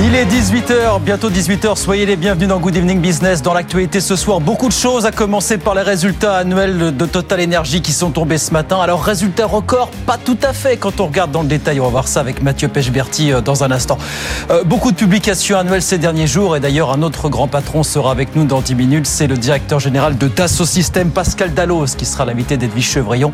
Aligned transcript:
Il 0.00 0.14
est 0.14 0.26
18h, 0.26 1.00
bientôt 1.00 1.28
18h, 1.28 1.76
soyez 1.76 2.06
les 2.06 2.14
bienvenus 2.14 2.48
dans 2.48 2.60
Good 2.60 2.76
Evening 2.76 3.00
Business. 3.00 3.42
Dans 3.42 3.52
l'actualité 3.52 4.00
ce 4.00 4.14
soir, 4.14 4.40
beaucoup 4.40 4.68
de 4.68 4.72
choses, 4.72 5.04
à 5.06 5.10
commencer 5.10 5.58
par 5.58 5.74
les 5.74 5.82
résultats 5.82 6.36
annuels 6.36 6.96
de 6.96 7.04
Total 7.04 7.42
Energy 7.42 7.82
qui 7.82 7.92
sont 7.92 8.12
tombés 8.12 8.38
ce 8.38 8.52
matin. 8.52 8.78
Alors 8.80 9.02
résultats 9.02 9.46
records, 9.46 9.90
pas 10.06 10.16
tout 10.16 10.38
à 10.42 10.52
fait 10.52 10.76
quand 10.76 11.00
on 11.00 11.06
regarde 11.06 11.32
dans 11.32 11.42
le 11.42 11.48
détail, 11.48 11.80
on 11.80 11.84
va 11.84 11.90
voir 11.90 12.06
ça 12.06 12.20
avec 12.20 12.42
Mathieu 12.42 12.68
Pechberti 12.68 13.32
euh, 13.32 13.40
dans 13.40 13.64
un 13.64 13.72
instant. 13.72 13.98
Euh, 14.50 14.62
beaucoup 14.62 14.92
de 14.92 14.96
publications 14.96 15.58
annuelles 15.58 15.82
ces 15.82 15.98
derniers 15.98 16.28
jours 16.28 16.54
et 16.54 16.60
d'ailleurs 16.60 16.92
un 16.92 17.02
autre 17.02 17.28
grand 17.28 17.48
patron 17.48 17.82
sera 17.82 18.12
avec 18.12 18.36
nous 18.36 18.44
dans 18.44 18.60
10 18.60 18.76
minutes, 18.76 19.06
c'est 19.06 19.26
le 19.26 19.36
directeur 19.36 19.80
général 19.80 20.16
de 20.16 20.28
Dassault 20.28 20.64
Systèmes, 20.64 21.10
Pascal 21.10 21.54
Dallos, 21.54 21.96
qui 21.96 22.04
sera 22.04 22.24
l'invité 22.24 22.56
d'Edwige 22.56 22.88
Chevrillon 22.88 23.32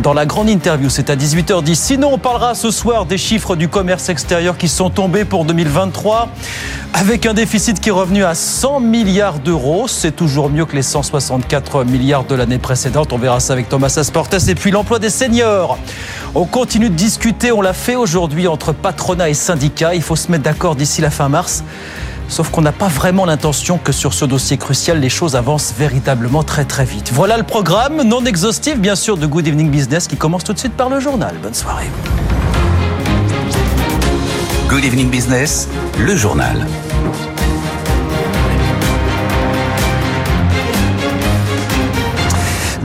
dans 0.00 0.14
la 0.14 0.26
grande 0.26 0.48
interview. 0.48 0.88
C'est 0.88 1.10
à 1.10 1.16
18h10. 1.16 1.74
Sinon, 1.74 2.14
on 2.14 2.18
parlera 2.18 2.54
ce 2.54 2.70
soir 2.70 3.06
des 3.06 3.18
chiffres 3.18 3.56
du 3.56 3.68
commerce 3.68 4.08
extérieur 4.08 4.56
qui 4.56 4.68
sont 4.68 4.90
tombés 4.90 5.24
pour 5.24 5.44
2023 5.44 6.28
avec 6.94 7.26
un 7.26 7.34
déficit 7.34 7.80
qui 7.80 7.88
est 7.88 7.92
revenu 7.92 8.24
à 8.24 8.34
100 8.34 8.80
milliards 8.80 9.38
d'euros. 9.38 9.88
C'est 9.88 10.14
toujours 10.14 10.50
mieux 10.50 10.64
que 10.64 10.76
les 10.76 10.82
164 10.82 11.84
milliards 11.84 12.24
de 12.24 12.34
l'année 12.34 12.58
précédente. 12.58 13.12
On 13.12 13.18
verra 13.18 13.40
ça 13.40 13.52
avec 13.52 13.68
Thomas 13.68 13.94
Asportes. 13.96 14.48
Et 14.48 14.54
puis 14.54 14.70
l'emploi 14.70 14.98
des 14.98 15.10
seniors. 15.10 15.78
On 16.34 16.44
continue 16.44 16.88
de 16.88 16.94
discuter. 16.94 17.52
On 17.52 17.60
l'a 17.60 17.74
fait 17.74 17.96
aujourd'hui 17.96 18.48
entre 18.48 18.72
patronat 18.72 19.28
et 19.28 19.34
syndicats. 19.34 19.94
Il 19.94 20.02
faut 20.02 20.16
se 20.16 20.30
mettre 20.30 20.44
d'accord 20.44 20.76
d'ici 20.76 21.00
la 21.00 21.10
fin 21.10 21.28
mars. 21.28 21.64
Sauf 22.32 22.48
qu'on 22.48 22.62
n'a 22.62 22.72
pas 22.72 22.88
vraiment 22.88 23.26
l'intention 23.26 23.76
que 23.76 23.92
sur 23.92 24.14
ce 24.14 24.24
dossier 24.24 24.56
crucial, 24.56 24.98
les 24.98 25.10
choses 25.10 25.36
avancent 25.36 25.74
véritablement 25.78 26.42
très 26.42 26.64
très 26.64 26.86
vite. 26.86 27.10
Voilà 27.12 27.36
le 27.36 27.42
programme, 27.42 28.00
non 28.04 28.24
exhaustif 28.24 28.78
bien 28.78 28.94
sûr, 28.96 29.18
de 29.18 29.26
Good 29.26 29.48
Evening 29.48 29.68
Business 29.68 30.08
qui 30.08 30.16
commence 30.16 30.42
tout 30.42 30.54
de 30.54 30.58
suite 30.58 30.72
par 30.72 30.88
le 30.88 30.98
journal. 30.98 31.34
Bonne 31.42 31.52
soirée. 31.52 31.90
Good 34.66 34.82
Evening 34.82 35.10
Business, 35.10 35.68
le 35.98 36.16
journal. 36.16 36.66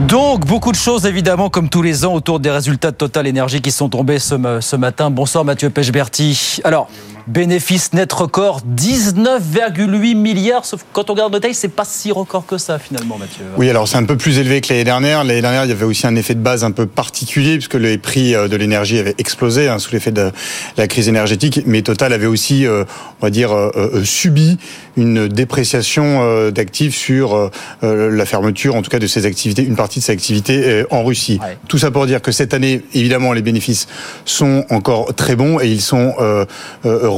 Donc, 0.00 0.46
beaucoup 0.46 0.72
de 0.72 0.76
choses 0.76 1.06
évidemment, 1.06 1.48
comme 1.50 1.68
tous 1.68 1.82
les 1.82 2.04
ans, 2.04 2.12
autour 2.14 2.38
des 2.38 2.50
résultats 2.50 2.90
de 2.90 2.96
Total 2.96 3.26
Énergie 3.26 3.60
qui 3.60 3.72
sont 3.72 3.88
tombés 3.88 4.18
ce, 4.18 4.34
ma- 4.34 4.60
ce 4.60 4.76
matin. 4.76 5.10
Bonsoir 5.10 5.44
Mathieu 5.44 5.70
Pechberti. 5.70 6.60
Alors, 6.64 6.88
bénéfice 7.28 7.92
net 7.92 8.12
record, 8.12 8.62
19,8 8.76 10.16
milliards. 10.16 10.64
Sauf 10.64 10.84
quand 10.92 11.10
on 11.10 11.12
regarde 11.12 11.32
le 11.32 11.38
détail, 11.38 11.54
c'est 11.54 11.68
pas 11.68 11.84
si 11.84 12.10
record 12.10 12.46
que 12.46 12.58
ça 12.58 12.78
finalement, 12.78 13.18
Mathieu. 13.18 13.44
Oui, 13.56 13.68
alors 13.70 13.86
c'est 13.86 13.96
un 13.96 14.04
peu 14.04 14.16
plus 14.16 14.38
élevé 14.38 14.60
que 14.60 14.72
l'année 14.72 14.84
dernière. 14.84 15.24
L'année 15.24 15.42
dernière, 15.42 15.64
il 15.64 15.68
y 15.68 15.72
avait 15.72 15.84
aussi 15.84 16.06
un 16.06 16.16
effet 16.16 16.34
de 16.34 16.40
base 16.40 16.64
un 16.64 16.70
peu 16.70 16.86
particulier 16.86 17.54
puisque 17.54 17.74
les 17.74 17.98
prix 17.98 18.34
euh, 18.34 18.48
de 18.48 18.56
l'énergie 18.56 18.98
avaient 18.98 19.14
explosé 19.18 19.68
hein, 19.68 19.78
sous 19.78 19.92
l'effet 19.92 20.10
de 20.10 20.32
la 20.76 20.88
crise 20.88 21.08
énergétique. 21.08 21.62
Mais 21.66 21.82
Total 21.82 22.12
avait 22.12 22.26
aussi, 22.26 22.66
euh, 22.66 22.84
on 23.20 23.26
va 23.26 23.30
dire, 23.30 23.52
euh, 23.54 24.02
subi 24.04 24.58
une 24.96 25.28
dépréciation 25.28 26.22
euh, 26.22 26.50
d'actifs 26.50 26.96
sur 26.96 27.50
la 27.82 28.26
fermeture, 28.26 28.74
en 28.74 28.82
tout 28.82 28.90
cas 28.90 28.98
de 28.98 29.06
ses 29.06 29.26
activités, 29.26 29.62
une 29.62 29.76
partie 29.76 30.00
de 30.00 30.04
ses 30.04 30.12
activités 30.12 30.84
en 30.90 31.04
Russie. 31.04 31.38
Ouais. 31.42 31.56
Tout 31.68 31.78
ça 31.78 31.90
pour 31.90 32.06
dire 32.06 32.22
que 32.22 32.32
cette 32.32 32.54
année, 32.54 32.82
évidemment, 32.94 33.32
les 33.32 33.42
bénéfices 33.42 33.86
sont 34.24 34.64
encore 34.70 35.14
très 35.14 35.36
bons 35.36 35.60
et 35.60 35.68
ils 35.68 35.80
sont 35.80 36.14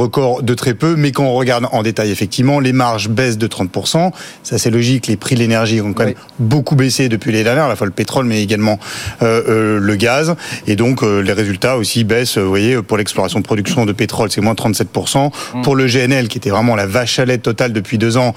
records 0.00 0.42
de 0.42 0.54
très 0.54 0.74
peu. 0.74 0.96
Mais 0.96 1.12
quand 1.12 1.24
on 1.24 1.34
regarde 1.34 1.66
en 1.72 1.82
détail, 1.82 2.10
effectivement, 2.10 2.60
les 2.60 2.72
marges 2.72 3.08
baissent 3.08 3.38
de 3.38 3.46
30%. 3.46 4.12
Ça, 4.42 4.58
c'est 4.58 4.70
logique. 4.70 5.06
Les 5.06 5.16
prix 5.16 5.34
de 5.34 5.41
l'énergie 5.41 5.80
ont 5.80 5.92
quand 5.92 6.04
même 6.04 6.14
Oui. 6.16 6.22
beaucoup 6.38 6.75
baissé 6.76 7.08
depuis 7.08 7.30
l'année 7.32 7.44
dernière, 7.44 7.64
à 7.64 7.69
la 7.69 7.76
fois 7.76 7.86
le 7.86 7.92
pétrole, 7.92 8.25
mais 8.26 8.42
également 8.42 8.78
euh, 9.22 9.42
euh, 9.48 9.78
le 9.80 9.97
gaz. 9.97 10.34
Et 10.66 10.76
donc, 10.76 11.02
euh, 11.02 11.20
les 11.20 11.32
résultats 11.32 11.76
aussi 11.76 12.04
baissent. 12.04 12.38
Vous 12.38 12.48
voyez, 12.48 12.82
pour 12.82 12.97
l'exploration 12.97 13.38
de 13.38 13.44
production 13.44 13.86
de 13.86 13.92
pétrole, 13.92 14.30
c'est 14.30 14.41
moins 14.41 14.54
37%. 14.54 15.30
Pour 15.62 15.76
le 15.76 15.86
GNL, 15.86 16.28
qui 16.28 16.38
était 16.38 16.50
vraiment 16.50 16.75
la 16.76 16.86
vache 16.86 17.19
à 17.19 17.25
lait 17.25 17.38
totale 17.38 17.72
depuis 17.72 17.98
deux 17.98 18.16
ans, 18.16 18.34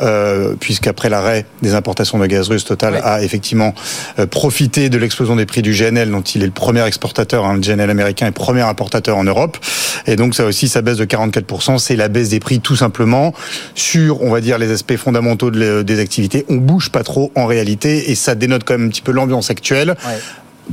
euh, 0.00 0.54
puisqu'après 0.58 1.08
l'arrêt 1.08 1.44
des 1.62 1.74
importations 1.74 2.18
de 2.18 2.26
gaz 2.26 2.48
russe, 2.48 2.64
Total 2.64 2.94
Oui. 2.94 3.00
a 3.02 3.22
effectivement 3.22 3.74
euh, 4.18 4.26
profité 4.26 4.88
de 4.88 4.98
l'explosion 4.98 5.36
des 5.36 5.46
prix 5.46 5.62
du 5.62 5.72
GNL, 5.72 6.10
dont 6.10 6.22
il 6.22 6.42
est 6.42 6.46
le 6.46 6.52
premier 6.52 6.84
exportateur, 6.86 7.44
hein, 7.44 7.54
le 7.54 7.60
GNL 7.60 7.90
américain 7.90 8.26
est 8.26 8.32
premier 8.32 8.62
importateur 8.62 9.16
en 9.16 9.24
Europe. 9.24 9.58
Et 10.06 10.16
donc 10.16 10.34
ça 10.34 10.44
aussi, 10.44 10.68
ça 10.68 10.82
baisse 10.82 10.96
de 10.96 11.04
44%. 11.04 11.78
C'est 11.78 11.96
la 11.96 12.08
baisse 12.08 12.30
des 12.30 12.40
prix 12.40 12.60
tout 12.60 12.76
simplement 12.76 13.34
sur, 13.74 14.22
on 14.22 14.30
va 14.30 14.40
dire, 14.40 14.58
les 14.58 14.70
aspects 14.70 14.96
fondamentaux 14.96 15.50
de 15.50 15.82
des 15.82 16.00
activités. 16.00 16.44
On 16.48 16.56
bouge 16.56 16.90
pas 16.90 17.02
trop 17.02 17.32
en 17.34 17.46
réalité, 17.46 18.10
et 18.10 18.14
ça 18.14 18.34
dénote 18.34 18.64
quand 18.64 18.74
même 18.74 18.86
un 18.86 18.90
petit 18.90 19.02
peu 19.02 19.12
l'ambiance 19.12 19.50
actuelle. 19.50 19.96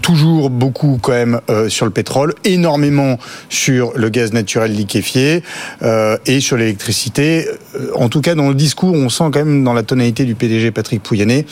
Toujours 0.02 0.50
beaucoup 0.50 1.00
quand 1.02 1.12
même 1.12 1.42
euh, 1.50 1.68
sur 1.70 1.86
le 1.86 1.92
pétrole, 1.92 2.34
énormément 2.46 3.18
sur 3.50 3.92
le 3.96 4.10
gaz 4.10 4.34
naturel 4.34 4.72
liquéfié 4.74 5.44
euh, 5.82 6.18
et 6.26 6.40
sur 6.40 6.58
l'électricité. 6.58 7.48
Euh, 7.76 7.90
En 7.96 8.08
tout 8.10 8.22
cas, 8.22 8.36
dans 8.36 8.50
le 8.50 8.56
discours, 8.56 8.94
on 8.94 9.10
sent 9.10 9.26
quand 9.34 9.44
même 9.46 9.64
dans 9.64 9.74
la 9.74 9.84
tonalité 9.84 10.24
du 10.26 10.36
PDG 10.36 10.72
Patrick 10.72 11.02
Pouyanné 11.02 11.46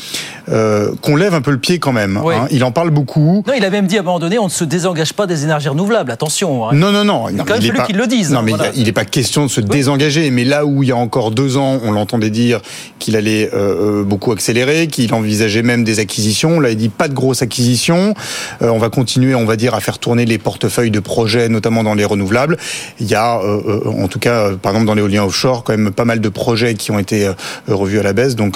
euh, 0.49 0.91
qu'on 1.01 1.15
lève 1.15 1.33
un 1.33 1.41
peu 1.41 1.51
le 1.51 1.57
pied 1.57 1.79
quand 1.79 1.91
même. 1.93 2.19
Oui. 2.23 2.35
hein. 2.35 2.47
Il 2.51 2.63
en 2.63 2.71
parle 2.71 2.89
beaucoup. 2.91 3.43
Non, 3.47 3.53
il 3.57 3.65
a 3.65 3.69
même 3.69 3.87
dit 3.87 3.97
à 3.97 4.01
un 4.01 4.03
moment 4.03 4.19
donné, 4.19 4.37
on 4.39 4.45
ne 4.45 4.49
se 4.49 4.63
désengage 4.63 5.13
pas 5.13 5.25
des 5.27 5.43
énergies 5.43 5.69
renouvelables. 5.69 6.11
Attention. 6.11 6.67
hein. 6.67 6.73
Non, 6.73 6.91
non, 6.91 7.03
non. 7.03 7.29
Il 7.29 7.37
quand 7.37 7.45
même 7.53 7.61
fallu 7.61 7.73
pas- 7.73 7.85
qu'il 7.85 7.97
le 7.97 8.07
dise, 8.07 8.31
Non, 8.31 8.41
mais 8.43 8.51
voilà. 8.51 8.71
il 8.75 8.83
n'est 8.85 8.91
pas 8.91 9.05
question 9.05 9.45
de 9.45 9.51
se 9.51 9.61
désengager. 9.61 10.29
Mais 10.31 10.43
là 10.45 10.65
où 10.65 10.83
il 10.83 10.89
y 10.89 10.91
a 10.91 10.95
encore 10.97 11.31
deux 11.31 11.57
ans, 11.57 11.79
on 11.83 11.91
l'entendait 11.91 12.29
dire 12.29 12.61
qu'il 12.99 13.15
allait 13.15 13.49
euh, 13.53 14.01
euh, 14.01 14.03
beaucoup 14.03 14.31
accélérer, 14.31 14.87
qu'il 14.87 15.13
envisageait 15.13 15.63
même 15.63 15.83
des 15.83 15.99
acquisitions. 15.99 16.59
Là, 16.59 16.69
il 16.69 16.77
dit 16.77 16.89
pas 16.89 17.07
de 17.07 17.13
grosses 17.13 17.41
acquisitions. 17.41 18.13
Euh, 18.61 18.69
on 18.69 18.77
va 18.77 18.89
continuer, 18.89 19.35
on 19.35 19.45
va 19.45 19.55
dire, 19.55 19.73
à 19.73 19.79
faire 19.79 19.99
tourner 19.99 20.25
les 20.25 20.37
portefeuilles 20.37 20.91
de 20.91 20.99
projets, 20.99 21.49
notamment 21.49 21.83
dans 21.83 21.93
les 21.93 22.05
renouvelables. 22.05 22.57
Il 22.99 23.07
y 23.07 23.15
a, 23.15 23.39
euh, 23.39 23.81
euh, 23.85 24.03
en 24.03 24.07
tout 24.07 24.19
cas, 24.19 24.51
par 24.61 24.71
exemple, 24.71 24.87
dans 24.87 24.95
l'éolien 24.95 25.23
offshore, 25.23 25.63
quand 25.63 25.77
même 25.77 25.91
pas 25.91 26.05
mal 26.05 26.19
de 26.19 26.29
projets 26.29 26.75
qui 26.75 26.91
ont 26.91 26.99
été 26.99 27.29
revus 27.67 27.99
à 27.99 28.03
la 28.03 28.13
baisse. 28.13 28.35
Donc, 28.35 28.55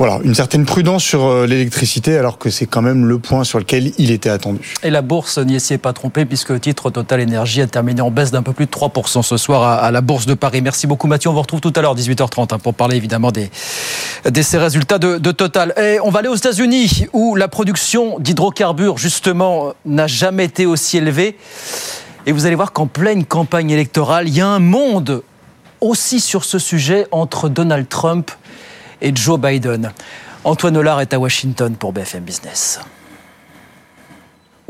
voilà, 0.00 0.18
une 0.24 0.34
certaine 0.34 0.64
prudence 0.64 1.04
sur 1.04 1.26
euh, 1.26 1.46
l'électricité, 1.46 2.16
alors 2.16 2.38
que 2.38 2.48
c'est 2.48 2.64
quand 2.64 2.80
même 2.80 3.04
le 3.04 3.18
point 3.18 3.44
sur 3.44 3.58
lequel 3.58 3.92
il 3.98 4.10
était 4.10 4.30
attendu. 4.30 4.76
Et 4.82 4.88
la 4.88 5.02
bourse 5.02 5.36
n'y 5.36 5.56
est 5.56 5.76
pas 5.76 5.92
trompée 5.92 6.24
puisque 6.24 6.48
le 6.48 6.58
titre 6.58 6.88
Total 6.88 7.20
Énergie 7.20 7.60
a 7.60 7.66
terminé 7.66 8.00
en 8.00 8.10
baisse 8.10 8.30
d'un 8.30 8.42
peu 8.42 8.54
plus 8.54 8.64
de 8.64 8.70
3% 8.70 9.22
ce 9.22 9.36
soir 9.36 9.62
à, 9.62 9.90
la 9.90 10.00
bourse 10.00 10.24
de 10.24 10.32
Paris. 10.32 10.62
Merci 10.62 10.86
beaucoup 10.86 11.06
Mathieu. 11.06 11.28
On 11.28 11.34
vous 11.34 11.42
retrouve 11.42 11.60
tout 11.60 11.74
à 11.76 11.82
l'heure 11.82 11.94
18h30 11.94 12.54
hein, 12.54 12.58
pour 12.58 12.72
parler 12.72 12.96
évidemment 12.96 13.30
des, 13.30 13.50
des 14.24 14.42
ces 14.42 14.56
résultats 14.56 14.98
de, 14.98 15.18
de 15.18 15.32
Total. 15.32 15.74
Et 15.76 15.98
on 16.02 16.08
va 16.08 16.20
aller 16.20 16.28
aux 16.28 16.34
États-Unis 16.34 17.04
où 17.12 17.36
la 17.36 17.48
production 17.48 18.18
d'hydrocarbures 18.20 18.96
justement 18.96 19.74
n'a 19.84 20.06
jamais 20.06 20.46
été 20.46 20.64
aussi 20.64 20.96
élevée. 20.96 21.36
Et 22.24 22.32
vous 22.32 22.46
allez 22.46 22.56
voir 22.56 22.72
qu'en 22.72 22.86
pleine 22.86 23.26
campagne 23.26 23.68
électorale, 23.68 24.28
il 24.28 24.34
y 24.34 24.40
a 24.40 24.48
un 24.48 24.60
monde 24.60 25.22
aussi 25.82 26.20
sur 26.20 26.44
ce 26.44 26.58
sujet 26.58 27.06
entre 27.10 27.50
Donald 27.50 27.86
Trump 27.86 28.30
et 29.00 29.14
Joe 29.14 29.38
Biden. 29.38 29.92
Antoine 30.44 30.76
Hollard 30.76 31.00
est 31.00 31.12
à 31.12 31.18
Washington 31.18 31.74
pour 31.76 31.92
BFM 31.92 32.24
Business. 32.24 32.80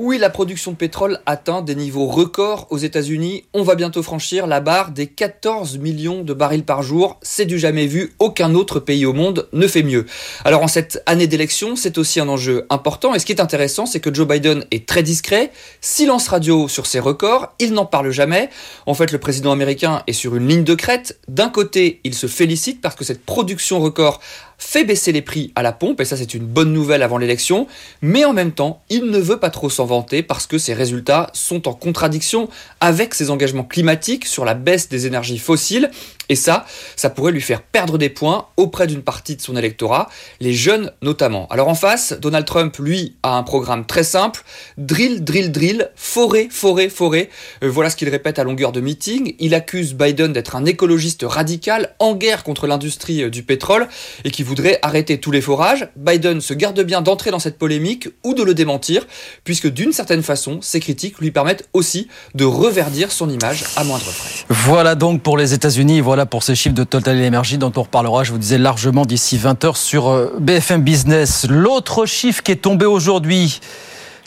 Oui, 0.02 0.16
la 0.16 0.30
production 0.30 0.70
de 0.70 0.78
pétrole 0.78 1.20
atteint 1.26 1.60
des 1.60 1.74
niveaux 1.74 2.06
records 2.06 2.66
aux 2.70 2.78
États-Unis. 2.78 3.44
On 3.52 3.62
va 3.62 3.74
bientôt 3.74 4.02
franchir 4.02 4.46
la 4.46 4.60
barre 4.60 4.92
des 4.92 5.06
14 5.06 5.76
millions 5.76 6.22
de 6.22 6.32
barils 6.32 6.64
par 6.64 6.82
jour. 6.82 7.18
C'est 7.20 7.44
du 7.44 7.58
jamais 7.58 7.86
vu. 7.86 8.14
Aucun 8.18 8.54
autre 8.54 8.80
pays 8.80 9.04
au 9.04 9.12
monde 9.12 9.46
ne 9.52 9.66
fait 9.66 9.82
mieux. 9.82 10.06
Alors 10.46 10.62
en 10.62 10.68
cette 10.68 11.02
année 11.04 11.26
d'élection, 11.26 11.76
c'est 11.76 11.98
aussi 11.98 12.18
un 12.18 12.30
enjeu 12.30 12.64
important. 12.70 13.14
Et 13.14 13.18
ce 13.18 13.26
qui 13.26 13.32
est 13.32 13.42
intéressant, 13.42 13.84
c'est 13.84 14.00
que 14.00 14.12
Joe 14.12 14.26
Biden 14.26 14.64
est 14.70 14.88
très 14.88 15.02
discret. 15.02 15.52
Silence 15.82 16.28
radio 16.28 16.66
sur 16.66 16.86
ses 16.86 16.98
records. 16.98 17.52
Il 17.58 17.74
n'en 17.74 17.84
parle 17.84 18.10
jamais. 18.10 18.48
En 18.86 18.94
fait, 18.94 19.12
le 19.12 19.18
président 19.18 19.52
américain 19.52 20.02
est 20.06 20.14
sur 20.14 20.34
une 20.34 20.48
ligne 20.48 20.64
de 20.64 20.74
crête. 20.74 21.20
D'un 21.28 21.50
côté, 21.50 22.00
il 22.04 22.14
se 22.14 22.26
félicite 22.26 22.80
parce 22.80 22.94
que 22.94 23.04
cette 23.04 23.22
production 23.26 23.80
record 23.80 24.22
fait 24.60 24.84
baisser 24.84 25.10
les 25.10 25.22
prix 25.22 25.52
à 25.56 25.62
la 25.62 25.72
pompe, 25.72 26.00
et 26.00 26.04
ça 26.04 26.16
c'est 26.16 26.34
une 26.34 26.44
bonne 26.44 26.72
nouvelle 26.72 27.02
avant 27.02 27.18
l'élection, 27.18 27.66
mais 28.02 28.24
en 28.24 28.32
même 28.32 28.52
temps, 28.52 28.82
il 28.90 29.06
ne 29.06 29.18
veut 29.18 29.38
pas 29.38 29.50
trop 29.50 29.70
s'en 29.70 29.86
vanter 29.86 30.22
parce 30.22 30.46
que 30.46 30.58
ses 30.58 30.74
résultats 30.74 31.30
sont 31.32 31.66
en 31.66 31.72
contradiction 31.72 32.48
avec 32.80 33.14
ses 33.14 33.30
engagements 33.30 33.64
climatiques 33.64 34.26
sur 34.26 34.44
la 34.44 34.54
baisse 34.54 34.88
des 34.88 35.06
énergies 35.06 35.38
fossiles, 35.38 35.90
Et 36.30 36.36
ça, 36.36 36.64
ça 36.94 37.10
pourrait 37.10 37.32
lui 37.32 37.40
faire 37.40 37.60
perdre 37.60 37.98
des 37.98 38.08
points 38.08 38.46
auprès 38.56 38.86
d'une 38.86 39.02
partie 39.02 39.34
de 39.34 39.42
son 39.42 39.56
électorat, 39.56 40.08
les 40.40 40.54
jeunes 40.54 40.92
notamment. 41.02 41.48
Alors 41.50 41.68
en 41.68 41.74
face, 41.74 42.14
Donald 42.20 42.46
Trump, 42.46 42.76
lui, 42.78 43.16
a 43.24 43.36
un 43.36 43.42
programme 43.42 43.84
très 43.84 44.04
simple, 44.04 44.42
drill, 44.78 45.24
drill, 45.24 45.50
drill, 45.50 45.90
forêt, 45.96 46.46
forêt, 46.48 46.88
forêt. 46.88 47.30
Euh, 47.64 47.68
voilà 47.68 47.90
ce 47.90 47.96
qu'il 47.96 48.08
répète 48.08 48.38
à 48.38 48.44
longueur 48.44 48.70
de 48.70 48.80
meeting. 48.80 49.34
Il 49.40 49.54
accuse 49.54 49.94
Biden 49.94 50.32
d'être 50.32 50.54
un 50.54 50.64
écologiste 50.66 51.24
radical 51.26 51.96
en 51.98 52.14
guerre 52.14 52.44
contre 52.44 52.68
l'industrie 52.68 53.24
euh, 53.24 53.30
du 53.30 53.42
pétrole 53.42 53.88
et 54.24 54.30
qui 54.30 54.44
voudrait 54.44 54.78
arrêter 54.82 55.18
tous 55.18 55.32
les 55.32 55.40
forages. 55.40 55.88
Biden 55.96 56.40
se 56.40 56.54
garde 56.54 56.80
bien 56.82 57.02
d'entrer 57.02 57.32
dans 57.32 57.40
cette 57.40 57.58
polémique 57.58 58.08
ou 58.22 58.34
de 58.34 58.44
le 58.44 58.54
démentir, 58.54 59.04
puisque 59.42 59.66
d'une 59.66 59.92
certaine 59.92 60.22
façon, 60.22 60.60
ses 60.62 60.78
critiques 60.78 61.18
lui 61.18 61.32
permettent 61.32 61.68
aussi 61.72 62.06
de 62.36 62.44
reverdir 62.44 63.10
son 63.10 63.28
image 63.28 63.64
à 63.74 63.82
moindre 63.82 64.04
frais. 64.04 64.44
Voilà 64.48 64.94
donc 64.94 65.22
pour 65.22 65.36
les 65.36 65.54
États-Unis, 65.54 66.00
voilà 66.00 66.19
pour 66.26 66.42
ces 66.42 66.54
chiffres 66.54 66.74
de 66.74 66.84
Total 66.84 67.16
Energy 67.24 67.58
dont 67.58 67.72
on 67.76 67.82
reparlera, 67.82 68.24
je 68.24 68.32
vous 68.32 68.38
disais 68.38 68.58
largement 68.58 69.04
d'ici 69.04 69.38
20h 69.38 69.76
sur 69.76 70.08
euh, 70.08 70.36
BFM 70.38 70.82
Business. 70.82 71.46
L'autre 71.48 72.06
chiffre 72.06 72.42
qui 72.42 72.52
est 72.52 72.62
tombé 72.62 72.86
aujourd'hui, 72.86 73.60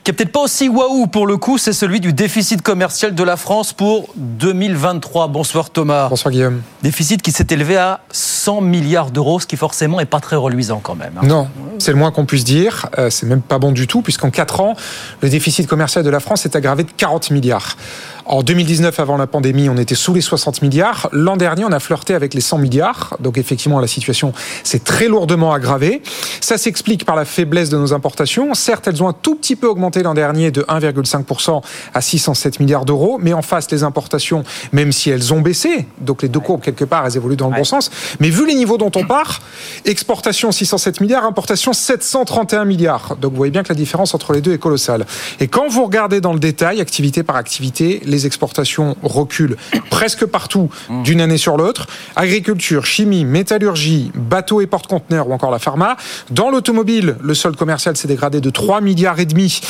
qui 0.03 0.11
est 0.11 0.13
peut-être 0.13 0.31
pas 0.31 0.41
aussi 0.41 0.67
waouh 0.67 1.07
pour 1.07 1.27
le 1.27 1.37
coup, 1.37 1.57
c'est 1.57 1.71
celui 1.71 1.99
du 1.99 2.11
déficit 2.11 2.61
commercial 2.61 3.15
de 3.15 3.23
la 3.23 3.37
France 3.37 3.71
pour 3.71 4.09
2023. 4.15 5.27
Bonsoir 5.27 5.69
Thomas. 5.69 6.09
Bonsoir 6.09 6.31
Guillaume. 6.31 6.61
Déficit 6.81 7.21
qui 7.21 7.31
s'est 7.31 7.47
élevé 7.51 7.77
à 7.77 8.01
100 8.11 8.61
milliards 8.61 9.11
d'euros, 9.11 9.39
ce 9.39 9.47
qui 9.47 9.55
forcément 9.55 9.99
est 9.99 10.05
pas 10.05 10.19
très 10.19 10.35
reluisant 10.35 10.81
quand 10.83 10.95
même. 10.95 11.13
Hein. 11.21 11.25
Non, 11.25 11.47
c'est 11.79 11.91
le 11.91 11.97
moins 11.97 12.11
qu'on 12.11 12.25
puisse 12.25 12.43
dire. 12.43 12.87
Euh, 12.97 13.09
c'est 13.09 13.25
même 13.25 13.41
pas 13.41 13.59
bon 13.59 13.71
du 13.71 13.87
tout, 13.87 14.01
puisqu'en 14.01 14.29
4 14.29 14.59
ans, 14.59 14.75
le 15.21 15.29
déficit 15.29 15.67
commercial 15.67 16.03
de 16.03 16.09
la 16.09 16.19
France 16.19 16.41
s'est 16.41 16.57
aggravé 16.57 16.83
de 16.83 16.91
40 16.91 17.31
milliards. 17.31 17.77
En 18.25 18.41
2019, 18.41 18.99
avant 19.01 19.17
la 19.17 19.27
pandémie, 19.27 19.67
on 19.67 19.77
était 19.77 19.95
sous 19.95 20.13
les 20.13 20.21
60 20.21 20.61
milliards. 20.61 21.09
L'an 21.11 21.35
dernier, 21.35 21.65
on 21.65 21.71
a 21.73 21.79
flirté 21.79 22.13
avec 22.13 22.33
les 22.33 22.39
100 22.39 22.57
milliards. 22.57 23.17
Donc 23.19 23.37
effectivement, 23.37 23.79
la 23.81 23.87
situation 23.87 24.31
s'est 24.63 24.79
très 24.79 25.09
lourdement 25.09 25.53
aggravée. 25.53 26.01
Ça 26.39 26.57
s'explique 26.57 27.03
par 27.03 27.17
la 27.17 27.25
faiblesse 27.25 27.69
de 27.69 27.77
nos 27.77 27.93
importations. 27.93 28.53
Certes, 28.53 28.87
elles 28.87 29.03
ont 29.03 29.09
un 29.09 29.13
tout 29.13 29.35
petit 29.35 29.57
peu 29.57 29.67
augmenté 29.67 30.03
l'an 30.03 30.13
dernier 30.13 30.51
de 30.51 30.61
1,5% 30.61 31.61
à 31.93 32.01
607 32.01 32.61
milliards 32.61 32.85
d'euros. 32.85 33.19
Mais 33.21 33.33
en 33.33 33.41
face, 33.41 33.69
les 33.71 33.83
importations, 33.83 34.43
même 34.71 34.93
si 34.93 35.09
elles 35.09 35.33
ont 35.33 35.41
baissé, 35.41 35.85
donc 35.99 36.21
les 36.21 36.29
deux 36.29 36.39
courbes, 36.39 36.61
quelque 36.61 36.85
part, 36.85 37.05
elles 37.05 37.17
évoluent 37.17 37.35
dans 37.35 37.49
le 37.49 37.57
bon 37.57 37.65
sens. 37.65 37.91
Mais 38.21 38.29
vu 38.29 38.47
les 38.47 38.55
niveaux 38.55 38.77
dont 38.77 38.91
on 38.95 39.05
part, 39.05 39.41
exportation 39.83 40.53
607 40.53 41.01
milliards, 41.01 41.25
importation 41.25 41.73
731 41.73 42.63
milliards. 42.63 43.17
Donc 43.19 43.31
vous 43.31 43.37
voyez 43.37 43.51
bien 43.51 43.63
que 43.63 43.69
la 43.69 43.75
différence 43.75 44.13
entre 44.13 44.31
les 44.31 44.39
deux 44.39 44.53
est 44.53 44.59
colossale. 44.59 45.05
Et 45.41 45.49
quand 45.49 45.67
vous 45.67 45.83
regardez 45.83 46.21
dans 46.21 46.33
le 46.33 46.39
détail, 46.39 46.79
activité 46.79 47.23
par 47.23 47.35
activité, 47.35 48.01
les 48.13 48.25
exportations 48.25 48.95
reculent 49.01 49.57
presque 49.89 50.25
partout 50.25 50.69
d'une 51.03 51.19
année 51.19 51.37
sur 51.37 51.57
l'autre. 51.57 51.87
Agriculture, 52.15 52.85
chimie, 52.85 53.25
métallurgie, 53.25 54.11
bateaux 54.15 54.61
et 54.61 54.67
porte-conteneurs 54.67 55.27
ou 55.27 55.33
encore 55.33 55.51
la 55.51 55.59
pharma. 55.59 55.97
Dans 56.29 56.49
l'automobile, 56.49 57.17
le 57.21 57.33
solde 57.33 57.55
commercial 57.55 57.97
s'est 57.97 58.07
dégradé 58.07 58.39
de 58.39 58.49
3 58.49 58.81
milliards 58.81 59.19
et 59.19 59.25
demi 59.25 59.61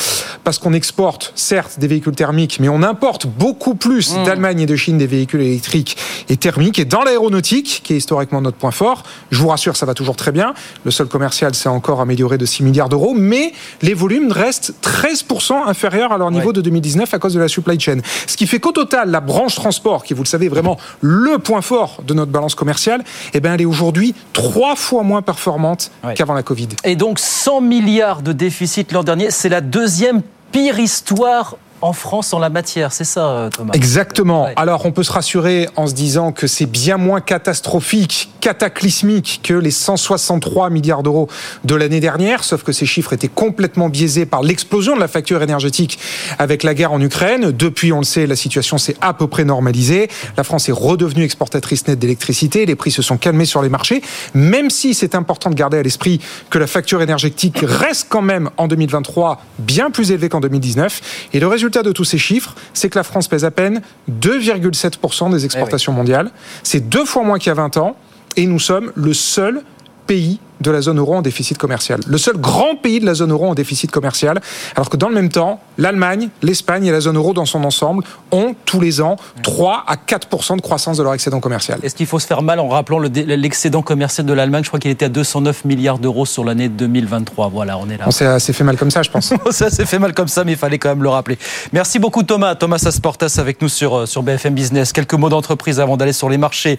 parce 0.44 0.58
qu'on 0.58 0.74
exporte 0.74 1.32
certes 1.34 1.78
des 1.78 1.86
véhicules 1.86 2.14
thermiques, 2.14 2.58
mais 2.60 2.68
on 2.68 2.82
importe 2.82 3.26
beaucoup 3.26 3.74
plus 3.74 4.14
mmh. 4.14 4.24
d'Allemagne 4.24 4.60
et 4.60 4.66
de 4.66 4.76
Chine 4.76 4.98
des 4.98 5.06
véhicules 5.06 5.40
électriques 5.40 5.96
et 6.28 6.36
thermiques. 6.36 6.78
Et 6.78 6.84
dans 6.84 7.02
l'aéronautique, 7.02 7.80
qui 7.82 7.94
est 7.94 7.96
historiquement 7.96 8.42
notre 8.42 8.58
point 8.58 8.70
fort, 8.70 9.04
je 9.30 9.38
vous 9.38 9.48
rassure, 9.48 9.76
ça 9.76 9.86
va 9.86 9.94
toujours 9.94 10.16
très 10.16 10.32
bien. 10.32 10.52
Le 10.84 10.90
solde 10.90 11.08
commercial 11.08 11.54
s'est 11.54 11.70
encore 11.70 12.02
amélioré 12.02 12.36
de 12.36 12.44
6 12.44 12.62
milliards 12.62 12.90
d'euros, 12.90 13.14
mais 13.16 13.52
les 13.80 13.94
volumes 13.94 14.30
restent 14.30 14.74
13% 14.82 15.66
inférieurs 15.66 16.12
à 16.12 16.18
leur 16.18 16.30
niveau 16.30 16.52
de 16.52 16.60
2019 16.60 17.14
à 17.14 17.18
cause 17.18 17.34
de 17.34 17.40
la 17.40 17.48
supply 17.48 17.80
chain. 17.80 17.98
Ce 18.34 18.36
qui 18.36 18.48
fait 18.48 18.58
qu'au 18.58 18.72
total, 18.72 19.12
la 19.12 19.20
branche 19.20 19.54
transport, 19.54 20.02
qui 20.02 20.12
vous 20.12 20.24
le 20.24 20.28
savez 20.28 20.48
vraiment 20.48 20.76
le 21.00 21.38
point 21.38 21.62
fort 21.62 22.02
de 22.04 22.14
notre 22.14 22.32
balance 22.32 22.56
commerciale, 22.56 23.04
eh 23.32 23.38
ben, 23.38 23.54
elle 23.54 23.60
est 23.60 23.64
aujourd'hui 23.64 24.12
trois 24.32 24.74
fois 24.74 25.04
moins 25.04 25.22
performante 25.22 25.92
qu'avant 26.16 26.34
la 26.34 26.42
Covid. 26.42 26.70
Et 26.82 26.96
donc 26.96 27.20
100 27.20 27.60
milliards 27.60 28.22
de 28.22 28.32
déficit 28.32 28.90
l'an 28.90 29.04
dernier, 29.04 29.30
c'est 29.30 29.48
la 29.48 29.60
deuxième 29.60 30.20
pire 30.50 30.80
histoire 30.80 31.58
en 31.84 31.92
France 31.92 32.32
en 32.32 32.38
la 32.38 32.48
matière, 32.48 32.92
c'est 32.92 33.04
ça, 33.04 33.28
euh, 33.28 33.50
Thomas? 33.50 33.74
Exactement. 33.74 34.48
Alors, 34.56 34.86
on 34.86 34.90
peut 34.90 35.02
se 35.02 35.12
rassurer 35.12 35.68
en 35.76 35.86
se 35.86 35.92
disant 35.92 36.32
que 36.32 36.46
c'est 36.46 36.64
bien 36.64 36.96
moins 36.96 37.20
catastrophique, 37.20 38.30
cataclysmique 38.40 39.40
que 39.42 39.52
les 39.52 39.70
163 39.70 40.70
milliards 40.70 41.02
d'euros 41.02 41.28
de 41.64 41.74
l'année 41.74 42.00
dernière, 42.00 42.42
sauf 42.42 42.62
que 42.62 42.72
ces 42.72 42.86
chiffres 42.86 43.12
étaient 43.12 43.28
complètement 43.28 43.90
biaisés 43.90 44.24
par 44.24 44.42
l'explosion 44.42 44.94
de 44.94 45.00
la 45.00 45.08
facture 45.08 45.42
énergétique 45.42 45.98
avec 46.38 46.62
la 46.62 46.72
guerre 46.72 46.92
en 46.92 47.02
Ukraine. 47.02 47.52
Depuis, 47.52 47.92
on 47.92 47.98
le 47.98 48.04
sait, 48.04 48.26
la 48.26 48.36
situation 48.36 48.78
s'est 48.78 48.96
à 49.02 49.12
peu 49.12 49.26
près 49.26 49.44
normalisée. 49.44 50.08
La 50.38 50.44
France 50.44 50.70
est 50.70 50.72
redevenue 50.72 51.24
exportatrice 51.24 51.86
nette 51.86 51.98
d'électricité. 51.98 52.64
Les 52.64 52.76
prix 52.76 52.92
se 52.92 53.02
sont 53.02 53.18
calmés 53.18 53.44
sur 53.44 53.60
les 53.60 53.68
marchés, 53.68 54.00
même 54.32 54.70
si 54.70 54.94
c'est 54.94 55.14
important 55.14 55.50
de 55.50 55.54
garder 55.54 55.76
à 55.76 55.82
l'esprit 55.82 56.18
que 56.48 56.58
la 56.58 56.66
facture 56.66 57.02
énergétique 57.02 57.58
reste 57.62 58.06
quand 58.08 58.22
même 58.22 58.48
en 58.56 58.68
2023 58.68 59.42
bien 59.58 59.90
plus 59.90 60.12
élevée 60.12 60.30
qu'en 60.30 60.40
2019. 60.40 61.28
Et 61.34 61.40
le 61.40 61.46
résultat 61.46 61.73
résultat 61.74 61.88
de 61.88 61.92
tous 61.92 62.04
ces 62.04 62.18
chiffres, 62.18 62.54
c'est 62.72 62.88
que 62.88 62.98
la 62.98 63.02
France 63.02 63.28
pèse 63.28 63.44
à 63.44 63.50
peine 63.50 63.82
2,7% 64.20 65.30
des 65.30 65.44
exportations 65.44 65.92
eh 65.92 65.96
mondiales. 65.96 66.30
C'est 66.62 66.88
deux 66.88 67.04
fois 67.04 67.24
moins 67.24 67.38
qu'il 67.38 67.48
y 67.48 67.50
a 67.50 67.54
20 67.54 67.76
ans. 67.78 67.96
Et 68.36 68.46
nous 68.46 68.58
sommes 68.58 68.92
le 68.96 69.12
seul 69.14 69.62
pays 70.06 70.40
de 70.60 70.70
la 70.70 70.80
zone 70.80 70.98
euro 70.98 71.14
en 71.14 71.22
déficit 71.22 71.58
commercial. 71.58 72.00
Le 72.06 72.18
seul 72.18 72.36
grand 72.36 72.76
pays 72.76 73.00
de 73.00 73.06
la 73.06 73.14
zone 73.14 73.32
euro 73.32 73.46
en 73.46 73.54
déficit 73.54 73.90
commercial, 73.90 74.40
alors 74.76 74.90
que 74.90 74.96
dans 74.96 75.08
le 75.08 75.14
même 75.14 75.28
temps, 75.28 75.60
l'Allemagne, 75.78 76.28
l'Espagne 76.42 76.86
et 76.86 76.92
la 76.92 77.00
zone 77.00 77.16
euro 77.16 77.32
dans 77.32 77.44
son 77.44 77.64
ensemble 77.64 78.04
ont 78.30 78.54
tous 78.64 78.80
les 78.80 79.00
ans 79.00 79.16
3 79.42 79.84
à 79.86 79.96
4% 79.96 80.56
de 80.56 80.60
croissance 80.60 80.96
de 80.96 81.02
leur 81.02 81.14
excédent 81.14 81.40
commercial. 81.40 81.78
Est-ce 81.82 81.94
qu'il 81.94 82.06
faut 82.06 82.18
se 82.18 82.26
faire 82.26 82.42
mal 82.42 82.60
en 82.60 82.68
rappelant 82.68 82.98
l'excédent 82.98 83.82
commercial 83.82 84.26
de 84.26 84.32
l'Allemagne? 84.32 84.64
Je 84.64 84.68
crois 84.68 84.80
qu'il 84.80 84.90
était 84.90 85.06
à 85.06 85.08
209 85.08 85.64
milliards 85.64 85.98
d'euros 85.98 86.26
sur 86.26 86.44
l'année 86.44 86.68
2023. 86.68 87.48
Voilà, 87.48 87.78
on 87.78 87.88
est 87.88 87.96
là. 87.96 88.04
On 88.06 88.10
s'est 88.10 88.26
assez 88.26 88.52
fait 88.52 88.64
mal 88.64 88.76
comme 88.76 88.90
ça, 88.90 89.02
je 89.02 89.10
pense. 89.10 89.32
ça 89.50 89.70
s'est 89.70 89.86
fait 89.86 89.98
mal 89.98 90.14
comme 90.14 90.28
ça, 90.28 90.44
mais 90.44 90.52
il 90.52 90.58
fallait 90.58 90.78
quand 90.78 90.90
même 90.90 91.02
le 91.02 91.08
rappeler. 91.08 91.38
Merci 91.72 91.98
beaucoup 91.98 92.22
Thomas. 92.22 92.54
Thomas 92.54 92.82
Asportas 92.86 93.36
avec 93.38 93.60
nous 93.60 93.68
sur, 93.68 93.98
euh, 93.98 94.06
sur 94.06 94.22
BFM 94.22 94.54
Business. 94.54 94.92
Quelques 94.92 95.14
mots 95.14 95.28
d'entreprise 95.28 95.80
avant 95.80 95.96
d'aller 95.96 96.12
sur 96.12 96.28
les 96.28 96.38
marchés. 96.38 96.78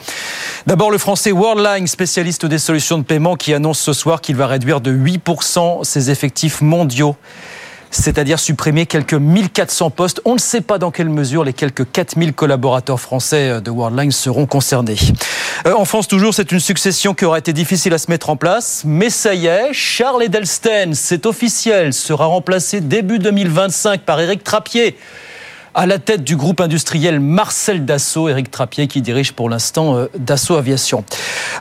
D'abord 0.67 0.91
le 0.91 0.97
français 0.97 1.31
Worldline, 1.31 1.87
spécialiste 1.87 2.45
des 2.45 2.59
solutions 2.59 2.97
de 2.97 3.03
paiement, 3.03 3.35
qui 3.35 3.53
annonce 3.53 3.64
ce 3.73 3.93
soir 3.93 4.21
qu'il 4.21 4.35
va 4.35 4.47
réduire 4.47 4.81
de 4.81 4.91
8% 4.91 5.83
ses 5.83 6.11
effectifs 6.11 6.61
mondiaux 6.61 7.15
c'est-à-dire 7.91 8.39
supprimer 8.39 8.85
quelques 8.85 9.13
1400 9.13 9.89
postes. 9.89 10.21
On 10.25 10.33
ne 10.33 10.39
sait 10.39 10.61
pas 10.61 10.77
dans 10.77 10.91
quelle 10.91 11.09
mesure 11.09 11.43
les 11.43 11.53
quelques 11.53 11.89
4000 11.89 12.33
collaborateurs 12.33 12.99
français 12.99 13.61
de 13.61 13.71
Worldline 13.71 14.11
seront 14.11 14.45
concernés. 14.45 14.97
Euh, 15.65 15.73
en 15.73 15.85
France, 15.85 16.07
toujours, 16.07 16.33
c'est 16.33 16.51
une 16.51 16.59
succession 16.59 17.13
qui 17.13 17.25
aura 17.25 17.39
été 17.39 17.53
difficile 17.53 17.93
à 17.93 17.97
se 17.97 18.11
mettre 18.11 18.29
en 18.29 18.35
place, 18.35 18.83
mais 18.85 19.09
ça 19.09 19.33
y 19.33 19.45
est, 19.47 19.71
Charles 19.71 20.23
Edelsten, 20.23 20.93
c'est 20.93 21.25
officiel, 21.25 21.93
sera 21.93 22.25
remplacé 22.25 22.81
début 22.81 23.19
2025 23.19 24.01
par 24.01 24.19
Éric 24.19 24.43
Trappier 24.43 24.97
à 25.75 25.85
la 25.85 25.99
tête 25.99 26.23
du 26.23 26.37
groupe 26.37 26.61
industriel 26.61 27.19
Marcel 27.19 27.83
Dassault, 27.83 28.29
Éric 28.29 28.49
Trappier 28.49 28.87
qui 28.87 29.01
dirige 29.01 29.33
pour 29.33 29.49
l'instant 29.49 29.97
euh, 29.97 30.09
Dassault 30.17 30.55
Aviation. 30.55 31.03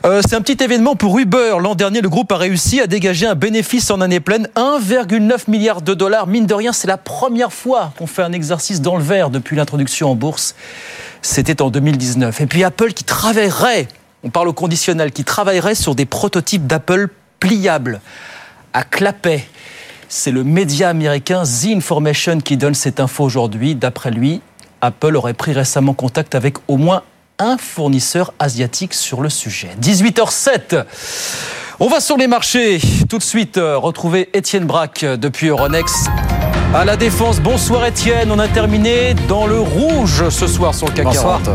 Euh, 0.05 0.21
c'est 0.25 0.35
un 0.35 0.41
petit 0.41 0.63
événement 0.63 0.95
pour 0.95 1.19
Uber. 1.19 1.57
L'an 1.59 1.75
dernier, 1.75 1.99
le 1.99 2.07
groupe 2.07 2.31
a 2.31 2.37
réussi 2.37 2.79
à 2.79 2.87
dégager 2.87 3.27
un 3.27 3.35
bénéfice 3.35 3.91
en 3.91 3.99
année 3.99 4.21
pleine, 4.21 4.47
1,9 4.55 5.49
milliard 5.51 5.81
de 5.81 5.93
dollars. 5.93 6.27
Mine 6.27 6.45
de 6.45 6.53
rien, 6.53 6.71
c'est 6.71 6.87
la 6.87 6.97
première 6.97 7.51
fois 7.51 7.91
qu'on 7.97 8.07
fait 8.07 8.23
un 8.23 8.31
exercice 8.31 8.79
dans 8.79 8.95
le 8.95 9.03
vert 9.03 9.29
depuis 9.29 9.57
l'introduction 9.57 10.11
en 10.11 10.15
bourse. 10.15 10.55
C'était 11.21 11.61
en 11.61 11.69
2019. 11.69 12.39
Et 12.39 12.45
puis 12.45 12.63
Apple 12.63 12.93
qui 12.93 13.03
travaillerait, 13.03 13.89
on 14.23 14.29
parle 14.29 14.47
au 14.47 14.53
conditionnel, 14.53 15.11
qui 15.11 15.25
travaillerait 15.25 15.75
sur 15.75 15.93
des 15.93 16.05
prototypes 16.05 16.65
d'Apple 16.65 17.09
pliables 17.41 17.99
à 18.71 18.83
clapet. 18.83 19.45
C'est 20.17 20.31
le 20.31 20.45
média 20.45 20.87
américain 20.87 21.43
The 21.43 21.75
Information 21.75 22.39
qui 22.39 22.55
donne 22.55 22.73
cette 22.73 23.01
info 23.01 23.25
aujourd'hui. 23.25 23.75
D'après 23.75 24.11
lui, 24.11 24.39
Apple 24.79 25.17
aurait 25.17 25.33
pris 25.33 25.51
récemment 25.51 25.93
contact 25.93 26.35
avec 26.35 26.55
au 26.69 26.77
moins 26.77 27.01
un 27.37 27.57
fournisseur 27.57 28.33
asiatique 28.39 28.93
sur 28.93 29.19
le 29.19 29.29
sujet. 29.29 29.71
18h07. 29.81 30.85
On 31.81 31.89
va 31.89 31.99
sur 31.99 32.15
les 32.15 32.27
marchés. 32.27 32.79
Tout 33.09 33.17
de 33.17 33.23
suite, 33.23 33.57
euh, 33.57 33.77
retrouver 33.77 34.29
Étienne 34.31 34.65
Braque 34.65 35.03
euh, 35.03 35.17
depuis 35.17 35.47
Euronext. 35.47 36.07
À 36.73 36.85
la 36.85 36.95
défense, 36.95 37.41
bonsoir 37.41 37.85
Étienne. 37.85 38.31
On 38.31 38.39
a 38.39 38.47
terminé 38.47 39.15
dans 39.27 39.47
le 39.47 39.59
rouge 39.59 40.29
ce 40.29 40.47
soir 40.47 40.73
sur 40.73 40.87
le 40.87 40.93
CAC 40.93 41.11
40. 41.11 41.49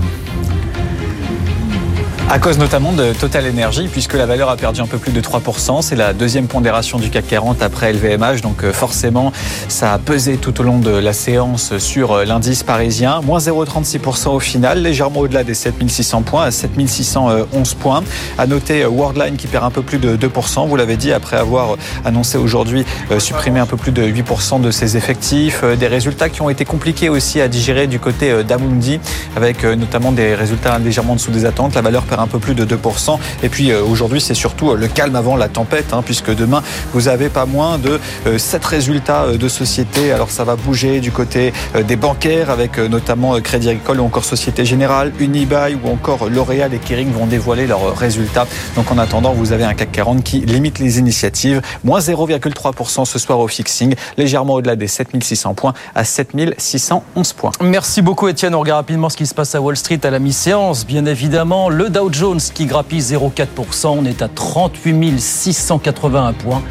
À 2.33 2.39
cause 2.39 2.59
notamment 2.59 2.93
de 2.93 3.13
Total 3.13 3.45
Energy, 3.51 3.89
puisque 3.89 4.15
la 4.15 4.25
valeur 4.25 4.51
a 4.51 4.57
perdu 4.57 4.81
un 4.81 4.87
peu 4.87 4.99
plus 4.99 5.11
de 5.11 5.21
3%. 5.21 5.83
C'est 5.83 5.97
la 5.97 6.13
deuxième 6.13 6.47
pondération 6.47 7.01
du 7.01 7.11
CAC 7.11 7.27
40 7.27 7.61
après 7.61 7.93
LVMH. 7.93 8.41
Donc 8.41 8.63
euh, 8.63 8.73
forcément, 8.73 9.33
ça 9.67 9.95
a 9.95 9.99
pesé 9.99 10.37
tout 10.37 10.61
au 10.61 10.63
long 10.63 10.79
de 10.79 10.93
la 10.93 11.13
séance 11.13 11.77
sur 11.79 12.13
euh, 12.13 12.25
l'indice 12.25 12.63
parisien. 12.63 13.21
Moins 13.23 13.41
0,36% 13.41 14.29
au 14.29 14.39
final, 14.39 14.81
légèrement 14.81 15.19
au-delà 15.19 15.43
des 15.43 15.55
7600 15.55 16.23
points, 16.23 16.45
à 16.45 16.51
7611 16.53 17.75
points. 17.75 18.05
À 18.39 18.47
noter 18.47 18.85
euh, 18.85 18.89
Worldline 18.89 19.35
qui 19.35 19.49
perd 19.49 19.65
un 19.65 19.73
peu 19.73 19.83
plus 19.83 19.99
de 19.99 20.17
2%, 20.17 20.69
vous 20.69 20.77
l'avez 20.77 20.97
dit, 20.97 21.13
après 21.13 21.37
avoir 21.37 21.75
annoncé 22.05 22.39
aujourd'hui 22.39 22.85
supprimer 23.19 23.59
un 23.59 23.67
peu 23.67 23.77
plus 23.77 23.91
de 23.91 24.07
8% 24.07 24.61
de 24.61 24.71
ses 24.71 24.97
effectifs. 24.97 25.65
Des 25.65 25.89
résultats 25.89 26.29
qui 26.29 26.43
ont 26.43 26.49
été 26.49 26.65
compliqués 26.65 27.09
aussi 27.09 27.41
à 27.41 27.49
digérer 27.49 27.89
du 27.89 27.99
côté 27.99 28.45
d'Amundi, 28.45 29.01
avec 29.35 29.65
notamment 29.65 30.13
des 30.13 30.37
résultats 30.37 30.79
légèrement 30.79 31.15
en 31.15 31.17
dessous 31.17 31.33
des 31.33 31.45
attentes. 31.45 31.75
La 31.75 31.83
valeur 31.83 32.05
perd 32.05 32.20
un 32.21 32.27
peu 32.27 32.39
plus 32.39 32.55
de 32.55 32.65
2%. 32.65 33.19
Et 33.43 33.49
puis 33.49 33.73
aujourd'hui, 33.73 34.21
c'est 34.21 34.35
surtout 34.35 34.75
le 34.75 34.89
calme 34.89 35.17
avant 35.17 35.37
la 35.37 35.49
tempête, 35.49 35.93
hein, 35.93 36.03
puisque 36.05 36.35
demain, 36.35 36.62
vous 36.93 37.09
avez 37.09 37.29
pas 37.29 37.47
moins 37.47 37.79
de 37.79 37.99
7 38.37 38.65
résultats 38.65 39.27
de 39.33 39.49
sociétés. 39.49 40.12
Alors 40.12 40.31
ça 40.31 40.45
va 40.45 40.57
bouger 40.57 41.00
du 41.00 41.12
côté 41.12 41.53
des 41.87 41.97
bancaires, 41.97 42.50
avec 42.50 42.79
notamment 42.79 43.41
Crédit 43.41 43.71
Agricole 43.71 44.00
ou 44.00 44.05
encore 44.05 44.25
Société 44.25 44.65
Générale, 44.65 45.12
Unibail 45.19 45.79
ou 45.83 45.89
encore 45.89 46.29
L'Oréal 46.29 46.75
et 46.75 46.79
Kering 46.79 47.12
vont 47.12 47.27
dévoiler 47.27 47.67
leurs 47.67 47.97
résultats. 47.97 48.47
Donc 48.77 48.91
en 48.91 48.99
attendant, 48.99 49.33
vous 49.33 49.53
avez 49.53 49.65
un 49.65 49.75
CAC 49.75 49.93
40 49.93 50.23
qui 50.23 50.41
limite 50.41 50.79
les 50.79 50.99
initiatives. 50.99 51.62
Moins 51.85 52.00
0,3% 52.00 53.05
ce 53.05 53.19
soir 53.19 53.39
au 53.39 53.49
fixing, 53.49 53.95
légèrement 54.17 54.55
au-delà 54.55 54.77
des 54.77 54.89
7600 54.89 55.55
points 55.55 55.73
à 55.95 56.05
7611 56.05 57.33
points. 57.33 57.53
Merci 57.62 58.03
beaucoup 58.03 58.29
Étienne. 58.29 58.55
On 58.55 58.61
regarde 58.61 58.81
rapidement 58.81 59.09
ce 59.09 59.17
qui 59.17 59.27
se 59.27 59.35
passe 59.35 59.55
à 59.55 59.61
Wall 59.61 59.77
Street 59.77 60.00
à 60.05 60.11
la 60.11 60.19
mi-séance. 60.19 60.87
Bien 60.87 61.07
évidemment, 61.07 61.69
le 61.69 61.89
Dow 61.89 62.10
Jones 62.12 62.40
qui 62.40 62.67
grappille 62.67 63.00
0,4%. 63.00 63.88
On 63.99 64.05
est 64.05 64.23
à 64.23 64.29
38 64.29 65.21
681 65.21 66.33
points. 66.33 66.62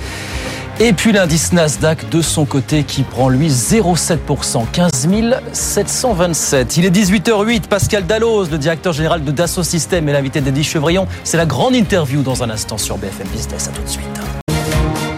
Et 0.82 0.94
puis 0.94 1.12
l'indice 1.12 1.52
Nasdaq 1.52 2.10
de 2.10 2.22
son 2.22 2.46
côté 2.46 2.84
qui 2.84 3.04
prend 3.04 3.28
lui 3.28 3.50
0,7%, 3.50 4.64
15 4.72 5.10
727. 5.52 6.78
Il 6.78 6.86
est 6.86 6.90
18h08, 6.90 7.68
Pascal 7.68 8.06
Dalloz, 8.06 8.50
le 8.50 8.58
directeur 8.58 8.94
général 8.94 9.26
de 9.26 9.32
Dassault 9.32 9.64
Systèmes 9.64 10.08
et 10.08 10.14
l'invité 10.14 10.40
d'Edwige 10.40 10.70
Chevrillon. 10.70 11.06
C'est 11.26 11.36
la 11.36 11.46
grande 11.46 11.76
interview 11.76 12.22
dans 12.22 12.44
un 12.44 12.50
instant 12.50 12.78
sur 12.78 12.98
BFM 12.98 13.28
Business. 13.28 13.68
À 13.68 13.72
tout 13.72 13.84
de 13.84 13.90
suite. 13.90 14.06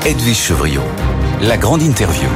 Edwige 0.04 0.38
Chevrillon, 0.38 0.84
la 1.44 1.58
grande 1.58 1.84
interview. 1.84 2.28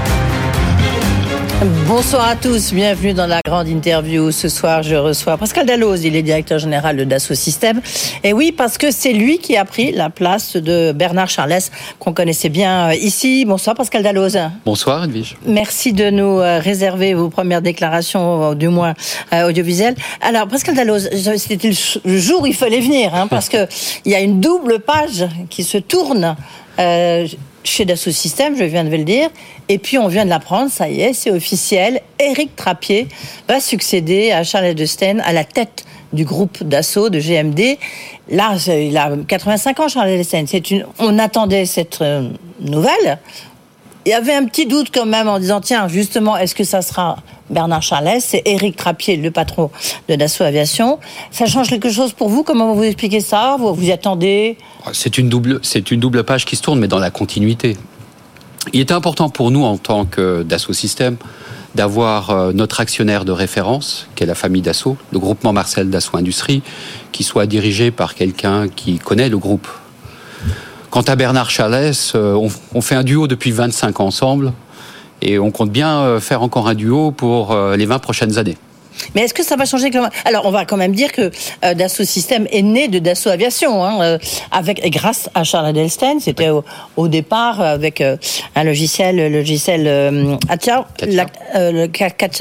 Bonsoir 1.87 2.27
à 2.27 2.35
tous, 2.35 2.73
bienvenue 2.73 3.13
dans 3.13 3.27
la 3.27 3.39
grande 3.45 3.69
interview. 3.69 4.29
Ce 4.31 4.49
soir, 4.49 4.83
je 4.83 4.95
reçois 4.95 5.37
Pascal 5.37 5.65
Dalloz, 5.65 6.03
il 6.03 6.15
est 6.15 6.21
directeur 6.21 6.59
général 6.59 6.97
de 6.97 7.05
Dassault 7.05 7.33
Systèmes. 7.33 7.79
Et 8.23 8.33
oui, 8.33 8.51
parce 8.51 8.77
que 8.77 8.91
c'est 8.91 9.13
lui 9.13 9.37
qui 9.37 9.55
a 9.55 9.63
pris 9.63 9.93
la 9.93 10.09
place 10.09 10.57
de 10.57 10.91
Bernard 10.91 11.29
Charles, 11.29 11.61
qu'on 11.97 12.11
connaissait 12.11 12.49
bien 12.49 12.89
euh, 12.89 12.95
ici. 12.95 13.45
Bonsoir 13.45 13.73
Pascal 13.73 14.03
Dalloz. 14.03 14.37
Bonsoir 14.65 15.05
Edwige. 15.05 15.37
Merci 15.45 15.93
de 15.93 16.09
nous 16.09 16.39
euh, 16.39 16.59
réserver 16.59 17.13
vos 17.13 17.29
premières 17.29 17.61
déclarations, 17.61 18.53
du 18.53 18.67
moins 18.67 18.93
euh, 19.33 19.47
audiovisuelles. 19.47 19.95
Alors 20.21 20.47
Pascal 20.47 20.75
Dalloz, 20.75 21.09
c'était 21.37 21.71
le 22.03 22.17
jour 22.17 22.41
où 22.41 22.45
il 22.47 22.55
fallait 22.55 22.81
venir, 22.81 23.15
hein, 23.15 23.27
parce 23.27 23.47
qu'il 23.49 23.67
y 24.05 24.15
a 24.15 24.19
une 24.19 24.41
double 24.41 24.79
page 24.79 25.25
qui 25.49 25.63
se 25.63 25.77
tourne 25.77 26.35
chez 26.77 27.85
Dassault 27.85 28.11
Systèmes, 28.11 28.55
je 28.57 28.63
viens 28.63 28.83
de 28.83 28.95
le 28.95 29.03
dire. 29.03 29.29
Et 29.67 29.77
puis 29.77 29.97
on 29.97 30.07
vient 30.07 30.25
de 30.25 30.29
l'apprendre, 30.29 30.69
ça 30.71 30.89
y 30.89 31.01
est, 31.01 31.13
c'est 31.13 31.31
officiel. 31.31 32.01
Éric 32.19 32.55
Trappier 32.55 33.07
va 33.47 33.59
succéder 33.59 34.31
à 34.31 34.43
Charles 34.43 34.65
Edelstein 34.65 35.19
à 35.21 35.33
la 35.33 35.43
tête 35.43 35.85
du 36.13 36.23
groupe 36.23 36.63
Dassault 36.63 37.09
de 37.09 37.19
GMD. 37.19 37.77
Là, 38.29 38.55
il 38.67 38.95
a 38.97 39.11
85 39.27 39.79
ans, 39.79 39.87
Charles 39.87 40.09
Edelstein. 40.09 40.45
C'est. 40.47 40.63
On 40.99 41.19
attendait 41.19 41.65
cette 41.65 42.01
euh, 42.01 42.29
nouvelle. 42.61 43.19
Il 44.05 44.11
y 44.11 44.13
avait 44.13 44.35
un 44.35 44.45
petit 44.45 44.67
doute 44.67 44.89
quand 44.93 45.07
même 45.07 45.27
en 45.27 45.39
disant 45.39 45.61
tiens, 45.61 45.87
justement, 45.87 46.37
est-ce 46.37 46.53
que 46.53 46.63
ça 46.63 46.81
sera 46.81 47.17
Bernard 47.49 47.81
Charles 47.81 48.17
C'est 48.19 48.41
Éric 48.45 48.75
Trappier, 48.75 49.17
le 49.17 49.31
patron 49.31 49.71
de 50.09 50.15
Dassault 50.15 50.43
Aviation. 50.43 50.99
Ça 51.31 51.45
change 51.45 51.69
quelque 51.69 51.89
chose 51.89 52.13
pour 52.13 52.29
vous? 52.29 52.43
Comment 52.43 52.73
vous 52.73 52.83
expliquez 52.83 53.21
ça? 53.21 53.57
Vous 53.59 53.73
vous 53.73 53.91
attendez? 53.91 54.57
C'est 54.93 55.17
une 55.17 55.29
double, 55.29 55.59
c'est 55.61 55.91
une 55.91 55.99
double 55.99 56.23
page 56.23 56.45
qui 56.45 56.55
se 56.55 56.61
tourne, 56.61 56.79
mais 56.79 56.87
dans 56.87 56.99
la 56.99 57.11
continuité. 57.11 57.77
Il 58.73 58.79
était 58.79 58.93
important 58.93 59.29
pour 59.29 59.51
nous 59.51 59.63
en 59.63 59.77
tant 59.77 60.05
que 60.05 60.43
Dassault 60.43 60.73
Systèmes 60.73 61.17
d'avoir 61.75 62.29
euh, 62.29 62.53
notre 62.53 62.79
actionnaire 62.79 63.25
de 63.25 63.33
référence, 63.33 64.07
qui 64.15 64.23
est 64.23 64.27
la 64.27 64.35
famille 64.35 64.61
Dassault, 64.61 64.97
le 65.11 65.19
groupement 65.19 65.51
Marcel 65.51 65.89
Dassault 65.89 66.17
Industrie, 66.17 66.63
qui 67.11 67.23
soit 67.23 67.45
dirigé 67.45 67.91
par 67.91 68.15
quelqu'un 68.15 68.69
qui 68.69 68.97
connaît 68.97 69.29
le 69.29 69.37
groupe. 69.37 69.67
Quant 70.89 71.01
à 71.01 71.17
Bernard 71.17 71.49
Chalès, 71.49 72.13
euh, 72.15 72.49
on, 72.73 72.81
fait 72.81 72.95
un 72.95 73.03
duo 73.03 73.27
depuis 73.27 73.51
25 73.51 73.99
ans 73.99 74.05
ensemble 74.05 74.53
et 75.21 75.39
on 75.39 75.51
compte 75.51 75.71
bien 75.71 75.99
euh, 75.99 76.19
faire 76.19 76.41
encore 76.41 76.67
un 76.67 76.75
duo 76.75 77.11
pour 77.11 77.51
euh, 77.51 77.75
les 77.75 77.85
20 77.85 77.99
prochaines 77.99 78.37
années. 78.37 78.57
Mais 79.13 79.23
est-ce 79.23 79.33
que 79.33 79.43
ça 79.43 79.57
va 79.57 79.65
changer 79.65 79.91
Alors, 80.23 80.45
on 80.45 80.51
va 80.51 80.63
quand 80.63 80.77
même 80.77 80.95
dire 80.95 81.11
que 81.11 81.29
Dassault 81.61 82.05
Systèmes 82.05 82.47
est 82.49 82.61
né 82.61 82.87
de 82.87 82.97
Dassault 82.97 83.29
Aviation, 83.29 83.83
hein, 83.83 84.17
avec 84.51 84.89
grâce 84.89 85.29
à 85.35 85.43
Charles 85.43 85.65
Adelstein. 85.65 86.21
C'était 86.21 86.49
au, 86.95 87.07
départ 87.09 87.59
avec 87.59 88.01
un 88.01 88.63
logiciel, 88.63 89.17
le 89.17 89.27
logiciel 89.27 90.37
Atia, 90.47 90.87
La, 91.05 91.25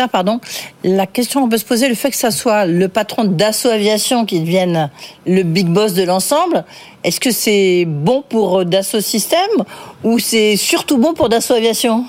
pardon. 0.07 0.41
La 0.85 1.09
question 1.09 1.43
on 1.43 1.49
peut 1.49 1.59
se 1.59 1.65
poser, 1.65 1.89
le 1.89 1.97
fait 1.97 2.11
que 2.11 2.17
ça 2.17 2.31
soit 2.31 2.67
le 2.67 2.87
patron 2.87 3.25
de 3.25 3.35
Dassault 3.35 3.71
Aviation 3.71 4.25
qui 4.25 4.39
devienne 4.39 4.91
le 5.27 5.43
big 5.43 5.67
boss 5.67 5.93
de 5.95 6.05
l'ensemble, 6.05 6.65
est-ce 7.05 7.21
que 7.21 7.31
c'est 7.31 7.85
bon 7.87 8.25
pour 8.27 8.61
euh, 8.61 8.65
Dassault 8.65 9.03
Systèmes 9.03 9.65
ou 10.03 10.19
c'est 10.19 10.57
surtout 10.57 10.97
bon 10.97 11.13
pour 11.13 11.29
Dassault 11.29 11.55
Aviation? 11.55 12.07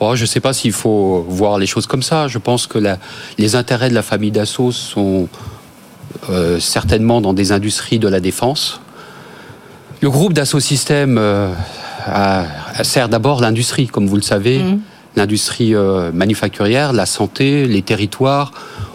Oh, 0.00 0.14
Je 0.14 0.22
ne 0.22 0.26
sais 0.26 0.40
pas 0.40 0.52
s'il 0.52 0.72
faut 0.72 1.24
voir 1.28 1.58
les 1.58 1.66
choses 1.66 1.86
comme 1.86 2.02
ça. 2.02 2.28
Je 2.28 2.38
pense 2.38 2.66
que 2.66 2.78
les 3.38 3.56
intérêts 3.56 3.88
de 3.88 3.94
la 3.94 4.02
famille 4.02 4.30
Dassault 4.30 4.72
sont 4.72 5.28
euh, 6.30 6.60
certainement 6.60 7.20
dans 7.20 7.32
des 7.32 7.52
industries 7.52 7.98
de 7.98 8.08
la 8.08 8.20
défense. 8.20 8.80
Le 10.00 10.10
groupe 10.10 10.32
Dassault 10.32 10.60
Systèmes 10.60 11.18
euh, 11.18 11.52
sert 12.82 13.08
d'abord 13.08 13.40
l'industrie, 13.40 13.86
comme 13.86 14.06
vous 14.06 14.16
le 14.16 14.22
savez, 14.22 14.58
mmh. 14.58 14.80
l'industrie 15.16 15.74
manufacturière, 16.12 16.92
la 16.92 17.06
santé, 17.06 17.66
les 17.66 17.82
territoires. 17.82 18.52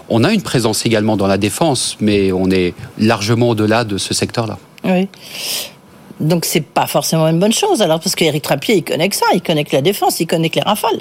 On 0.10 0.24
a 0.24 0.34
une 0.34 0.42
présence 0.42 0.86
également 0.86 1.18
dans 1.18 1.28
la 1.28 1.38
défense, 1.38 1.96
mais 2.00 2.32
on 2.32 2.50
est 2.50 2.74
largement 2.98 3.50
au-delà 3.50 3.84
de 3.84 3.98
ce 3.98 4.14
secteur-là. 4.14 4.58
Oui. 4.84 5.08
Donc 6.20 6.46
c'est 6.46 6.62
pas 6.62 6.88
forcément 6.88 7.28
une 7.28 7.40
bonne 7.40 7.54
chose 7.54 7.82
alors 7.82 8.00
parce 8.00 8.16
qu'Éric 8.16 8.44
Trappier 8.44 8.78
il 8.78 8.84
connaît 8.84 9.10
que 9.10 9.16
ça, 9.16 9.26
il 9.34 9.42
connaît 9.42 9.64
que 9.64 9.76
la 9.76 9.82
défense, 9.82 10.20
il 10.20 10.28
connaît 10.28 10.50
que 10.50 10.56
les 10.56 10.62
rafales 10.62 11.00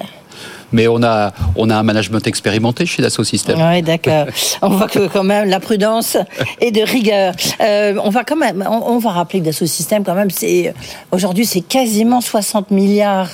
mais 0.73 0.89
on 0.89 1.03
a, 1.03 1.33
on 1.57 1.71
a 1.71 1.77
un 1.77 1.83
management 1.83 2.27
expérimenté 2.27 2.87
chez 2.87 3.03
Dassault 3.03 3.25
Systèmes. 3.25 3.59
Oui, 3.61 3.83
d'accord. 3.83 4.27
on 4.63 4.69
voit 4.69 4.89
que 4.89 5.07
quand 5.09 5.25
même 5.25 5.49
la 5.49 5.61
prudence 5.61 6.17
est 6.61 6.71
de 6.71 6.83
rigueur. 6.83 7.35
Euh, 7.61 7.95
on 8.03 8.11
va 8.11 8.25
quand 8.25 8.37
même, 8.37 8.67
on, 8.69 8.99
va 8.99 9.11
rappeler 9.11 9.41
que 9.41 9.47
Dassault 9.47 9.67
Systèmes 9.67 10.05
quand 10.05 10.15
même, 10.15 10.31
c'est 10.31 10.75
aujourd'hui 11.11 11.47
c'est 11.47 11.63
quasiment 11.63 12.21
60 12.21 12.71
milliards 12.71 13.31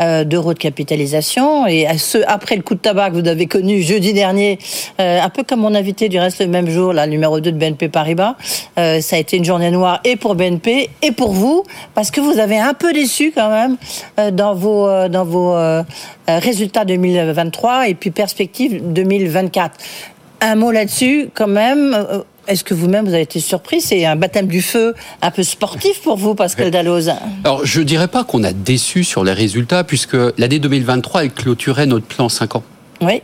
euh, 0.00 0.24
d'euros 0.24 0.54
de 0.54 0.58
capitalisation 0.58 1.66
et 1.66 1.86
ce 1.98 2.18
après 2.26 2.56
le 2.56 2.62
coup 2.62 2.74
de 2.74 2.80
tabac 2.80 3.10
que 3.10 3.20
vous 3.20 3.28
avez 3.28 3.46
connu 3.46 3.80
jeudi 3.82 4.12
dernier, 4.12 4.58
euh, 5.00 5.20
un 5.20 5.28
peu 5.28 5.42
comme 5.42 5.60
mon 5.60 5.74
invité 5.74 6.08
du 6.08 6.18
reste 6.18 6.40
le 6.40 6.48
même 6.48 6.68
jour, 6.68 6.92
la 6.92 7.06
numéro 7.06 7.40
2 7.40 7.52
de 7.52 7.58
BNP 7.58 7.88
Paribas, 7.88 8.36
ça 8.76 9.16
a 9.16 9.18
été 9.18 9.36
une 9.36 9.44
journée 9.44 9.70
noire 9.70 10.00
et 10.04 10.16
pour 10.16 10.34
BNP 10.34 10.90
et 11.02 11.12
pour 11.12 11.32
vous 11.32 11.64
parce 11.94 12.10
que 12.10 12.20
vous 12.20 12.38
avez 12.38 12.58
un 12.58 12.74
peu 12.74 12.92
déçu 12.92 13.32
quand 13.34 13.50
même 13.50 13.76
dans 14.32 14.54
vos 14.54 15.08
dans 15.08 15.24
vos 15.24 15.56
résultats 16.28 16.84
2023 16.84 17.88
et 17.88 17.94
puis 17.94 18.10
perspective 18.10 18.80
2024. 18.92 19.76
Un 20.42 20.54
mot 20.54 20.70
là-dessus, 20.70 21.30
quand 21.34 21.46
même. 21.46 21.96
Est-ce 22.46 22.62
que 22.62 22.74
vous-même, 22.74 23.06
vous 23.06 23.14
avez 23.14 23.22
été 23.22 23.40
surpris? 23.40 23.80
C'est 23.80 24.04
un 24.04 24.16
baptême 24.16 24.46
du 24.46 24.62
feu 24.62 24.94
un 25.22 25.30
peu 25.30 25.42
sportif 25.42 26.00
pour 26.02 26.16
vous, 26.16 26.34
Pascal 26.34 26.70
Dalloz. 26.70 27.12
Alors, 27.44 27.66
je 27.66 27.80
ne 27.80 27.84
dirais 27.84 28.08
pas 28.08 28.24
qu'on 28.24 28.44
a 28.44 28.52
déçu 28.52 29.04
sur 29.04 29.24
les 29.24 29.32
résultats, 29.32 29.82
puisque 29.84 30.16
l'année 30.38 30.58
2023, 30.58 31.24
elle 31.24 31.32
clôturait 31.32 31.86
notre 31.86 32.06
plan 32.06 32.28
5 32.28 32.56
ans. 32.56 32.62
Oui. 33.00 33.20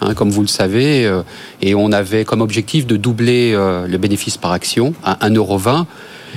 Hein, 0.00 0.14
comme 0.14 0.30
vous 0.30 0.40
le 0.42 0.48
savez, 0.48 1.04
euh, 1.04 1.22
et 1.60 1.74
on 1.74 1.92
avait 1.92 2.24
comme 2.24 2.40
objectif 2.40 2.86
de 2.86 2.96
doubler 2.96 3.52
euh, 3.54 3.86
le 3.86 3.98
bénéfice 3.98 4.36
par 4.36 4.52
action 4.52 4.94
à 5.04 5.28
1,20€, 5.28 5.84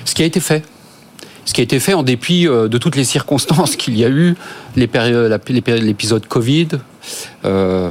ce 0.04 0.14
qui 0.14 0.22
a 0.22 0.26
été 0.26 0.40
fait. 0.40 0.64
Ce 1.46 1.54
qui 1.54 1.62
a 1.62 1.64
été 1.64 1.80
fait 1.80 1.94
en 1.94 2.04
dépit 2.04 2.48
euh, 2.48 2.68
de 2.68 2.78
toutes 2.78 2.96
les 2.96 3.04
circonstances 3.04 3.76
qu'il 3.78 3.98
y 3.98 4.04
a 4.04 4.10
eu, 4.10 4.36
l'épisode 4.76 6.26
Covid, 6.28 6.68
euh, 7.46 7.90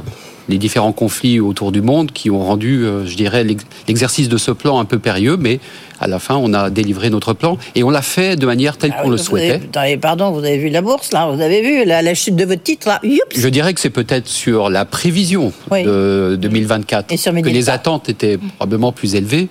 les 0.49 0.57
différents 0.57 0.91
conflits 0.91 1.39
autour 1.39 1.71
du 1.71 1.81
monde 1.81 2.11
qui 2.11 2.29
ont 2.29 2.43
rendu, 2.43 2.83
euh, 2.83 3.05
je 3.05 3.15
dirais, 3.15 3.43
l'exercice 3.87 4.29
de 4.29 4.37
ce 4.37 4.51
plan 4.51 4.79
un 4.79 4.85
peu 4.85 4.99
périlleux, 4.99 5.37
mais 5.37 5.59
à 5.99 6.07
la 6.07 6.19
fin, 6.19 6.35
on 6.35 6.53
a 6.53 6.69
délivré 6.69 7.09
notre 7.09 7.33
plan 7.33 7.57
et 7.73 7.83
on 7.83 7.89
l'a 7.89 8.01
fait 8.01 8.35
de 8.35 8.45
manière 8.45 8.77
telle 8.77 8.93
ah 8.97 9.01
qu'on 9.01 9.09
le 9.09 9.17
souhaitait. 9.17 9.61
pardon, 9.97 10.31
vous 10.31 10.39
avez 10.39 10.57
vu 10.57 10.69
la 10.69 10.81
bourse, 10.81 11.11
là 11.11 11.29
Vous 11.31 11.41
avez 11.41 11.61
vu 11.61 11.85
la, 11.85 12.13
chute 12.13 12.35
de 12.35 12.45
votre 12.45 12.63
titre, 12.63 12.87
là 12.87 12.99
Je 13.35 13.47
dirais 13.47 13.73
que 13.73 13.79
c'est 13.79 13.89
peut-être 13.89 14.27
sur 14.27 14.69
la 14.69 14.85
prévision 14.85 15.53
de 15.71 16.37
2024 16.39 17.07
que 17.07 17.49
les 17.49 17.69
attentes 17.69 18.09
étaient 18.09 18.37
probablement 18.37 18.91
plus 18.91 19.15
élevées. 19.15 19.47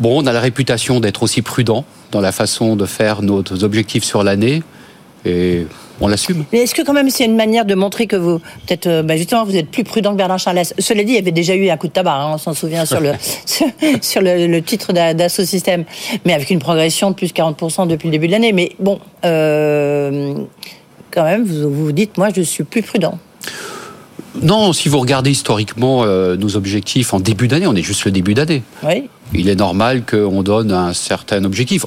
Bon, 0.00 0.22
on 0.22 0.26
a 0.26 0.32
la 0.32 0.40
réputation 0.40 1.00
d'être 1.00 1.22
aussi 1.22 1.42
prudent 1.42 1.84
dans 2.10 2.20
la 2.20 2.32
façon 2.32 2.76
de 2.76 2.86
faire 2.86 3.22
nos 3.22 3.42
objectifs 3.62 4.04
sur 4.04 4.22
l'année. 4.22 4.62
Et 5.24 5.66
on 6.00 6.08
l'assume. 6.08 6.44
Mais 6.52 6.60
est-ce 6.60 6.74
que 6.74 6.82
quand 6.82 6.92
même 6.92 7.10
c'est 7.10 7.24
une 7.24 7.36
manière 7.36 7.64
de 7.64 7.74
montrer 7.74 8.06
que 8.06 8.16
vous, 8.16 8.38
peut-être, 8.38 8.86
euh, 8.86 9.02
bah, 9.02 9.16
justement, 9.16 9.44
vous 9.44 9.56
êtes 9.56 9.70
plus 9.70 9.84
prudent 9.84 10.12
que 10.12 10.16
Bernard 10.16 10.38
Charles 10.38 10.62
Cela 10.78 11.04
dit, 11.04 11.12
il 11.12 11.16
y 11.16 11.18
avait 11.18 11.32
déjà 11.32 11.54
eu 11.54 11.68
un 11.68 11.76
coup 11.76 11.86
de 11.86 11.92
tabac, 11.92 12.14
hein, 12.14 12.32
on 12.34 12.38
s'en 12.38 12.54
souvient 12.54 12.84
sur 12.84 13.00
le 13.00 13.12
sur, 14.00 14.20
le, 14.20 14.60
titre 14.60 14.92
d'assaut 14.92 15.44
système, 15.44 15.84
mais 16.24 16.32
avec 16.32 16.50
une 16.50 16.58
progression 16.58 17.10
de 17.10 17.16
plus 17.16 17.28
de 17.28 17.32
40% 17.32 17.86
depuis 17.86 18.08
le 18.08 18.12
début 18.12 18.26
de 18.26 18.32
l'année. 18.32 18.52
Mais 18.52 18.72
bon, 18.78 19.00
euh, 19.24 20.34
quand 21.10 21.24
même, 21.24 21.44
vous 21.44 21.70
vous 21.70 21.92
dites, 21.92 22.18
moi, 22.18 22.28
je 22.34 22.42
suis 22.42 22.64
plus 22.64 22.82
prudent. 22.82 23.18
Non, 24.42 24.72
si 24.72 24.88
vous 24.88 24.98
regardez 24.98 25.30
historiquement 25.30 26.02
euh, 26.02 26.36
nos 26.36 26.56
objectifs 26.56 27.14
en 27.14 27.20
début 27.20 27.46
d'année, 27.46 27.66
on 27.66 27.74
est 27.74 27.82
juste 27.82 28.04
le 28.04 28.10
début 28.10 28.34
d'année. 28.34 28.62
Oui. 28.82 29.08
Il 29.34 29.48
est 29.48 29.56
normal 29.56 30.04
qu'on 30.04 30.42
donne 30.42 30.72
un 30.72 30.92
certain 30.92 31.44
objectif 31.44 31.84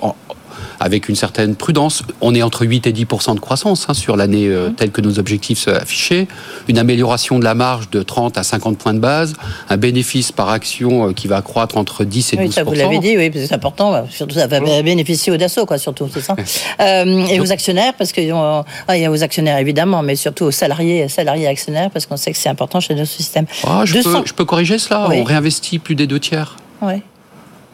avec 0.79 1.09
une 1.09 1.15
certaine 1.15 1.55
prudence. 1.55 2.03
On 2.21 2.35
est 2.35 2.41
entre 2.41 2.65
8 2.65 2.87
et 2.87 2.93
10% 2.93 3.35
de 3.35 3.39
croissance 3.39 3.85
hein, 3.89 3.93
sur 3.93 4.15
l'année 4.15 4.47
euh, 4.47 4.69
telle 4.69 4.91
que 4.91 5.01
nos 5.01 5.19
objectifs 5.19 5.59
sont 5.59 5.71
affichés. 5.71 6.27
Une 6.67 6.77
amélioration 6.77 7.39
de 7.39 7.43
la 7.43 7.55
marge 7.55 7.89
de 7.89 8.03
30 8.03 8.37
à 8.37 8.43
50 8.43 8.77
points 8.77 8.93
de 8.93 8.99
base. 8.99 9.33
Un 9.69 9.77
bénéfice 9.77 10.31
par 10.31 10.49
action 10.49 11.09
euh, 11.09 11.13
qui 11.13 11.27
va 11.27 11.41
croître 11.41 11.77
entre 11.77 12.03
10 12.03 12.33
et 12.33 12.37
12 12.37 12.45
oui, 12.45 12.51
ça 12.51 12.63
vous 12.63 12.73
l'avez 12.73 12.99
dit, 12.99 13.17
oui, 13.17 13.31
c'est 13.33 13.53
important. 13.53 14.07
Surtout, 14.09 14.35
ça 14.35 14.47
va 14.47 14.59
bénéficier 14.59 15.31
aux 15.31 15.37
Dassault, 15.37 15.65
quoi, 15.65 15.77
surtout, 15.77 16.09
c'est 16.13 16.21
ça. 16.21 16.35
Euh, 16.79 17.25
et 17.27 17.39
aux 17.39 17.51
actionnaires, 17.51 17.93
parce 17.97 18.11
qu'il 18.11 18.31
ah, 18.31 18.97
y 18.97 19.05
a 19.05 19.11
aux 19.11 19.23
actionnaires 19.23 19.57
évidemment, 19.57 20.03
mais 20.03 20.15
surtout 20.15 20.45
aux 20.45 20.51
salariés, 20.51 21.07
salariés 21.07 21.47
actionnaires, 21.47 21.89
parce 21.89 22.05
qu'on 22.05 22.17
sait 22.17 22.31
que 22.31 22.37
c'est 22.37 22.49
important 22.49 22.79
chez 22.79 22.93
nos 22.93 23.05
systèmes. 23.05 23.45
Ah, 23.65 23.81
je, 23.83 23.95
peux, 23.95 24.25
je, 24.25 24.33
peux, 24.33 24.45
corriger 24.45 24.77
cela? 24.77 25.09
On 25.11 25.23
réinvestit 25.23 25.79
plus 25.79 25.95
des 25.95 26.07
deux 26.07 26.19
tiers. 26.19 26.55
Oui. 26.81 27.01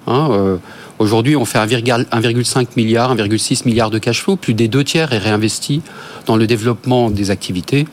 Hein, 0.07 0.60
Aujourd'hui, 1.00 1.36
on 1.36 1.43
fait 1.43 1.57
1,5 1.57 2.67
milliard, 2.77 3.15
1,6 3.15 3.65
milliard 3.65 3.89
de 3.89 3.98
cash 3.98 4.22
flow, 4.22 4.36
plus 4.36 4.53
des 4.53 4.67
deux 4.67 4.83
tiers 4.83 5.12
est 5.12 5.17
réinvesti 5.17 5.81
dans 6.27 6.38
le 6.38 6.48
développement 6.48 7.10
des 7.10 7.31
activités, 7.31 7.88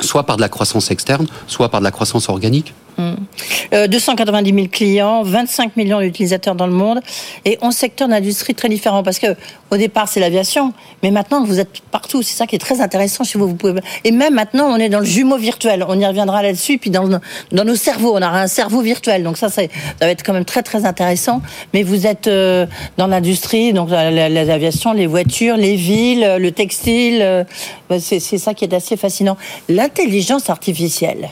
soit 0.00 0.24
par 0.24 0.36
de 0.36 0.42
la 0.42 0.48
croissance 0.48 0.90
externe, 0.90 1.26
soit 1.46 1.68
par 1.68 1.80
de 1.80 1.84
la 1.84 1.90
croissance 1.92 2.28
organique. 2.28 2.74
290 3.70 4.50
000 4.50 4.64
euh, 4.64 4.68
clients, 4.68 5.22
25 5.22 5.76
millions 5.76 6.00
d'utilisateurs 6.00 6.54
dans 6.54 6.66
le 6.66 6.72
monde 6.72 7.00
et 7.44 7.58
11 7.62 7.74
secteurs 7.74 8.08
d'industrie 8.08 8.54
très 8.54 8.68
différents. 8.68 9.02
Parce 9.02 9.18
que 9.18 9.28
au 9.70 9.76
départ, 9.76 10.08
c'est 10.08 10.20
l'aviation, 10.20 10.72
mais 11.02 11.10
maintenant, 11.10 11.44
vous 11.44 11.58
êtes 11.58 11.80
partout. 11.90 12.22
C'est 12.22 12.34
ça 12.34 12.46
qui 12.46 12.56
est 12.56 12.58
très 12.58 12.80
intéressant 12.80 13.24
chez 13.24 13.38
vous. 13.38 13.48
vous 13.48 13.54
pouvez... 13.54 13.80
Et 14.04 14.10
même 14.10 14.34
maintenant, 14.34 14.66
on 14.66 14.76
est 14.76 14.88
dans 14.88 15.00
le 15.00 15.06
jumeau 15.06 15.38
virtuel. 15.38 15.84
On 15.88 15.98
y 15.98 16.06
reviendra 16.06 16.42
là-dessus. 16.42 16.78
Puis 16.78 16.90
dans, 16.90 17.08
dans 17.52 17.64
nos 17.64 17.74
cerveaux, 17.74 18.12
on 18.14 18.22
aura 18.22 18.40
un 18.40 18.48
cerveau 18.48 18.82
virtuel. 18.82 19.22
Donc 19.22 19.38
ça, 19.38 19.48
ça 19.48 19.62
va 20.00 20.08
être 20.08 20.22
quand 20.22 20.34
même 20.34 20.44
très, 20.44 20.62
très 20.62 20.84
intéressant. 20.84 21.40
Mais 21.72 21.82
vous 21.82 22.06
êtes 22.06 22.26
euh, 22.26 22.66
dans 22.98 23.06
l'industrie, 23.06 23.72
donc 23.72 23.90
l'aviation, 23.90 24.92
les 24.92 25.06
voitures, 25.06 25.56
les 25.56 25.76
villes, 25.76 26.36
le 26.38 26.50
textile. 26.52 27.22
Euh, 27.22 27.44
c'est 27.98 28.20
ça 28.20 28.54
qui 28.54 28.64
est 28.64 28.74
assez 28.74 28.96
fascinant. 28.96 29.36
L'intelligence 29.68 30.50
artificielle. 30.50 31.30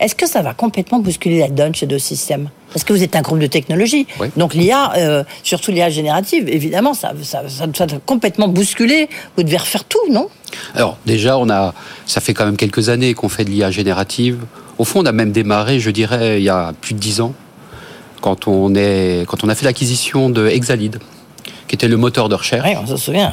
Est-ce 0.00 0.14
que 0.14 0.26
ça 0.26 0.40
va 0.40 0.54
complètement 0.54 0.98
bousculer 0.98 1.40
la 1.40 1.48
donne 1.48 1.74
chez 1.74 1.86
deux 1.86 1.98
systèmes 1.98 2.48
Parce 2.72 2.84
que 2.84 2.92
vous 2.94 3.02
êtes 3.02 3.14
un 3.16 3.20
groupe 3.20 3.38
de 3.38 3.46
technologie. 3.46 4.06
Donc 4.36 4.54
l'IA, 4.54 4.92
euh, 4.96 5.24
surtout 5.42 5.70
l'IA 5.70 5.90
générative, 5.90 6.48
évidemment, 6.48 6.94
ça, 6.94 7.12
ça, 7.22 7.42
ça, 7.48 7.66
va 7.86 7.98
complètement 8.06 8.48
bousculer. 8.48 9.10
Vous 9.36 9.42
devez 9.42 9.58
refaire 9.58 9.84
tout, 9.84 10.10
non? 10.10 10.28
Alors 10.74 10.96
déjà, 11.04 11.36
on 11.36 11.50
a, 11.50 11.74
ça 12.06 12.22
fait 12.22 12.32
quand 12.32 12.46
même 12.46 12.56
quelques 12.56 12.88
années 12.88 13.12
qu'on 13.12 13.28
fait 13.28 13.44
de 13.44 13.50
l'IA 13.50 13.70
générative. 13.70 14.38
Au 14.78 14.84
fond, 14.84 15.02
on 15.02 15.06
a 15.06 15.12
même 15.12 15.32
démarré, 15.32 15.78
je 15.80 15.90
dirais, 15.90 16.40
il 16.40 16.44
y 16.44 16.48
a 16.48 16.72
plus 16.80 16.94
de 16.94 16.98
dix 16.98 17.20
ans, 17.20 17.34
quand 18.22 18.48
on, 18.48 18.74
est, 18.74 19.26
quand 19.28 19.44
on 19.44 19.50
a 19.50 19.54
fait 19.54 19.66
l'acquisition 19.66 20.30
de 20.30 20.48
Exalid, 20.48 20.98
qui 21.68 21.74
était 21.74 21.88
le 21.88 21.98
moteur 21.98 22.30
de 22.30 22.34
recherche. 22.34 22.66
Oui, 22.66 22.74
on 22.82 22.86
se 22.86 22.96
souvient 22.96 23.30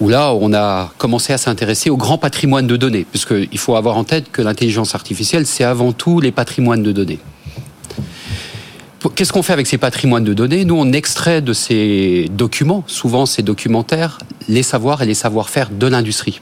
où 0.00 0.08
là, 0.08 0.32
on 0.32 0.52
a 0.52 0.92
commencé 0.98 1.32
à 1.32 1.38
s'intéresser 1.38 1.90
au 1.90 1.96
grand 1.96 2.18
patrimoine 2.18 2.66
de 2.66 2.76
données, 2.76 3.04
puisqu'il 3.04 3.58
faut 3.58 3.76
avoir 3.76 3.96
en 3.96 4.04
tête 4.04 4.30
que 4.30 4.42
l'intelligence 4.42 4.94
artificielle, 4.94 5.46
c'est 5.46 5.64
avant 5.64 5.92
tout 5.92 6.20
les 6.20 6.32
patrimoines 6.32 6.82
de 6.82 6.92
données. 6.92 7.18
Qu'est-ce 9.14 9.32
qu'on 9.32 9.42
fait 9.42 9.52
avec 9.52 9.66
ces 9.66 9.78
patrimoines 9.78 10.24
de 10.24 10.34
données? 10.34 10.64
Nous, 10.64 10.76
on 10.76 10.92
extrait 10.92 11.40
de 11.40 11.52
ces 11.52 12.26
documents, 12.32 12.84
souvent 12.86 13.26
ces 13.26 13.42
documentaires, 13.42 14.18
les 14.48 14.64
savoirs 14.64 15.02
et 15.02 15.06
les 15.06 15.14
savoir-faire 15.14 15.70
de 15.70 15.86
l'industrie. 15.86 16.40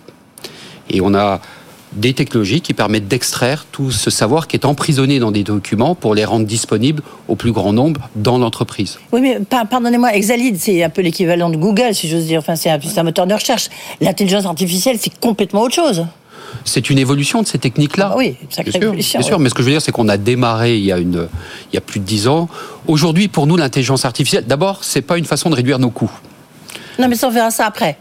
Et 0.89 1.01
on 1.01 1.15
a 1.15 1.41
des 1.93 2.15
technologies 2.15 2.61
qui 2.61 2.75
permettent 2.75 3.09
d'extraire 3.09 3.67
tout 3.71 3.91
ce 3.91 4.11
savoir 4.11 4.49
qui 4.49 4.57
est 4.57 4.65
emprisonné 4.65 5.19
dans 5.19 5.31
des 5.31 5.45
documents 5.45 5.95
pour 5.95 6.15
les 6.15 6.25
rendre 6.25 6.47
disponibles 6.47 7.03
au 7.29 7.37
plus 7.37 7.53
grand 7.53 7.73
nombre 7.73 8.09
dans 8.17 8.39
l'entreprise. 8.39 8.99
Oui, 9.13 9.21
mais 9.21 9.39
pardonnez-moi, 9.49 10.15
Exalid, 10.15 10.59
c'est 10.59 10.83
un 10.83 10.91
peu 10.91 11.03
l'équivalent 11.03 11.51
de 11.51 11.57
Google, 11.57 11.95
si 11.95 12.09
j'ose 12.09 12.27
dire. 12.27 12.41
Enfin, 12.41 12.57
c'est 12.57 12.71
un, 12.71 13.03
moteur 13.03 13.27
de 13.27 13.35
recherche. 13.35 13.69
L'intelligence 14.01 14.47
artificielle, 14.47 14.99
c'est 15.01 15.19
complètement 15.19 15.63
autre 15.63 15.75
chose. 15.75 16.07
C'est 16.65 16.91
une 16.91 16.99
évolution 16.99 17.43
de 17.43 17.47
ces 17.47 17.59
techniques-là. 17.59 18.11
Ah 18.13 18.17
oui, 18.17 18.37
ça 18.51 18.63
bien 18.63 18.73
sûr, 18.73 19.23
sûr, 19.23 19.39
mais 19.39 19.49
ce 19.49 19.55
que 19.55 19.63
je 19.63 19.67
veux 19.67 19.73
dire, 19.73 19.83
c'est 19.83 19.93
qu'on 19.93 20.09
a 20.09 20.17
démarré 20.17 20.77
il 20.77 20.85
y 20.85 20.93
a, 20.93 20.99
une, 20.99 21.29
il 21.71 21.75
y 21.75 21.79
a 21.79 21.81
plus 21.81 22.01
de 22.01 22.05
dix 22.05 22.29
ans. 22.29 22.49
Aujourd'hui, 22.87 23.29
pour 23.29 23.47
nous, 23.47 23.57
l'intelligence 23.57 24.05
artificielle, 24.05 24.45
d'abord, 24.47 24.85
c'est 24.85 25.03
pas 25.03 25.19
une 25.19 25.25
façon 25.25 25.51
de 25.51 25.55
réduire 25.55 25.79
nos 25.79 25.91
coûts. 25.91 26.11
Non, 26.99 27.09
mais 27.09 27.17
ça, 27.17 27.29
on 27.29 27.31
verra 27.31 27.51
ça 27.51 27.67
après. 27.67 27.99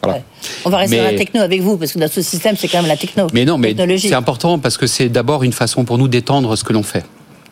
On 0.64 0.70
va 0.70 0.78
rester 0.78 0.98
dans 0.98 1.04
la 1.04 1.14
techno 1.14 1.42
avec 1.42 1.62
vous, 1.62 1.78
parce 1.78 1.92
que 1.92 2.00
dans 2.00 2.10
ce 2.10 2.22
système, 2.22 2.56
c'est 2.58 2.68
quand 2.68 2.80
même 2.80 2.88
la 2.88 2.98
techno. 2.98 3.28
Mais 3.34 3.46
non, 3.46 3.58
mais 3.58 3.76
c'est 3.98 4.14
important 4.14 4.60
parce 4.60 4.78
que 4.78 4.88
c'est 4.88 5.10
d'abord 5.10 5.44
une 5.44 5.54
façon 5.54 5.86
pour 5.86 5.98
nous 5.98 6.08
d'étendre 6.08 6.56
ce 6.56 6.64
que 6.64 6.74
l'on 6.74 6.84
fait. 6.84 7.06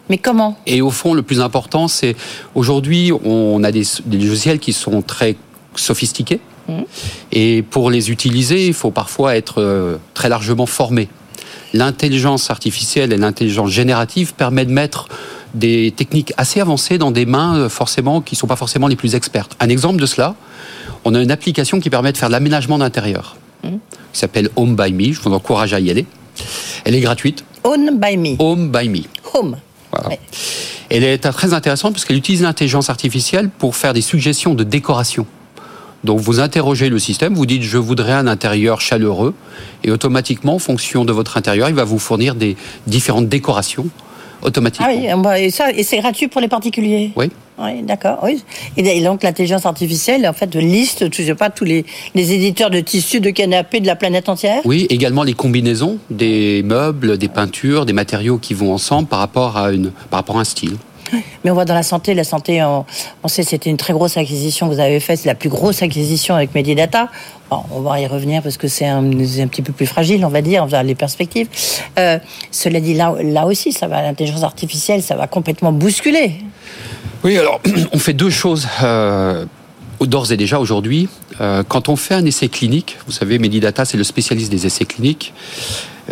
Mais 0.10 0.18
comment? 0.18 0.58
Et 0.66 0.82
au 0.82 0.90
fond, 0.90 1.14
le 1.14 1.22
plus 1.22 1.40
important, 1.40 1.88
c'est 1.88 2.16
aujourd'hui, 2.56 3.12
on 3.24 3.64
a 3.64 3.72
des, 3.72 3.84
logiciels 4.12 4.60
qui 4.60 4.74
sont 4.74 5.02
très 5.02 5.38
sophistiqués. 5.76 6.42
Mmh. 6.68 6.82
Et 7.32 7.62
pour 7.62 7.90
les 7.90 8.12
utiliser, 8.12 8.68
il 8.68 8.74
faut 8.74 8.92
parfois 8.92 9.36
être 9.36 9.62
euh, 9.62 9.98
très 10.14 10.30
largement 10.30 10.66
formé. 10.66 11.08
L'intelligence 11.74 12.50
artificielle 12.50 13.12
et 13.14 13.18
l'intelligence 13.18 13.72
générative 13.72 14.34
permettent 14.34 14.68
de 14.68 14.74
mettre 14.74 15.08
des 15.54 15.92
techniques 15.96 16.34
assez 16.38 16.60
avancées 16.60 16.98
dans 16.98 17.12
des 17.12 17.26
mains 17.26 17.56
euh, 17.56 17.70
forcément 17.70 18.22
qui 18.22 18.36
ne 18.36 18.40
sont 18.40 18.48
pas 18.48 18.56
forcément 18.56 18.88
les 18.88 18.96
plus 18.96 19.16
expertes. 19.16 19.56
Un 19.60 19.70
exemple 19.70 20.00
de 20.00 20.06
cela, 20.06 20.36
on 21.06 21.14
a 21.16 21.22
une 21.22 21.32
application 21.32 21.80
qui 21.80 21.90
permet 21.90 22.12
de 22.12 22.18
faire 22.18 22.30
de 22.30 22.34
l'aménagement 22.34 22.78
d'intérieur, 22.78 23.38
mmh. 23.64 23.70
qui 24.12 24.20
s'appelle 24.20 24.50
Home 24.56 24.76
by 24.76 24.94
Me. 24.94 25.14
Je 25.14 25.22
vous 25.22 25.34
encourage 25.34 25.74
à 25.74 25.80
y 25.80 25.90
aller. 25.90 26.06
Elle 26.86 26.96
est 26.96 27.02
gratuite. 27.02 27.44
Home 27.64 28.00
by 28.00 28.18
Me. 28.18 28.36
Home 28.40 28.72
by 28.72 28.90
Me. 28.90 29.02
Home. 29.34 29.58
Voilà. 29.92 30.16
Elle 30.90 31.04
est 31.04 31.18
très 31.18 31.54
intéressante 31.54 31.94
parce 31.94 32.06
qu'elle 32.06 32.18
utilise 32.18 32.42
l'intelligence 32.42 32.90
artificielle 32.90 33.50
pour 33.50 33.76
faire 33.76 33.94
des 33.94 34.02
suggestions 34.02 34.54
de 34.54 34.64
décoration. 34.64 35.26
Donc 36.04 36.20
vous 36.20 36.40
interrogez 36.40 36.90
le 36.90 37.00
système, 37.00 37.34
vous 37.34 37.46
dites 37.46 37.64
je 37.64 37.78
voudrais 37.78 38.12
un 38.12 38.28
intérieur 38.28 38.82
chaleureux 38.82 39.34
et 39.84 39.92
automatiquement 39.92 40.56
en 40.56 40.60
fonction 40.60 41.06
de 41.06 41.14
votre 41.14 41.38
intérieur, 41.38 41.70
il 41.70 41.76
va 41.76 41.86
vous 41.86 42.00
fournir 42.00 42.36
des 42.36 42.58
différentes 42.88 43.30
décorations 43.30 43.88
automatiquement. 44.44 44.88
Ah 44.90 45.18
oui, 45.18 45.46
et, 45.46 45.50
ça, 45.50 45.72
et 45.72 45.84
c'est 45.84 45.98
gratuit 45.98 46.28
pour 46.28 46.42
les 46.42 46.48
particuliers 46.48 47.12
Oui. 47.16 47.30
Oui, 47.60 47.84
d'accord. 47.84 48.20
Oui. 48.24 48.44
Et 48.78 49.02
donc 49.02 49.22
l'intelligence 49.22 49.66
artificielle, 49.66 50.28
en 50.28 50.34
fait, 50.34 50.56
liste, 50.56 51.06
je 51.14 51.24
sais 51.24 51.36
pas, 51.36 51.50
tous 51.50 51.66
les, 51.66 51.86
les 52.16 52.34
éditeurs 52.34 52.72
de 52.72 52.80
tissus, 52.80 53.20
de 53.20 53.30
canapés 53.30 53.80
de 53.80 53.86
la 53.86 53.96
planète 53.96 54.28
entière. 54.28 54.62
Oui, 54.66 54.88
également 54.90 55.24
les 55.24 55.34
combinaisons 55.34 56.00
des 56.10 56.64
meubles, 56.64 57.18
des 57.18 57.28
peintures, 57.28 57.86
des 57.86 57.94
matériaux 57.94 58.40
qui 58.40 58.54
vont 58.56 58.74
ensemble 58.74 59.08
par 59.08 59.20
rapport 59.20 59.58
à 59.58 59.72
une, 59.72 59.92
par 60.10 60.20
rapport 60.22 60.38
à 60.38 60.42
un 60.42 60.46
style. 60.46 60.78
Mais 61.44 61.52
on 61.52 61.54
voit 61.54 61.66
dans 61.66 61.74
la 61.74 61.84
santé, 61.84 62.14
la 62.14 62.24
santé, 62.24 62.64
on, 62.64 62.86
on 63.24 63.28
sait 63.28 63.44
c'était 63.44 63.70
une 63.70 63.78
très 63.78 63.94
grosse 63.94 64.18
acquisition 64.18 64.68
que 64.70 64.74
vous 64.74 64.80
avez 64.80 65.00
faite, 65.00 65.20
c'est 65.20 65.30
la 65.30 65.36
plus 65.36 65.50
grosse 65.50 65.82
acquisition 65.82 66.36
avec 66.36 66.54
Medidata. 66.56 67.10
on 67.52 67.82
va 67.82 68.00
y 68.00 68.08
revenir 68.08 68.42
parce 68.42 68.58
que 68.58 68.68
c'est 68.68 68.88
un, 68.88 69.04
un, 69.04 69.48
petit 69.48 69.62
peu 69.62 69.74
plus 69.74 69.86
fragile, 69.86 70.26
on 70.26 70.30
va 70.30 70.42
dire, 70.42 70.66
vers 70.66 70.84
les 70.84 70.96
perspectives. 70.96 71.48
Euh, 72.00 72.20
cela 72.52 72.80
dit, 72.80 72.94
là, 72.94 73.16
là 73.22 73.46
aussi, 73.46 73.72
ça 73.72 73.88
va, 73.88 74.02
l'intelligence 74.02 74.44
artificielle, 74.44 75.02
ça 75.02 75.16
va 75.16 75.28
complètement 75.28 75.72
bousculer. 75.72 76.34
Oui, 77.24 77.38
alors, 77.38 77.62
on 77.94 78.00
fait 78.00 78.14
deux 78.14 78.30
choses. 78.30 78.68
Euh, 78.84 79.46
d'ores 80.06 80.32
et 80.32 80.38
déjà 80.38 80.60
aujourd'hui, 80.60 81.08
euh, 81.42 81.64
quand 81.68 81.90
on 81.90 81.96
fait 81.96 82.14
un 82.14 82.26
essai 82.26 82.50
clinique, 82.50 82.98
vous 83.06 83.12
savez, 83.12 83.40
Medidata, 83.40 83.86
c'est 83.86 83.98
le 83.98 84.04
spécialiste 84.04 84.52
des 84.52 84.66
essais 84.66 84.86
cliniques, 84.86 85.34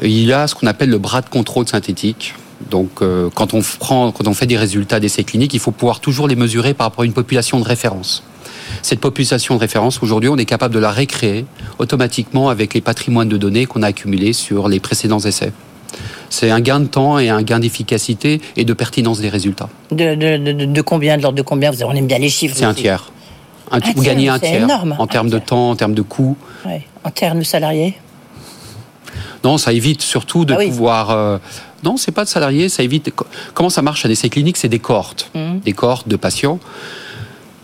il 0.02 0.24
y 0.24 0.32
a 0.34 0.48
ce 0.48 0.56
qu'on 0.56 0.68
appelle 0.68 0.90
le 0.90 0.98
bras 0.98 1.22
de 1.22 1.30
contrôle 1.30 1.68
synthétique. 1.68 2.34
Donc, 2.70 3.02
euh, 3.02 3.30
quand 3.34 3.54
on 3.54 3.62
prend, 3.80 4.12
quand 4.12 4.28
on 4.28 4.34
fait 4.34 4.48
des 4.48 4.58
résultats 4.58 5.00
d'essais 5.00 5.24
cliniques, 5.24 5.54
il 5.54 5.60
faut 5.60 5.72
pouvoir 5.72 6.00
toujours 6.00 6.28
les 6.28 6.36
mesurer 6.36 6.74
par 6.74 6.88
rapport 6.88 7.04
à 7.04 7.06
une 7.06 7.14
population 7.14 7.60
de 7.60 7.66
référence. 7.66 8.24
Cette 8.82 9.00
population 9.00 9.56
de 9.56 9.60
référence, 9.60 10.02
aujourd'hui, 10.02 10.30
on 10.30 10.38
est 10.38 10.46
capable 10.46 10.74
de 10.74 10.80
la 10.80 10.92
récréer 10.92 11.46
automatiquement 11.80 12.50
avec 12.50 12.74
les 12.74 12.82
patrimoines 12.82 13.30
de 13.30 13.38
données 13.38 13.66
qu'on 13.66 13.84
a 13.84 13.88
accumulés 13.88 14.34
sur 14.34 14.68
les 14.70 14.80
précédents 14.80 15.20
essais. 15.20 15.52
C'est 16.30 16.50
un 16.50 16.62
gain 16.62 16.80
de 16.80 16.86
temps 16.86 17.20
et 17.20 17.30
un 17.30 17.42
gain 17.42 17.60
d'efficacité 17.60 18.42
et 18.56 18.64
de 18.64 18.74
pertinence 18.74 19.20
des 19.20 19.30
résultats. 19.30 19.70
De, 19.92 20.16
de, 20.16 20.82
combien 20.82 21.18
De 21.18 21.22
l'ordre 21.22 21.38
de 21.38 21.42
combien 21.42 21.72
On 21.84 21.94
aime 21.94 22.08
bien 22.08 22.20
les 22.20 22.30
chiffres. 22.30 22.56
C'est 22.58 22.64
un 22.64 22.74
tiers. 22.74 23.12
vous 23.96 24.02
gagnez 24.02 24.30
un 24.30 24.40
tiers 24.40 24.64
énorme. 24.64 24.96
en 24.98 25.08
termes 25.08 25.30
de 25.30 25.40
temps, 25.40 25.72
en 25.72 25.76
termes 25.76 25.94
de 25.94 26.02
coûts. 26.02 26.38
En 27.04 27.10
termes 27.10 27.40
de 27.40 27.44
salariés 27.44 27.96
Non, 29.44 29.58
ça 29.58 29.74
évite 29.74 30.02
surtout 30.02 30.46
de 30.46 30.54
ah 30.54 30.64
pouvoir. 30.64 31.10
Euh, 31.10 31.38
non, 31.84 31.98
c'est 31.98 32.12
pas 32.12 32.24
de 32.24 32.30
salariés, 32.30 32.70
ça 32.70 32.84
évite. 32.84 33.12
Comment 33.54 33.70
ça 33.70 33.82
marche 33.82 34.06
un 34.06 34.10
essai 34.10 34.30
clinique 34.30 34.58
C'est 34.58 34.70
des 34.70 34.80
cohortes, 34.80 35.32
mmh. 35.34 35.60
des 35.66 35.74
cohortes 35.74 36.08
de 36.08 36.16
patients. 36.16 36.60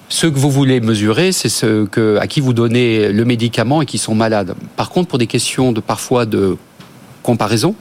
Ce 0.10 0.26
que 0.26 0.40
vous 0.40 0.50
voulez 0.50 0.80
mesurer, 0.80 1.32
c'est 1.32 1.50
ce 1.50 1.86
que, 1.86 2.18
à 2.18 2.28
qui 2.28 2.40
vous 2.40 2.54
donnez 2.54 3.12
le 3.12 3.26
médicament 3.26 3.82
et 3.82 3.86
qui 3.86 3.98
sont 3.98 4.16
malades. 4.16 4.56
Par 4.78 4.90
contre, 4.90 5.10
pour 5.10 5.18
des 5.18 5.28
questions 5.28 5.74
de 5.74 5.82
parfois 5.82 6.26
de 6.26 6.58
comparaison, 7.24 7.76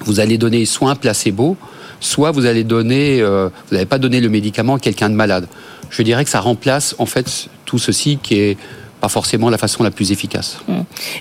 vous 0.00 0.20
allez 0.20 0.36
donner 0.36 0.66
soit 0.66 0.90
un 0.90 0.94
placebo, 0.94 1.56
soit 2.00 2.32
vous 2.32 2.44
allez 2.44 2.64
donner, 2.64 3.22
euh, 3.22 3.48
vous 3.68 3.74
n'allez 3.74 3.86
pas 3.86 3.98
donner 3.98 4.20
le 4.20 4.28
médicament 4.28 4.74
à 4.74 4.78
quelqu'un 4.78 5.08
de 5.08 5.14
malade. 5.14 5.48
Je 5.88 6.02
dirais 6.02 6.24
que 6.24 6.30
ça 6.30 6.40
remplace 6.40 6.94
en 6.98 7.06
fait 7.06 7.48
tout 7.64 7.78
ceci 7.78 8.18
qui 8.22 8.34
est 8.34 8.58
pas 9.04 9.08
forcément 9.10 9.50
la 9.50 9.58
façon 9.58 9.82
la 9.82 9.90
plus 9.90 10.12
efficace. 10.12 10.56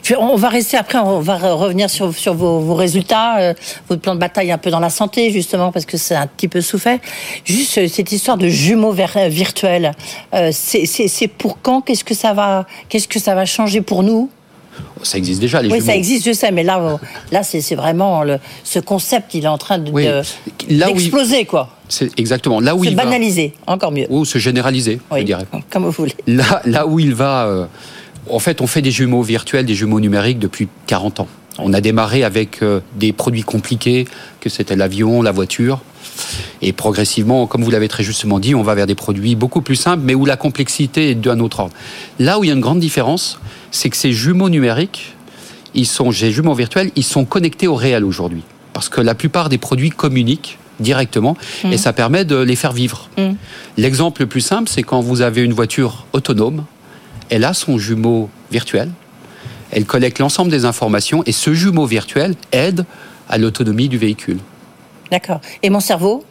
Puis, 0.03 0.15
On 0.17 0.37
va 0.37 0.47
rester 0.47 0.77
après, 0.77 0.99
on 0.99 1.19
va 1.19 1.37
re- 1.37 1.51
revenir 1.51 1.89
sur, 1.89 2.13
sur 2.15 2.33
vos, 2.33 2.59
vos 2.61 2.75
résultats, 2.75 3.39
euh, 3.39 3.53
votre 3.89 4.01
plan 4.01 4.15
de 4.15 4.19
bataille 4.21 4.53
un 4.53 4.57
peu 4.57 4.69
dans 4.71 4.79
la 4.79 4.89
santé, 4.89 5.31
justement, 5.31 5.69
parce 5.73 5.85
que 5.85 5.97
c'est 5.97 6.15
un 6.15 6.27
petit 6.27 6.47
peu 6.47 6.61
souffert. 6.61 6.97
Juste 7.43 7.77
euh, 7.79 7.87
cette 7.89 8.13
histoire 8.13 8.37
de 8.37 8.47
jumeaux 8.47 8.95
euh, 8.97 9.27
virtuels, 9.27 9.91
euh, 10.33 10.51
c'est 10.53 11.27
pour 11.27 11.61
quand? 11.61 11.81
Qu'est-ce 11.81 12.05
que 12.05 12.13
ça 12.15 12.31
va 12.33 12.65
Qu'est-ce 12.87 13.09
que 13.09 13.19
ça 13.19 13.35
va 13.35 13.43
changer 13.45 13.81
pour 13.81 14.01
nous? 14.01 14.29
Ça 15.03 15.17
existe 15.17 15.41
déjà, 15.41 15.61
les 15.61 15.67
Oui, 15.67 15.79
jumeaux. 15.79 15.85
ça 15.91 15.95
existe, 15.97 16.25
je 16.25 16.31
sais, 16.31 16.51
mais 16.51 16.63
là, 16.63 16.97
là, 17.33 17.43
c'est 17.43 17.75
vraiment 17.75 18.23
le, 18.23 18.39
ce 18.63 18.79
concept, 18.79 19.33
il 19.33 19.43
est 19.43 19.47
en 19.49 19.57
train 19.57 19.77
de 19.77 19.91
Oui. 19.91 20.05
de- 20.05 20.21
Là 20.69 20.87
où 20.87 20.91
il- 20.91 20.95
d'exploser, 20.95 21.43
quoi. 21.45 21.69
C'est 21.93 22.19
exactement 22.19 22.59
là 22.59 22.75
où 22.75 22.83
Se 22.83 22.89
il 22.89 22.95
va. 22.95 23.03
banaliser, 23.03 23.53
encore 23.67 23.91
mieux. 23.91 24.07
Ou 24.09 24.25
se 24.25 24.39
généraliser, 24.39 24.99
je 25.15 25.21
dirais. 25.21 25.45
comme 25.69 25.85
vous 25.85 25.91
voulez. 25.91 26.15
Là, 26.25 26.59
là 26.65 26.87
où 26.87 26.99
il 26.99 27.13
va, 27.13 27.45
euh, 27.45 27.65
en 28.31 28.39
fait, 28.39 28.61
on 28.61 28.67
fait 28.67 28.81
des 28.81 28.89
jumeaux 28.89 29.21
virtuels, 29.21 29.67
des 29.67 29.75
jumeaux 29.75 29.99
numériques 29.99 30.39
depuis 30.39 30.67
40 30.87 31.19
ans. 31.19 31.27
On 31.59 31.71
a 31.71 31.81
démarré 31.81 32.23
avec 32.23 32.63
euh, 32.63 32.79
des 32.95 33.13
produits 33.13 33.43
compliqués, 33.43 34.07
que 34.41 34.49
c'était 34.49 34.75
l'avion, 34.75 35.21
la 35.21 35.31
voiture. 35.31 35.81
Et 36.63 36.73
progressivement, 36.73 37.45
comme 37.45 37.63
vous 37.63 37.69
l'avez 37.69 37.87
très 37.87 38.01
justement 38.01 38.39
dit, 38.39 38.55
on 38.55 38.63
va 38.63 38.73
vers 38.73 38.87
des 38.87 38.95
produits 38.95 39.35
beaucoup 39.35 39.61
plus 39.61 39.75
simples, 39.75 40.01
mais 40.03 40.15
où 40.15 40.25
la 40.25 40.35
complexité 40.35 41.11
est 41.11 41.15
d'un 41.15 41.39
autre 41.39 41.59
ordre. 41.59 41.75
Là 42.17 42.39
où 42.39 42.43
il 42.43 42.47
y 42.47 42.49
a 42.49 42.55
une 42.55 42.59
grande 42.59 42.79
différence, 42.79 43.39
c'est 43.69 43.91
que 43.91 43.97
ces 43.97 44.13
jumeaux 44.13 44.49
numériques, 44.49 45.13
ils 45.75 45.85
sont, 45.85 46.11
ces 46.11 46.31
jumeaux 46.31 46.55
virtuels, 46.55 46.89
ils 46.95 47.03
sont 47.03 47.25
connectés 47.25 47.67
au 47.67 47.75
réel 47.75 48.03
aujourd'hui. 48.03 48.41
Parce 48.73 48.89
que 48.89 48.99
la 48.99 49.13
plupart 49.13 49.49
des 49.49 49.59
produits 49.59 49.91
communiquent 49.91 50.57
directement 50.83 51.35
et 51.63 51.77
ça 51.77 51.93
permet 51.93 52.25
de 52.25 52.37
les 52.37 52.55
faire 52.55 52.73
vivre. 52.73 53.09
Mm. 53.17 53.31
L'exemple 53.77 54.21
le 54.21 54.27
plus 54.27 54.41
simple, 54.41 54.69
c'est 54.69 54.83
quand 54.83 55.01
vous 55.01 55.21
avez 55.21 55.41
une 55.41 55.53
voiture 55.53 56.05
autonome, 56.13 56.65
elle 57.29 57.43
a 57.43 57.53
son 57.53 57.77
jumeau 57.77 58.29
virtuel, 58.51 58.91
elle 59.71 59.85
collecte 59.85 60.19
l'ensemble 60.19 60.51
des 60.51 60.65
informations 60.65 61.23
et 61.25 61.31
ce 61.31 61.53
jumeau 61.53 61.85
virtuel 61.85 62.35
aide 62.51 62.85
à 63.29 63.37
l'autonomie 63.37 63.89
du 63.89 63.97
véhicule. 63.97 64.37
D'accord. 65.09 65.41
Et 65.63 65.69
mon 65.69 65.79
cerveau 65.79 66.23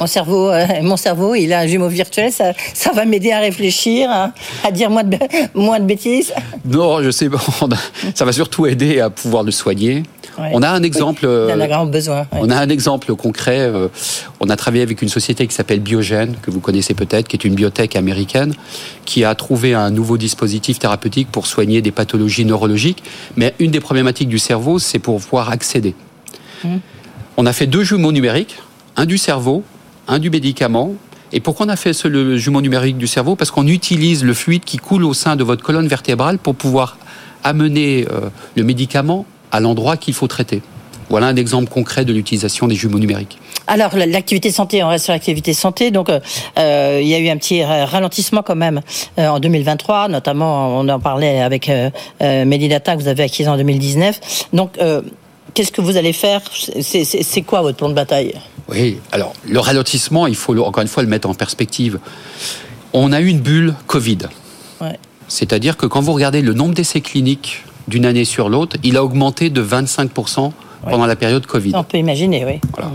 mon 0.00 0.06
cerveau, 0.06 0.50
euh, 0.50 0.66
mon 0.82 0.96
cerveau, 0.96 1.34
il 1.34 1.52
a 1.52 1.60
un 1.60 1.66
jumeau 1.66 1.88
virtuel, 1.88 2.32
ça, 2.32 2.52
ça 2.74 2.92
va 2.92 3.04
m'aider 3.04 3.32
à 3.32 3.40
réfléchir, 3.40 4.10
à, 4.10 4.32
à 4.64 4.70
dire 4.70 4.90
moins 4.90 5.04
de, 5.04 5.16
bê- 5.16 5.28
moins 5.54 5.80
de 5.80 5.84
bêtises. 5.86 6.32
Non, 6.64 7.02
je 7.02 7.10
sais, 7.10 7.28
on 7.62 7.70
a- 7.70 7.76
ça 8.14 8.24
va 8.24 8.32
surtout 8.32 8.66
aider 8.66 9.00
à 9.00 9.10
pouvoir 9.10 9.42
le 9.42 9.50
soigner. 9.50 10.02
Ouais. 10.38 10.50
On 10.52 10.62
a 10.62 10.68
un 10.68 10.82
exemple. 10.82 11.24
A 11.24 11.28
euh, 11.28 11.66
grand 11.66 11.86
besoin. 11.86 12.20
ouais. 12.20 12.26
On 12.42 12.50
a 12.50 12.56
un 12.56 12.68
exemple 12.68 13.14
concret. 13.14 13.60
euh, 13.60 13.88
On 14.40 14.50
a 14.50 14.56
travaillé 14.56 14.82
avec 14.82 15.00
une 15.00 15.08
société 15.08 15.46
qui 15.46 15.54
s'appelle 15.54 15.80
Biogène, 15.80 16.34
que 16.42 16.50
vous 16.50 16.60
connaissez 16.60 16.92
peut-être, 16.92 17.26
qui 17.26 17.36
est 17.36 17.44
une 17.44 17.54
biotech 17.54 17.96
américaine, 17.96 18.52
qui 19.06 19.24
a 19.24 19.34
trouvé 19.34 19.72
un 19.72 19.90
nouveau 19.90 20.18
dispositif 20.18 20.78
thérapeutique 20.78 21.28
pour 21.32 21.46
soigner 21.46 21.80
des 21.80 21.90
pathologies 21.90 22.44
neurologiques. 22.44 23.02
Mais 23.36 23.54
une 23.58 23.70
des 23.70 23.80
problématiques 23.80 24.28
du 24.28 24.38
cerveau, 24.38 24.78
c'est 24.78 24.98
pour 24.98 25.18
pouvoir 25.22 25.48
accéder. 25.50 25.94
On 27.38 27.46
a 27.46 27.52
fait 27.54 27.66
deux 27.66 27.82
jumeaux 27.84 28.12
numériques, 28.12 28.56
un 28.96 29.06
du 29.06 29.18
cerveau, 29.18 29.62
un 30.08 30.18
du 30.18 30.30
médicament. 30.30 30.92
Et 31.32 31.40
pourquoi 31.40 31.66
on 31.66 31.68
a 31.68 31.76
fait 31.76 32.04
le 32.04 32.36
jumeau 32.36 32.60
numérique 32.60 32.96
du 32.98 33.06
cerveau? 33.06 33.34
Parce 33.36 33.50
qu'on 33.50 33.66
utilise 33.66 34.22
le 34.24 34.32
fluide 34.34 34.64
qui 34.64 34.76
coule 34.76 35.04
au 35.04 35.12
sein 35.14 35.34
de 35.36 35.42
votre 35.44 35.62
colonne 35.62 35.88
vertébrale 35.88 36.38
pour 36.38 36.54
pouvoir 36.54 36.98
amener 37.42 38.06
euh, 38.10 38.28
le 38.56 38.62
médicament 38.62 39.26
à 39.52 39.60
l'endroit 39.60 39.96
qu'il 39.96 40.14
faut 40.14 40.28
traiter. 40.28 40.62
Voilà 41.08 41.26
un 41.28 41.36
exemple 41.36 41.68
concret 41.70 42.04
de 42.04 42.12
l'utilisation 42.12 42.66
des 42.66 42.74
jumeaux 42.74 42.98
numériques. 42.98 43.38
Alors 43.68 43.96
la- 43.96 44.06
l'activité 44.06 44.50
santé, 44.50 44.82
on 44.82 44.88
reste 44.88 45.04
sur 45.04 45.12
l'activité 45.12 45.52
santé. 45.52 45.90
Donc 45.90 46.08
euh, 46.08 46.20
euh, 46.58 47.00
il 47.02 47.08
y 47.08 47.14
a 47.14 47.18
eu 47.18 47.28
un 47.28 47.36
petit 47.36 47.62
ra- 47.64 47.86
ralentissement 47.86 48.42
quand 48.42 48.56
même 48.56 48.80
en 49.18 49.38
2023, 49.40 50.08
notamment 50.08 50.78
on 50.80 50.88
en 50.88 51.00
parlait 51.00 51.40
avec 51.40 51.68
euh, 51.68 51.90
Medidata 52.44 52.96
que 52.96 53.02
vous 53.02 53.08
avez 53.08 53.24
acquis 53.24 53.46
en 53.48 53.56
2019. 53.56 54.20
Donc 54.52 54.78
qu'est-ce 55.54 55.72
que 55.72 55.80
vous 55.80 55.96
allez 55.96 56.12
faire? 56.12 56.40
C'est 56.80 57.42
quoi 57.42 57.62
votre 57.62 57.76
plan 57.76 57.88
de 57.88 57.94
bataille? 57.94 58.34
Oui, 58.68 58.98
alors 59.12 59.32
le 59.48 59.58
ralentissement, 59.60 60.26
il 60.26 60.34
faut 60.34 60.56
encore 60.64 60.82
une 60.82 60.88
fois 60.88 61.02
le 61.02 61.08
mettre 61.08 61.28
en 61.28 61.34
perspective. 61.34 61.98
On 62.92 63.12
a 63.12 63.20
eu 63.20 63.26
une 63.26 63.40
bulle 63.40 63.74
Covid. 63.86 64.18
Ouais. 64.80 64.98
C'est-à-dire 65.28 65.76
que 65.76 65.86
quand 65.86 66.00
vous 66.00 66.12
regardez 66.12 66.42
le 66.42 66.52
nombre 66.52 66.74
d'essais 66.74 67.00
cliniques 67.00 67.64
d'une 67.88 68.06
année 68.06 68.24
sur 68.24 68.48
l'autre, 68.48 68.76
il 68.82 68.96
a 68.96 69.04
augmenté 69.04 69.50
de 69.50 69.62
25% 69.62 70.52
pendant 70.88 71.06
la 71.06 71.16
période 71.16 71.46
Covid. 71.46 71.72
On 71.74 71.84
peut 71.84 71.98
imaginer, 71.98 72.44
oui. 72.44 72.60
Voilà. 72.72 72.90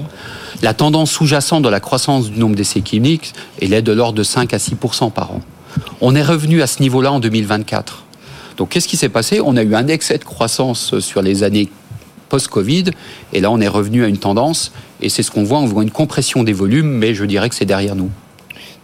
La 0.62 0.74
tendance 0.74 1.12
sous-jacente 1.12 1.64
de 1.64 1.70
la 1.70 1.80
croissance 1.80 2.30
du 2.30 2.40
nombre 2.40 2.56
d'essais 2.56 2.82
cliniques, 2.82 3.34
elle 3.62 3.74
est 3.74 3.82
de 3.82 3.92
l'ordre 3.92 4.18
de 4.18 4.24
5 4.24 4.54
à 4.54 4.58
6% 4.58 5.12
par 5.12 5.32
an. 5.32 5.42
On 6.02 6.16
est 6.16 6.24
revenu 6.24 6.62
à 6.62 6.68
ce 6.68 6.82
niveau-là 6.82 7.12
en 7.12 7.20
2024. 7.20 8.04
Donc 8.58 8.70
qu'est-ce 8.70 8.88
qui 8.88 8.98
s'est 8.98 9.10
passé? 9.10 9.42
On 9.44 9.58
a 9.58 9.64
eu 9.64 9.76
un 9.76 9.88
excès 9.88 10.18
de 10.18 10.24
croissance 10.24 11.00
sur 11.00 11.22
les 11.22 11.44
années 11.44 11.70
post-Covid, 12.32 12.86
et 13.34 13.42
là 13.42 13.52
on 13.52 13.60
est 13.60 13.68
revenu 13.68 14.04
à 14.04 14.08
une 14.08 14.18
tendance, 14.18 14.72
et 15.02 15.10
c'est 15.10 15.22
ce 15.22 15.30
qu'on 15.30 15.44
voit, 15.44 15.60
on 15.60 15.66
voit 15.66 15.84
une 15.84 15.92
compression 15.92 16.44
des 16.44 16.54
volumes, 16.54 16.90
mais 16.90 17.14
je 17.14 17.26
dirais 17.26 17.50
que 17.50 17.56
c'est 17.56 17.66
derrière 17.66 17.96
nous. 17.96 18.10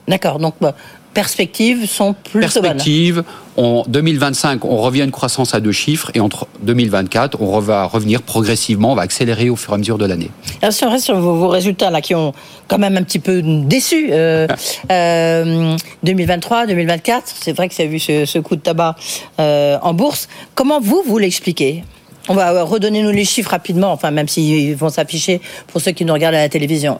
D'accord. 0.07 0.39
Donc 0.39 0.55
bah, 0.61 0.75
perspectives 1.13 1.87
sont 1.87 2.13
plutôt 2.13 2.61
bonnes. 2.61 2.73
Perspective, 2.73 3.23
en 3.57 3.83
2025, 3.87 4.65
on 4.65 4.77
revient 4.77 5.01
à 5.01 5.05
une 5.05 5.11
croissance 5.11 5.55
à 5.55 5.59
deux 5.59 5.71
chiffres, 5.71 6.11
et 6.13 6.19
entre 6.19 6.45
2024, 6.61 7.41
on 7.41 7.59
va 7.59 7.85
revenir 7.85 8.21
progressivement, 8.21 8.91
on 8.91 8.95
va 8.95 9.01
accélérer 9.01 9.49
au 9.49 9.55
fur 9.55 9.71
et 9.71 9.75
à 9.75 9.77
mesure 9.79 9.97
de 9.97 10.05
l'année. 10.05 10.29
Alors 10.61 10.73
si 10.73 10.85
on 10.85 10.91
reste 10.91 11.05
sur 11.05 11.19
vos, 11.19 11.33
vos 11.33 11.47
résultats 11.47 11.89
là 11.89 12.01
qui 12.01 12.13
ont 12.13 12.33
quand 12.67 12.77
même 12.77 12.97
un 12.97 13.03
petit 13.03 13.19
peu 13.19 13.41
déçu, 13.41 14.09
euh, 14.11 14.47
euh, 14.91 15.75
2023, 16.03 16.67
2024, 16.67 17.23
c'est 17.39 17.53
vrai 17.53 17.67
que 17.67 17.73
ça 17.73 17.83
a 17.83 17.87
vu 17.87 17.97
ce, 17.97 18.25
ce 18.25 18.37
coup 18.37 18.55
de 18.55 18.61
tabac 18.61 18.95
euh, 19.39 19.79
en 19.81 19.93
bourse. 19.95 20.27
Comment 20.53 20.79
vous 20.79 21.01
vous 21.05 21.17
l'expliquez? 21.17 21.83
On 22.27 22.33
va 22.33 22.51
euh, 22.51 22.63
redonner 22.63 23.01
nous 23.01 23.11
les 23.11 23.25
chiffres 23.25 23.51
rapidement, 23.51 23.91
enfin 23.91 24.11
même 24.11 24.27
s'ils 24.27 24.75
vont 24.75 24.89
s'afficher 24.89 25.41
pour 25.67 25.81
ceux 25.81 25.91
qui 25.91 26.05
nous 26.05 26.13
regardent 26.13 26.35
à 26.35 26.41
la 26.41 26.49
télévision. 26.49 26.99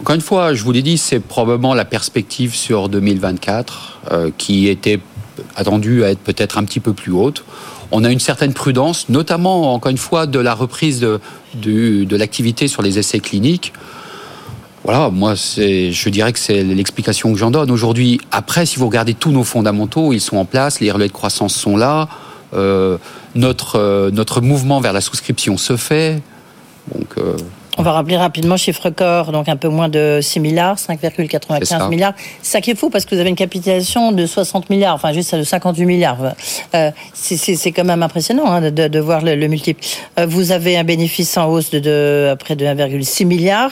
Encore 0.00 0.14
une 0.14 0.20
fois, 0.20 0.54
je 0.54 0.62
vous 0.62 0.72
l'ai 0.72 0.82
dit, 0.82 0.96
c'est 0.96 1.18
probablement 1.20 1.74
la 1.74 1.84
perspective 1.84 2.54
sur 2.54 2.88
2024 2.88 4.00
euh, 4.12 4.30
qui 4.38 4.68
était 4.68 5.00
attendue 5.56 6.04
à 6.04 6.10
être 6.10 6.20
peut-être 6.20 6.58
un 6.58 6.64
petit 6.64 6.80
peu 6.80 6.92
plus 6.92 7.12
haute. 7.12 7.44
On 7.90 8.04
a 8.04 8.10
une 8.10 8.20
certaine 8.20 8.52
prudence, 8.52 9.08
notamment, 9.08 9.74
encore 9.74 9.90
une 9.90 9.98
fois, 9.98 10.26
de 10.26 10.38
la 10.38 10.54
reprise 10.54 11.00
de, 11.00 11.20
de 11.54 12.16
l'activité 12.16 12.68
sur 12.68 12.82
les 12.82 12.98
essais 12.98 13.18
cliniques. 13.18 13.72
Voilà, 14.84 15.10
moi, 15.10 15.34
je 15.34 16.08
dirais 16.08 16.32
que 16.32 16.38
c'est 16.38 16.62
l'explication 16.62 17.32
que 17.32 17.38
j'en 17.38 17.50
donne. 17.50 17.70
Aujourd'hui, 17.70 18.20
après, 18.30 18.66
si 18.66 18.78
vous 18.78 18.86
regardez 18.86 19.14
tous 19.14 19.30
nos 19.30 19.44
fondamentaux, 19.44 20.12
ils 20.12 20.20
sont 20.20 20.36
en 20.36 20.44
place, 20.44 20.80
les 20.80 20.90
relais 20.90 21.08
de 21.08 21.12
croissance 21.12 21.54
sont 21.54 21.76
là, 21.76 22.08
euh, 22.54 22.96
notre, 23.38 23.76
euh, 23.78 24.10
notre 24.10 24.40
mouvement 24.40 24.80
vers 24.80 24.92
la 24.92 25.00
souscription 25.00 25.56
se 25.56 25.76
fait. 25.76 26.20
Donc, 26.94 27.08
euh, 27.18 27.36
On 27.80 27.82
va 27.82 27.92
rappeler 27.92 28.16
rapidement 28.16 28.56
chiffre 28.56 28.86
record, 28.86 29.30
donc 29.30 29.48
un 29.48 29.54
peu 29.56 29.68
moins 29.68 29.88
de 29.88 30.18
6 30.20 30.40
milliards, 30.40 30.78
C'est 30.80 30.92
5,95 30.92 31.64
ça. 31.64 31.88
milliards. 31.88 32.14
C'est 32.42 32.52
ça 32.52 32.60
qui 32.60 32.72
est 32.72 32.74
fou 32.74 32.90
parce 32.90 33.04
que 33.04 33.14
vous 33.14 33.20
avez 33.20 33.30
une 33.30 33.36
capitalisation 33.36 34.10
de 34.10 34.26
60 34.26 34.68
milliards, 34.68 34.94
enfin 34.96 35.12
juste 35.12 35.32
de 35.34 35.44
58 35.44 35.84
milliards. 35.86 36.34
Euh, 36.74 36.90
c'est- 37.14 37.70
quand 37.72 37.84
même 37.84 38.02
impressionnant 38.02 38.46
hein, 38.50 38.70
de, 38.70 38.88
de- 38.88 38.98
voir 38.98 39.20
le, 39.22 39.36
le 39.36 39.46
multiple. 39.48 39.80
Euh, 40.18 40.26
vous 40.26 40.50
avez 40.50 40.76
un 40.76 40.82
bénéfice 40.84 41.36
en 41.36 41.46
hausse 41.46 41.70
de, 41.70 41.78
de 41.78 42.34
près 42.40 42.56
de 42.56 42.64
1,6 42.66 43.24
milliard. 43.26 43.70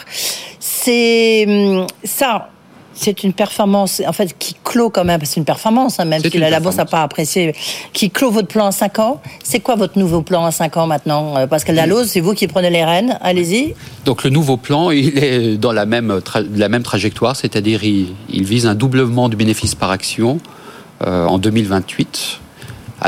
C'est 0.60 1.44
hum, 1.48 1.86
ça. 2.04 2.50
C'est 2.98 3.22
une 3.24 3.34
performance, 3.34 4.00
en 4.06 4.12
fait, 4.14 4.36
qui 4.38 4.56
clôt 4.64 4.88
quand 4.88 5.04
même, 5.04 5.20
c'est 5.24 5.36
une 5.36 5.44
performance, 5.44 6.00
hein, 6.00 6.06
même 6.06 6.22
si 6.22 6.38
la, 6.38 6.60
bourse 6.60 6.76
n'a 6.76 6.86
pas 6.86 7.02
apprécié, 7.02 7.54
qui 7.92 8.10
clôt 8.10 8.30
votre 8.30 8.48
plan 8.48 8.66
à 8.66 8.72
5 8.72 8.98
ans. 9.00 9.20
C'est 9.44 9.60
quoi 9.60 9.74
votre 9.76 9.98
nouveau 9.98 10.22
plan 10.22 10.44
à 10.46 10.50
5 10.50 10.76
ans 10.78 10.86
maintenant 10.86 11.36
Euh, 11.36 11.46
Pascal 11.46 11.76
Dalloz, 11.76 12.06
c'est 12.08 12.20
vous 12.20 12.32
qui 12.32 12.46
prenez 12.48 12.70
les 12.70 12.84
rênes, 12.84 13.18
allez-y. 13.20 13.74
Donc 14.06 14.24
le 14.24 14.30
nouveau 14.30 14.56
plan, 14.56 14.90
il 14.90 15.18
est 15.22 15.56
dans 15.58 15.72
la 15.72 15.84
même, 15.84 16.20
tra- 16.24 16.46
la 16.56 16.68
même 16.70 16.82
trajectoire, 16.82 17.36
c'est-à-dire 17.36 17.84
il, 17.84 18.14
il 18.30 18.44
vise 18.44 18.66
un 18.66 18.74
doublement 18.74 19.28
du 19.28 19.36
bénéfice 19.36 19.74
par 19.74 19.90
action 19.90 20.40
euh, 21.06 21.26
en 21.26 21.36
2028 21.38 22.38
à 22.40 22.45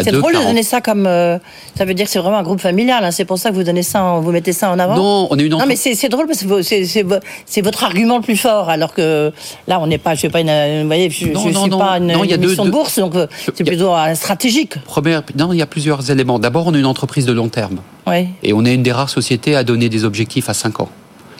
C'est 0.04 0.12
drôle 0.12 0.32
de 0.32 0.38
2,40. 0.38 0.46
donner 0.46 0.62
ça 0.62 0.80
comme. 0.80 1.06
euh, 1.06 1.38
ça 1.76 1.84
veut 1.84 1.94
dire 1.94 2.06
que 2.06 2.10
c'est 2.10 2.18
vraiment 2.18 2.38
un 2.38 2.42
groupe 2.42 2.60
familial. 2.60 3.04
hein, 3.04 3.10
c'est 3.10 3.24
pour 3.24 3.38
ça 3.38 3.50
que 3.50 3.54
vous 3.54 3.62
donnez 3.64 3.82
ça, 3.82 4.02
en- 4.02 4.20
vous 4.20 4.30
mettez 4.32 4.52
ça 4.52 4.70
en 4.70 4.78
avant. 4.78 4.96
Non, 4.96 5.28
on 5.30 5.38
est 5.38 5.42
une 5.44 5.50
Non, 5.52 5.64
mais 5.66 5.76
c'est 5.76 5.94
c'est 5.94 6.08
drôle 6.08 6.26
parce 6.26 6.42
que 6.44 6.62
c'est- 6.62 6.84
c'est 6.84 7.02
vo- 7.02 7.16
c'est 7.46 7.60
votre 7.62 7.84
argument 7.84 8.16
le 8.16 8.22
plus 8.22 8.36
fort, 8.36 8.68
alors 8.70 8.92
que 8.94 9.32
là, 9.66 9.78
on 9.80 9.86
n'est 9.86 9.98
pas. 9.98 10.14
Je 10.14 10.20
suis 10.20 10.28
pas 10.28 10.40
une. 10.40 10.80
Vous 10.82 10.86
voyez, 10.86 11.10
je, 11.10 11.26
Non, 11.26 11.40
je 11.40 11.48
non, 11.50 11.62
suis 11.62 11.70
non. 11.70 11.78
pas 11.78 11.98
une, 11.98 12.06
Non, 12.12 12.24
il 12.24 12.30
y 12.30 12.32
a 12.32 12.36
une 12.36 12.42
deux- 12.42 12.56
de 12.56 12.70
bourse, 12.70 12.98
donc 12.98 13.14
euh, 13.14 13.26
c'est 13.54 13.60
a- 13.60 13.64
plutôt 13.64 13.94
euh, 13.94 14.14
stratégique. 14.14 14.74
Première, 14.84 15.22
non, 15.36 15.52
il 15.52 15.58
y 15.58 15.62
a 15.62 15.66
plusieurs 15.66 16.10
éléments. 16.10 16.38
D'abord, 16.38 16.66
on 16.66 16.74
est 16.74 16.78
une 16.78 16.86
entreprise 16.86 17.26
de 17.26 17.32
long 17.32 17.48
terme. 17.48 17.78
Oui. 18.06 18.28
Et 18.42 18.52
on 18.52 18.64
est 18.64 18.74
une 18.74 18.82
des 18.82 18.92
rares 18.92 19.10
sociétés 19.10 19.54
à 19.56 19.64
donner 19.64 19.88
des 19.88 20.04
objectifs 20.04 20.48
à 20.48 20.54
5 20.54 20.80
ans. 20.80 20.88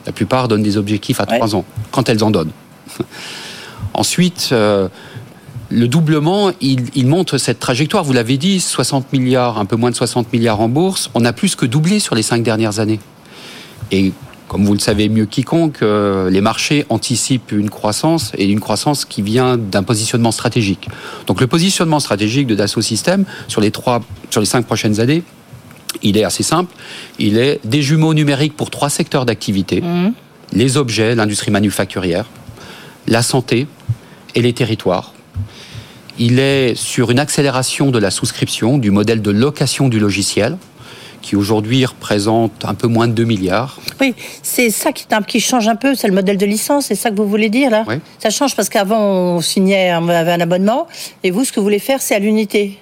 La 0.06 0.12
plupart 0.12 0.48
donnent 0.48 0.62
des 0.62 0.76
objectifs 0.76 1.20
à 1.20 1.24
Ouais. 1.28 1.36
3 1.36 1.54
ans, 1.56 1.64
quand 1.90 2.08
elles 2.08 2.22
en 2.24 2.30
donnent. 2.30 2.52
Ensuite, 3.94 4.50
euh, 4.52 4.88
le 5.70 5.88
doublement, 5.88 6.50
il, 6.60 6.86
il 6.94 7.06
montre 7.06 7.38
cette 7.38 7.58
trajectoire. 7.58 8.04
Vous 8.04 8.12
l'avez 8.12 8.38
dit, 8.38 8.60
60 8.60 9.12
milliards, 9.12 9.58
un 9.58 9.64
peu 9.66 9.76
moins 9.76 9.90
de 9.90 9.96
60 9.96 10.32
milliards 10.32 10.60
en 10.60 10.68
bourse. 10.68 11.10
On 11.14 11.24
a 11.24 11.32
plus 11.32 11.56
que 11.56 11.66
doublé 11.66 11.98
sur 11.98 12.14
les 12.14 12.22
5 12.22 12.42
dernières 12.42 12.80
années. 12.80 13.00
Et 13.90 14.12
comme 14.48 14.64
vous 14.64 14.72
le 14.72 14.78
savez 14.78 15.08
mieux 15.10 15.26
quiconque, 15.26 15.82
euh, 15.82 16.30
les 16.30 16.40
marchés 16.40 16.86
anticipent 16.88 17.52
une 17.52 17.68
croissance 17.68 18.32
et 18.36 18.46
une 18.46 18.60
croissance 18.60 19.04
qui 19.04 19.20
vient 19.20 19.58
d'un 19.58 19.82
positionnement 19.82 20.32
stratégique. 20.32 20.88
Donc 21.26 21.40
le 21.40 21.46
positionnement 21.46 22.00
stratégique 22.00 22.46
de 22.46 22.54
Dassault 22.54 22.80
Systèmes 22.80 23.26
sur 23.46 23.60
les 23.60 23.70
trois, 23.70 24.00
sur 24.30 24.40
les 24.40 24.46
cinq 24.46 24.64
prochaines 24.64 25.00
années, 25.00 25.22
il 26.02 26.16
est 26.16 26.24
assez 26.24 26.42
simple. 26.42 26.74
Il 27.18 27.36
est 27.36 27.60
des 27.64 27.82
jumeaux 27.82 28.14
numériques 28.14 28.56
pour 28.56 28.70
trois 28.70 28.88
secteurs 28.88 29.26
d'activité 29.26 29.82
Mmh. 29.82 30.12
les 30.52 30.76
objets, 30.76 31.14
l'industrie 31.14 31.50
manufacturière, 31.50 32.26
la 33.06 33.22
santé 33.22 33.66
et 34.34 34.42
les 34.42 34.54
territoires. 34.54 35.12
Il 36.18 36.38
est 36.40 36.74
sur 36.74 37.10
une 37.10 37.18
accélération 37.20 37.90
de 37.90 37.98
la 37.98 38.10
souscription 38.10 38.78
du 38.78 38.90
modèle 38.90 39.22
de 39.22 39.30
location 39.30 39.88
du 39.88 40.00
logiciel, 40.00 40.56
qui 41.22 41.36
aujourd'hui 41.36 41.84
représente 41.84 42.64
un 42.64 42.74
peu 42.74 42.88
moins 42.88 43.06
de 43.08 43.12
2 43.12 43.24
milliards. 43.24 43.78
Oui, 44.00 44.14
c'est 44.42 44.70
ça 44.70 44.92
qui, 44.92 45.04
un- 45.12 45.38
change 45.40 45.68
un 45.68 45.76
peu, 45.76 45.94
c'est 45.94 46.08
le 46.08 46.14
modèle 46.14 46.38
de 46.38 46.46
licence, 46.46 46.86
c'est 46.86 46.94
ça 46.94 47.10
que 47.10 47.16
vous 47.16 47.28
voulez 47.28 47.48
dire 47.50 47.70
là 47.70 47.84
Oui. 47.88 47.96
Ça 48.18 48.30
change 48.30 48.54
parce 48.56 48.68
qu'avant 48.68 49.00
on 49.36 49.40
signait, 49.40 49.94
on 49.94 50.08
avait 50.08 50.32
un 50.32 50.40
abonnement, 50.40 50.86
et 51.22 51.30
vous 51.30 51.44
ce 51.44 51.52
que 51.52 51.60
vous 51.60 51.64
voulez 51.64 51.78
faire 51.78 52.00
c'est 52.00 52.14
à 52.14 52.18
l'unité. 52.18 52.78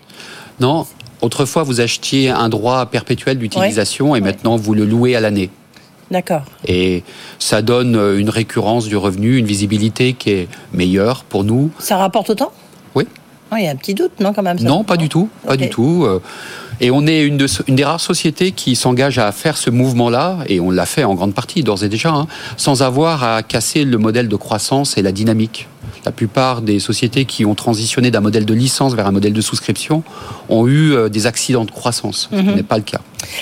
Non, 0.61 0.87
autrefois 1.21 1.63
vous 1.63 1.81
achetiez 1.81 2.31
un 2.31 2.49
droit 2.49 2.87
perpétuel 2.87 3.39
d'utilisation 3.39 4.17
et 4.17 4.21
maintenant 4.21 4.57
vous 4.57 4.75
le 4.75 4.85
louez 4.85 5.17
à 5.17 5.21
l'année. 5.21 5.51
D'accord. 6.11 6.43
Et 6.67 7.03
ça 7.39 7.63
donne 7.63 7.97
euh, 7.97 8.19
une 8.19 8.31
récurrence 8.31 8.87
du 8.87 8.97
revenu, 8.97 9.37
une 9.39 9.47
visibilité 9.47 10.13
qui 10.13 10.31
est 10.31 10.49
meilleure 10.73 11.25
pour 11.25 11.43
nous. 11.45 11.71
Ça 11.79 11.97
rapporte 11.97 12.31
autant? 12.31 12.53
Oui. 12.95 13.05
Oh, 13.53 13.57
Il 13.59 13.65
y 13.65 13.69
a 13.69 13.71
un 13.71 13.77
petit 13.77 13.95
doute, 13.95 14.13
non, 14.21 14.33
quand 14.33 14.43
même 14.43 14.59
ça 14.59 14.65
Non, 14.65 14.85
pas 14.85 14.97
du 14.97 15.09
tout, 15.09 15.29
pas 15.47 15.57
du 15.57 15.69
tout. 15.69 16.05
Euh, 16.05 16.21
Et 16.81 16.91
on 16.91 17.07
est 17.07 17.23
une, 17.23 17.39
de- 17.39 17.47
une 17.69 17.75
des 17.77 17.85
rares 17.85 18.01
sociétés 18.01 18.53
qui 18.53 18.77
s'engage 18.77 19.19
à 19.19 19.33
faire 19.33 19.57
ce 19.57 19.71
mouvement-là, 19.71 20.39
et 20.47 20.61
on 20.61 20.71
l'a 20.71 20.85
fait 20.85 21.05
en 21.05 21.15
grande 21.15 21.33
partie 21.33 21.63
d'ores 21.63 21.83
et 21.83 21.89
déjà, 21.89 22.11
hein, 22.11 22.27
sans 22.59 22.83
avoir 22.83 23.25
à 23.25 23.43
casser 23.43 23.85
le 23.85 23.97
modèle 23.99 24.29
de 24.29 24.37
croissance 24.37 24.99
et 24.99 25.03
la 25.03 25.11
dynamique. 25.13 25.69
La 26.07 26.13
plupart 26.13 26.63
des 26.63 26.79
sociétés 26.79 27.25
qui 27.25 27.45
ont 27.45 27.57
transitionné 27.57 28.13
d'un 28.13 28.21
modèle 28.21 28.45
de 28.47 28.55
licence 28.55 28.95
vers 28.95 29.09
un 29.09 29.11
modèle 29.11 29.33
de 29.33 29.41
souscription 29.41 30.05
ont 30.49 30.69
eu 30.69 30.93
euh, 30.93 31.09
des 31.09 31.27
accidents 31.27 31.65
de 31.65 31.71
croissance, 31.73 32.29
ce 32.31 32.37
qui 32.37 32.45
Mhm. 32.45 32.55
n'est 32.55 32.63
pas 32.63 32.77
le 32.77 32.85
cas. 32.85 33.01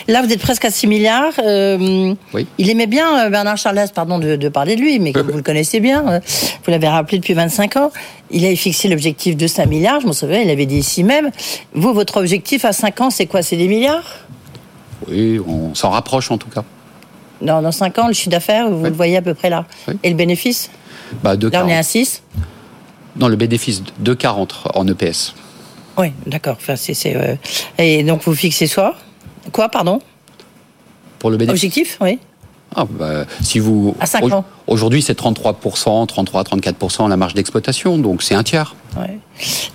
Là, 0.09 0.22
vous 0.22 0.33
êtes 0.33 0.40
presque 0.40 0.64
à 0.64 0.70
6 0.70 0.87
milliards. 0.87 1.35
euh, 1.44 2.14
Oui. 2.33 2.46
Il 2.57 2.70
aimait 2.70 2.87
bien, 2.87 3.27
euh, 3.27 3.29
Bernard 3.29 3.59
Charles, 3.59 3.85
pardon 3.94 4.18
de, 4.18 4.37
de 4.37 4.48
parler 4.48 4.77
de 4.77 4.81
lui, 4.81 4.98
mais 4.98 5.12
comme 5.12 5.31
vous 5.31 5.37
le 5.37 5.42
connaissez 5.42 5.79
bien, 5.79 6.20
vous 6.64 6.70
l'avez 6.70 6.88
rappelé 6.88 7.18
depuis 7.18 7.35
25 7.35 7.77
ans, 7.77 7.92
il 8.31 8.46
avait 8.46 8.57
fixé 8.57 8.88
l'objectif 8.88 9.37
de 9.37 9.46
5 9.46 9.66
milliards, 9.66 10.00
je 10.00 10.07
me 10.07 10.12
souviens, 10.14 10.40
il 10.40 10.48
avait 10.48 10.64
dit 10.64 10.79
ici 10.79 11.05
même. 11.05 11.31
Vous, 11.74 11.92
votre 11.92 12.16
objectif 12.16 12.64
à 12.64 12.72
5 12.72 12.98
ans, 13.03 13.11
c'est 13.11 13.27
quoi 13.27 13.42
C'est 13.42 13.59
des 13.59 13.68
milliards? 13.68 14.09
Oui, 15.07 15.38
on 15.46 15.74
s'en 15.74 15.90
rapproche 15.90 16.31
en 16.31 16.38
tout 16.38 16.48
cas. 16.48 16.64
dans, 17.42 17.61
dans 17.61 17.72
5 17.72 17.98
ans, 17.98 18.07
le 18.07 18.14
chiffre 18.14 18.31
d'affaires, 18.31 18.70
vous 18.70 18.85
Oui. 18.85 18.88
le 18.88 18.94
voyez 18.96 19.18
à 19.18 19.22
peu 19.22 19.35
près 19.35 19.50
là. 19.50 19.66
Oui. 19.87 19.98
Et 20.03 20.09
le 20.09 20.16
bénéfice? 20.16 20.70
Bah, 21.23 21.37
de 21.37 21.49
Là, 21.49 21.61
on 21.64 21.69
est 21.69 21.71
40. 21.71 21.79
à 21.81 21.83
6 21.83 22.23
Dans 23.17 23.29
le 23.29 23.37
bénéfice 23.37 23.83
de 23.99 24.14
40 24.14 24.55
en 24.75 24.87
EPS. 24.88 25.35
Oui, 25.99 26.12
d'accord. 26.27 26.57
Enfin, 26.59 26.77
c'est, 26.77 26.95
c'est, 26.95 27.14
euh, 27.17 27.37
Et 27.79 28.03
donc, 28.03 28.23
vous 28.25 28.35
fixez 28.35 28.67
soit 28.67 28.95
Quoi, 29.53 29.69
pardon? 29.69 30.01
Pour 31.19 31.31
le 31.31 31.37
bénéfice? 31.37 31.62
Objectif, 31.62 31.99
oui. 32.01 32.19
Ah, 32.77 32.87
bah, 32.90 33.25
si 33.40 33.61
vous 33.61 33.95
À 34.01 34.07
cinq 34.07 34.25
au- 34.25 34.33
ans. 34.33 34.45
Aujourd'hui, 34.67 35.01
c'est 35.01 35.14
33%, 35.17 36.07
33-34% 36.07 37.09
la 37.09 37.17
marge 37.17 37.35
d'exploitation, 37.35 37.99
donc 37.99 38.23
c'est 38.23 38.35
un 38.35 38.43
tiers. 38.43 38.75
Ouais. 38.97 39.19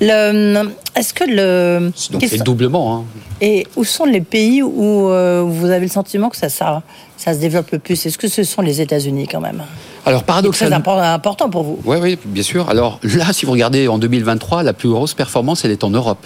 Le, 0.02 0.70
est-ce 0.96 1.14
que 1.14 1.24
le. 1.26 1.92
Donc 2.12 2.24
c'est 2.28 2.44
doublement. 2.44 2.98
Hein. 2.98 3.04
Et 3.40 3.66
où 3.78 3.84
sont 3.86 4.04
les 4.06 4.20
pays 4.22 4.62
où 4.62 5.08
euh, 5.10 5.44
vous 5.48 5.68
avez 5.68 5.86
le 5.86 5.92
sentiment 5.92 6.28
que 6.30 6.36
ça, 6.38 6.50
ça, 6.50 6.82
ça 7.16 7.34
se 7.34 7.40
développe 7.40 7.72
le 7.72 7.80
plus? 7.80 8.06
Est-ce 8.06 8.18
que 8.18 8.28
ce 8.28 8.44
sont 8.44 8.62
les 8.62 8.82
États-Unis 8.82 9.28
quand 9.32 9.42
même? 9.42 9.64
Alors 10.10 10.22
C'est 10.22 10.26
très 10.26 10.34
paradoxalement. 10.34 10.78
impor- 10.80 11.14
important 11.14 11.50
pour 11.50 11.64
vous. 11.64 11.80
Oui, 11.86 11.98
oui, 12.02 12.18
bien 12.26 12.44
sûr. 12.44 12.68
Alors 12.70 13.00
là, 13.04 13.32
si 13.32 13.46
vous 13.46 13.52
regardez 13.54 13.88
en 13.88 13.98
2023, 13.98 14.64
la 14.64 14.74
plus 14.74 14.90
grosse 14.90 15.14
performance, 15.14 15.64
elle 15.66 15.72
est 15.72 15.84
en 15.84 15.90
Europe, 15.92 16.26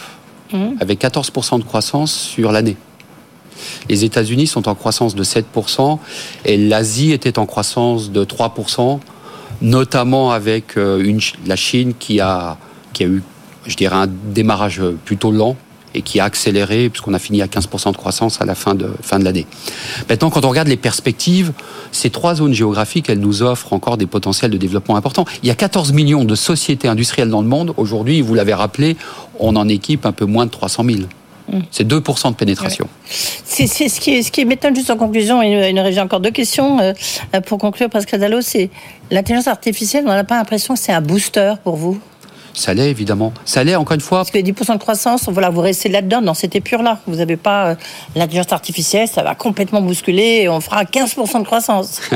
Mhm. 0.54 0.78
avec 0.80 1.00
14% 1.00 1.60
de 1.60 1.64
croissance 1.64 2.12
sur 2.14 2.52
l'année. 2.52 2.78
Les 3.90 4.04
États-Unis 4.04 4.48
sont 4.48 4.68
en 4.68 4.76
croissance 4.76 5.16
de 5.16 5.24
7% 5.24 6.00
et 6.46 6.58
l'Asie 6.58 7.12
était 7.12 7.38
en 7.40 7.46
croissance 7.46 8.12
de 8.12 8.24
3%, 8.24 9.00
notamment 9.62 10.32
avec 10.32 10.78
euh, 10.78 11.04
une, 11.04 11.20
la 11.46 11.56
Chine 11.56 11.94
qui 11.98 12.20
a, 12.20 12.58
qui 12.94 13.04
a 13.04 13.08
eu, 13.08 13.22
je 13.68 13.76
dirais, 13.76 13.96
un 13.96 14.08
démarrage 14.08 14.82
plutôt 15.06 15.32
lent 15.32 15.56
et 15.94 16.02
qui 16.02 16.20
a 16.20 16.26
accéléré 16.26 16.90
puisqu'on 16.90 17.14
a 17.14 17.20
fini 17.20 17.42
à 17.42 17.48
15% 17.48 17.92
de 17.92 17.98
croissance 17.98 18.42
à 18.42 18.46
la 18.46 18.56
fin 18.56 18.76
de, 18.76 18.90
fin 19.02 19.20
de 19.20 19.24
l'année. 19.24 19.46
Maintenant, 20.10 20.30
quand 20.30 20.46
on 20.46 20.50
regarde 20.50 20.68
les 20.68 20.78
perspectives, 20.78 21.54
ces 21.92 22.10
trois 22.10 22.36
zones 22.36 22.54
géographiques, 22.54 23.10
elles 23.10 23.20
nous 23.20 23.44
offrent 23.44 23.74
encore 23.74 23.98
des 23.98 24.08
potentiels 24.08 24.52
de 24.52 24.58
développement 24.58 24.96
importants. 24.96 25.26
Il 25.44 25.48
y 25.48 25.52
a 25.52 25.56
14 25.56 25.94
millions 25.94 26.26
de 26.26 26.36
sociétés 26.36 26.88
industrielles 26.88 27.30
dans 27.30 27.42
le 27.42 27.48
monde. 27.48 27.74
Aujourd'hui, 27.78 28.22
vous 28.22 28.34
l'avez 28.34 28.54
rappelé, 28.54 28.98
on 29.40 29.56
en 29.56 29.68
équipe 29.68 30.06
un 30.06 30.12
peu 30.12 30.26
moins 30.26 30.46
de 30.46 30.52
300 30.52 30.84
000. 30.86 31.00
C'est 31.72 31.88
2% 31.88 32.30
de 32.30 32.36
pénétration. 32.36 32.88
C'est, 33.06 33.68
c'est 33.68 33.90
ce 33.90 34.00
qui, 34.00 34.24
ce 34.24 34.32
qui 34.32 34.46
m'étonne 34.46 34.76
juste 34.76 34.90
en 34.90 34.98
conclusion, 34.98 35.42
et 35.44 35.70
il 35.70 35.76
nous 35.76 35.84
reste 35.84 36.00
encore 36.00 36.20
deux 36.20 36.32
questions 36.32 36.80
euh, 36.80 36.94
pour 37.46 37.60
conclure, 37.60 37.90
Pascal 37.90 38.20
Dallot, 38.20 38.42
c'est 38.42 38.70
l'intelligence 39.12 39.48
artificielle, 39.48 40.06
on 40.08 40.12
n'a 40.12 40.24
pas 40.24 40.38
l'impression 40.38 40.74
que 40.74 40.80
c'est 40.80 40.94
un 40.94 41.02
booster 41.02 41.56
pour 41.64 41.76
vous? 41.76 42.00
Ça 42.54 42.74
l'est, 42.74 42.90
évidemment. 42.90 43.34
Ça 43.46 43.64
l'est, 43.64 43.76
encore 43.76 43.96
une 43.96 44.02
fois, 44.02 44.20
Parce 44.20 44.32
que 44.32 44.38
10% 44.38 44.74
de 44.74 44.78
croissance, 44.80 45.28
voilà, 45.30 45.50
vous 45.50 45.62
restez 45.62 45.90
là-dedans, 45.90 46.22
dans 46.22 46.34
cette 46.34 46.56
épure-là. 46.56 47.00
Vous 47.08 47.16
n'avez 47.16 47.38
pas 47.38 47.70
euh, 47.70 47.76
l'intelligence 48.16 48.52
artificielle, 48.54 49.08
ça 49.08 49.24
va 49.24 49.34
complètement 49.36 49.82
bousculer 49.82 50.42
et 50.44 50.50
on 50.50 50.62
fera 50.62 50.84
15% 50.84 51.40
de 51.40 51.46
croissance. 51.46 52.00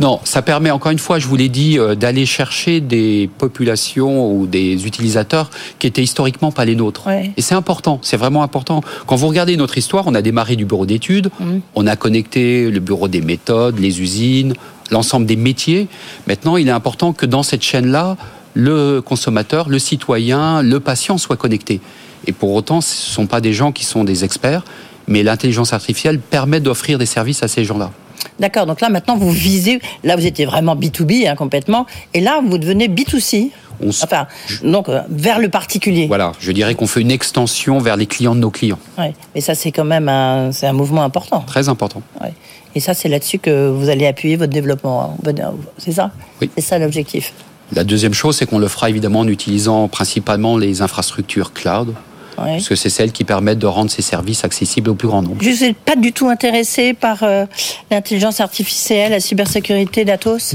Non, 0.00 0.20
ça 0.24 0.42
permet 0.42 0.70
encore 0.70 0.90
une 0.92 0.98
fois, 0.98 1.18
je 1.18 1.26
vous 1.26 1.36
l'ai 1.36 1.48
dit, 1.48 1.78
euh, 1.78 1.94
d'aller 1.94 2.26
chercher 2.26 2.80
des 2.80 3.30
populations 3.38 4.32
ou 4.32 4.46
des 4.46 4.86
utilisateurs 4.86 5.50
qui 5.78 5.86
étaient 5.86 6.02
historiquement 6.02 6.50
pas 6.52 6.64
les 6.64 6.74
nôtres. 6.76 7.06
Ouais. 7.06 7.30
Et 7.36 7.42
c'est 7.42 7.54
important, 7.54 7.98
c'est 8.02 8.16
vraiment 8.16 8.42
important. 8.42 8.80
Quand 9.06 9.16
vous 9.16 9.28
regardez 9.28 9.56
notre 9.56 9.78
histoire, 9.78 10.04
on 10.06 10.14
a 10.14 10.22
démarré 10.22 10.56
du 10.56 10.64
bureau 10.64 10.86
d'études, 10.86 11.30
Mhm. 11.40 11.60
on 11.74 11.86
a 11.86 11.96
connecté 11.96 12.70
le 12.70 12.80
bureau 12.80 13.08
des 13.08 13.20
méthodes, 13.20 13.78
les 13.78 14.00
usines, 14.00 14.54
l'ensemble 14.90 15.26
des 15.26 15.36
métiers. 15.36 15.88
Maintenant, 16.26 16.56
il 16.56 16.68
est 16.68 16.72
important 16.72 17.12
que 17.12 17.26
dans 17.26 17.42
cette 17.42 17.62
chaîne-là, 17.62 18.16
le 18.58 19.00
consommateur, 19.00 19.68
le 19.68 19.78
citoyen, 19.78 20.62
le 20.62 20.80
patient 20.80 21.16
soient 21.16 21.36
connectés. 21.36 21.80
Et 22.26 22.32
pour 22.32 22.52
autant, 22.54 22.80
ce 22.80 23.08
ne 23.08 23.12
sont 23.14 23.26
pas 23.26 23.40
des 23.40 23.52
gens 23.52 23.70
qui 23.70 23.84
sont 23.84 24.02
des 24.02 24.24
experts, 24.24 24.64
mais 25.06 25.22
l'intelligence 25.22 25.72
artificielle 25.72 26.18
permet 26.18 26.58
d'offrir 26.60 26.98
des 26.98 27.06
services 27.06 27.42
à 27.44 27.48
ces 27.48 27.64
gens-là. 27.64 27.92
D'accord, 28.40 28.66
donc 28.66 28.80
là 28.80 28.88
maintenant 28.88 29.16
vous 29.16 29.30
visez, 29.30 29.80
là 30.02 30.16
vous 30.16 30.26
étiez 30.26 30.44
vraiment 30.44 30.74
B2B 30.74 31.28
hein, 31.28 31.36
complètement, 31.36 31.86
et 32.14 32.20
là 32.20 32.40
vous 32.44 32.58
devenez 32.58 32.88
B2C, 32.88 33.50
On 33.80 33.90
s- 33.90 34.02
enfin, 34.02 34.26
donc 34.64 34.88
euh, 34.88 35.00
vers 35.08 35.38
le 35.38 35.48
particulier. 35.48 36.08
Voilà, 36.08 36.32
je 36.40 36.50
dirais 36.50 36.74
qu'on 36.74 36.88
fait 36.88 37.00
une 37.00 37.12
extension 37.12 37.78
vers 37.78 37.96
les 37.96 38.06
clients 38.06 38.34
de 38.34 38.40
nos 38.40 38.50
clients. 38.50 38.78
Ouais, 38.98 39.14
mais 39.36 39.40
ça 39.40 39.54
c'est 39.54 39.70
quand 39.70 39.84
même 39.84 40.08
un, 40.08 40.50
c'est 40.50 40.66
un 40.66 40.72
mouvement 40.72 41.02
important. 41.04 41.40
Très 41.46 41.68
important. 41.68 42.02
Ouais. 42.20 42.32
Et 42.74 42.80
ça 42.80 42.92
c'est 42.92 43.08
là-dessus 43.08 43.38
que 43.38 43.68
vous 43.70 43.88
allez 43.88 44.06
appuyer 44.06 44.34
votre 44.36 44.52
développement. 44.52 45.16
hein. 45.24 45.52
C'est 45.78 45.92
ça? 45.92 46.10
Oui. 46.40 46.50
C'est 46.56 46.64
ça 46.64 46.78
l'objectif. 46.80 47.32
La 47.72 47.84
deuxième 47.84 48.14
chose, 48.14 48.36
c'est 48.36 48.46
qu'on 48.46 48.58
le 48.58 48.68
fera 48.68 48.88
évidemment 48.90 49.20
en 49.20 49.28
utilisant 49.28 49.88
principalement 49.88 50.56
les 50.56 50.80
infrastructures 50.82 51.52
cloud, 51.52 51.94
Ouais. 52.38 52.52
parce 52.52 52.68
que 52.68 52.76
c'est 52.76 52.88
celles 52.90 53.10
qui 53.10 53.24
permettent 53.24 53.58
de 53.58 53.66
rendre 53.66 53.90
ces 53.90 54.00
services 54.00 54.44
accessibles 54.44 54.90
au 54.90 54.94
plus 54.94 55.08
grand 55.08 55.22
nombre. 55.22 55.38
Je 55.42 55.50
ne 55.50 55.54
suis 55.54 55.72
pas 55.72 55.96
du 55.96 56.12
tout 56.12 56.28
intéressé 56.28 56.94
par 56.94 57.24
euh, 57.24 57.46
l'intelligence 57.90 58.40
artificielle, 58.40 59.10
la 59.10 59.18
cybersécurité 59.20 60.04
d'Atos? 60.04 60.54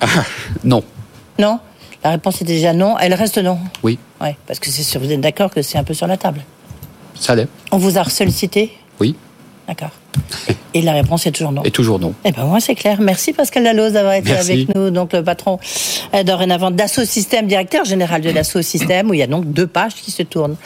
Non, 0.64 0.82
Non? 1.38 1.58
La 2.04 2.10
réponse 2.10 2.40
est 2.42 2.44
déjà 2.44 2.72
non, 2.72 2.96
elle 2.98 3.14
reste 3.14 3.38
non? 3.38 3.58
oui, 3.82 3.98
Ouais, 4.20 4.36
parce 4.46 4.58
que 4.60 4.70
c'est 4.70 4.82
sûr, 4.84 5.00
vous 5.00 5.10
êtes 5.10 5.20
d'accord 5.20 5.50
que 5.50 5.60
c'est 5.62 5.76
un 5.78 5.84
peu 5.84 5.92
sur 5.94 6.06
la 6.06 6.16
table? 6.16 6.40
ça 7.18 7.34
l'est, 7.34 7.48
On 7.72 7.78
vous 7.78 7.98
a 7.98 8.04
sollicité 8.08 8.72
oui, 9.00 9.16
D'accord. 9.68 9.90
Et 10.74 10.82
la 10.82 10.92
réponse 10.92 11.26
est 11.26 11.32
toujours 11.32 11.52
non. 11.52 11.62
et 11.62 11.70
toujours 11.70 11.98
non. 11.98 12.14
Eh 12.24 12.32
ben 12.32 12.44
moi 12.44 12.60
c'est 12.60 12.74
clair. 12.74 13.00
Merci 13.00 13.32
Pascal 13.32 13.62
Laloz 13.62 13.92
d'avoir 13.92 14.14
été 14.14 14.30
Merci. 14.30 14.52
avec 14.52 14.74
nous, 14.74 14.90
donc 14.90 15.12
le 15.12 15.22
patron 15.22 15.58
euh, 16.14 16.22
dorénavant 16.22 16.70
d'Asso 16.70 17.04
Système, 17.04 17.46
directeur 17.46 17.84
général 17.84 18.20
de 18.22 18.30
l'Asso 18.30 18.60
Système, 18.62 19.10
où 19.10 19.14
il 19.14 19.20
y 19.20 19.22
a 19.22 19.26
donc 19.26 19.50
deux 19.52 19.66
pages 19.66 19.94
qui 19.94 20.10
se 20.10 20.22
tournent. 20.22 20.56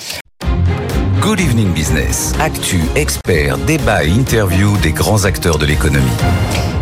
Good 1.20 1.40
Evening 1.40 1.72
Business. 1.72 2.32
Actu, 2.40 2.80
experts, 2.94 3.58
débat 3.58 4.04
et 4.04 4.08
interview 4.08 4.76
des 4.78 4.92
grands 4.92 5.24
acteurs 5.24 5.58
de 5.58 5.66
l'économie. 5.66 6.06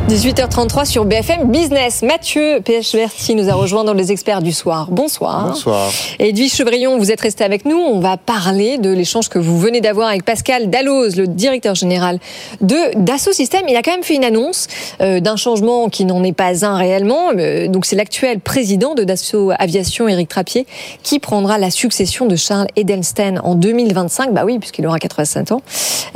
18h33 0.09 0.85
sur 0.85 1.05
BFM 1.05 1.51
Business. 1.51 2.03
Mathieu 2.03 2.61
Pechberti 2.65 3.35
nous 3.35 3.51
a 3.51 3.55
rejoint 3.55 3.83
dans 3.83 3.93
les 3.93 4.13
experts 4.13 4.41
du 4.41 4.53
soir. 4.53 4.87
Bonsoir. 4.89 5.49
Bonsoir. 5.49 5.91
Edwige 6.21 6.55
Chevrillon, 6.55 6.97
vous 6.97 7.11
êtes 7.11 7.21
resté 7.21 7.43
avec 7.43 7.65
nous. 7.65 7.77
On 7.77 7.99
va 7.99 8.17
parler 8.17 8.79
de 8.79 8.89
l'échange 8.89 9.29
que 9.29 9.41
vous 9.41 9.59
venez 9.59 9.81
d'avoir 9.81 10.07
avec 10.07 10.25
Pascal 10.25 10.71
Dalloz, 10.71 11.17
le 11.17 11.27
directeur 11.27 11.75
général 11.75 12.21
de 12.61 12.77
Dassault 12.97 13.33
Systèmes. 13.33 13.65
Il 13.69 13.75
a 13.75 13.83
quand 13.83 13.91
même 13.91 14.05
fait 14.05 14.15
une 14.15 14.23
annonce 14.23 14.69
euh, 15.01 15.19
d'un 15.19 15.35
changement 15.35 15.89
qui 15.89 16.05
n'en 16.05 16.23
est 16.23 16.33
pas 16.33 16.65
un 16.65 16.77
réellement. 16.77 17.33
Euh, 17.37 17.67
donc 17.67 17.85
c'est 17.85 17.97
l'actuel 17.97 18.39
président 18.39 18.95
de 18.95 19.03
Dassault 19.03 19.51
Aviation, 19.59 20.07
Éric 20.07 20.29
Trappier, 20.29 20.69
qui 21.03 21.19
prendra 21.19 21.59
la 21.59 21.73
succession 21.73 22.27
de 22.27 22.37
Charles 22.37 22.69
Edelstein 22.77 23.41
en 23.43 23.57
2025. 23.57 24.33
Bah 24.33 24.43
oui, 24.45 24.61
puisqu'il 24.61 24.87
aura 24.87 25.01
85 25.01 25.51
ans. 25.51 25.63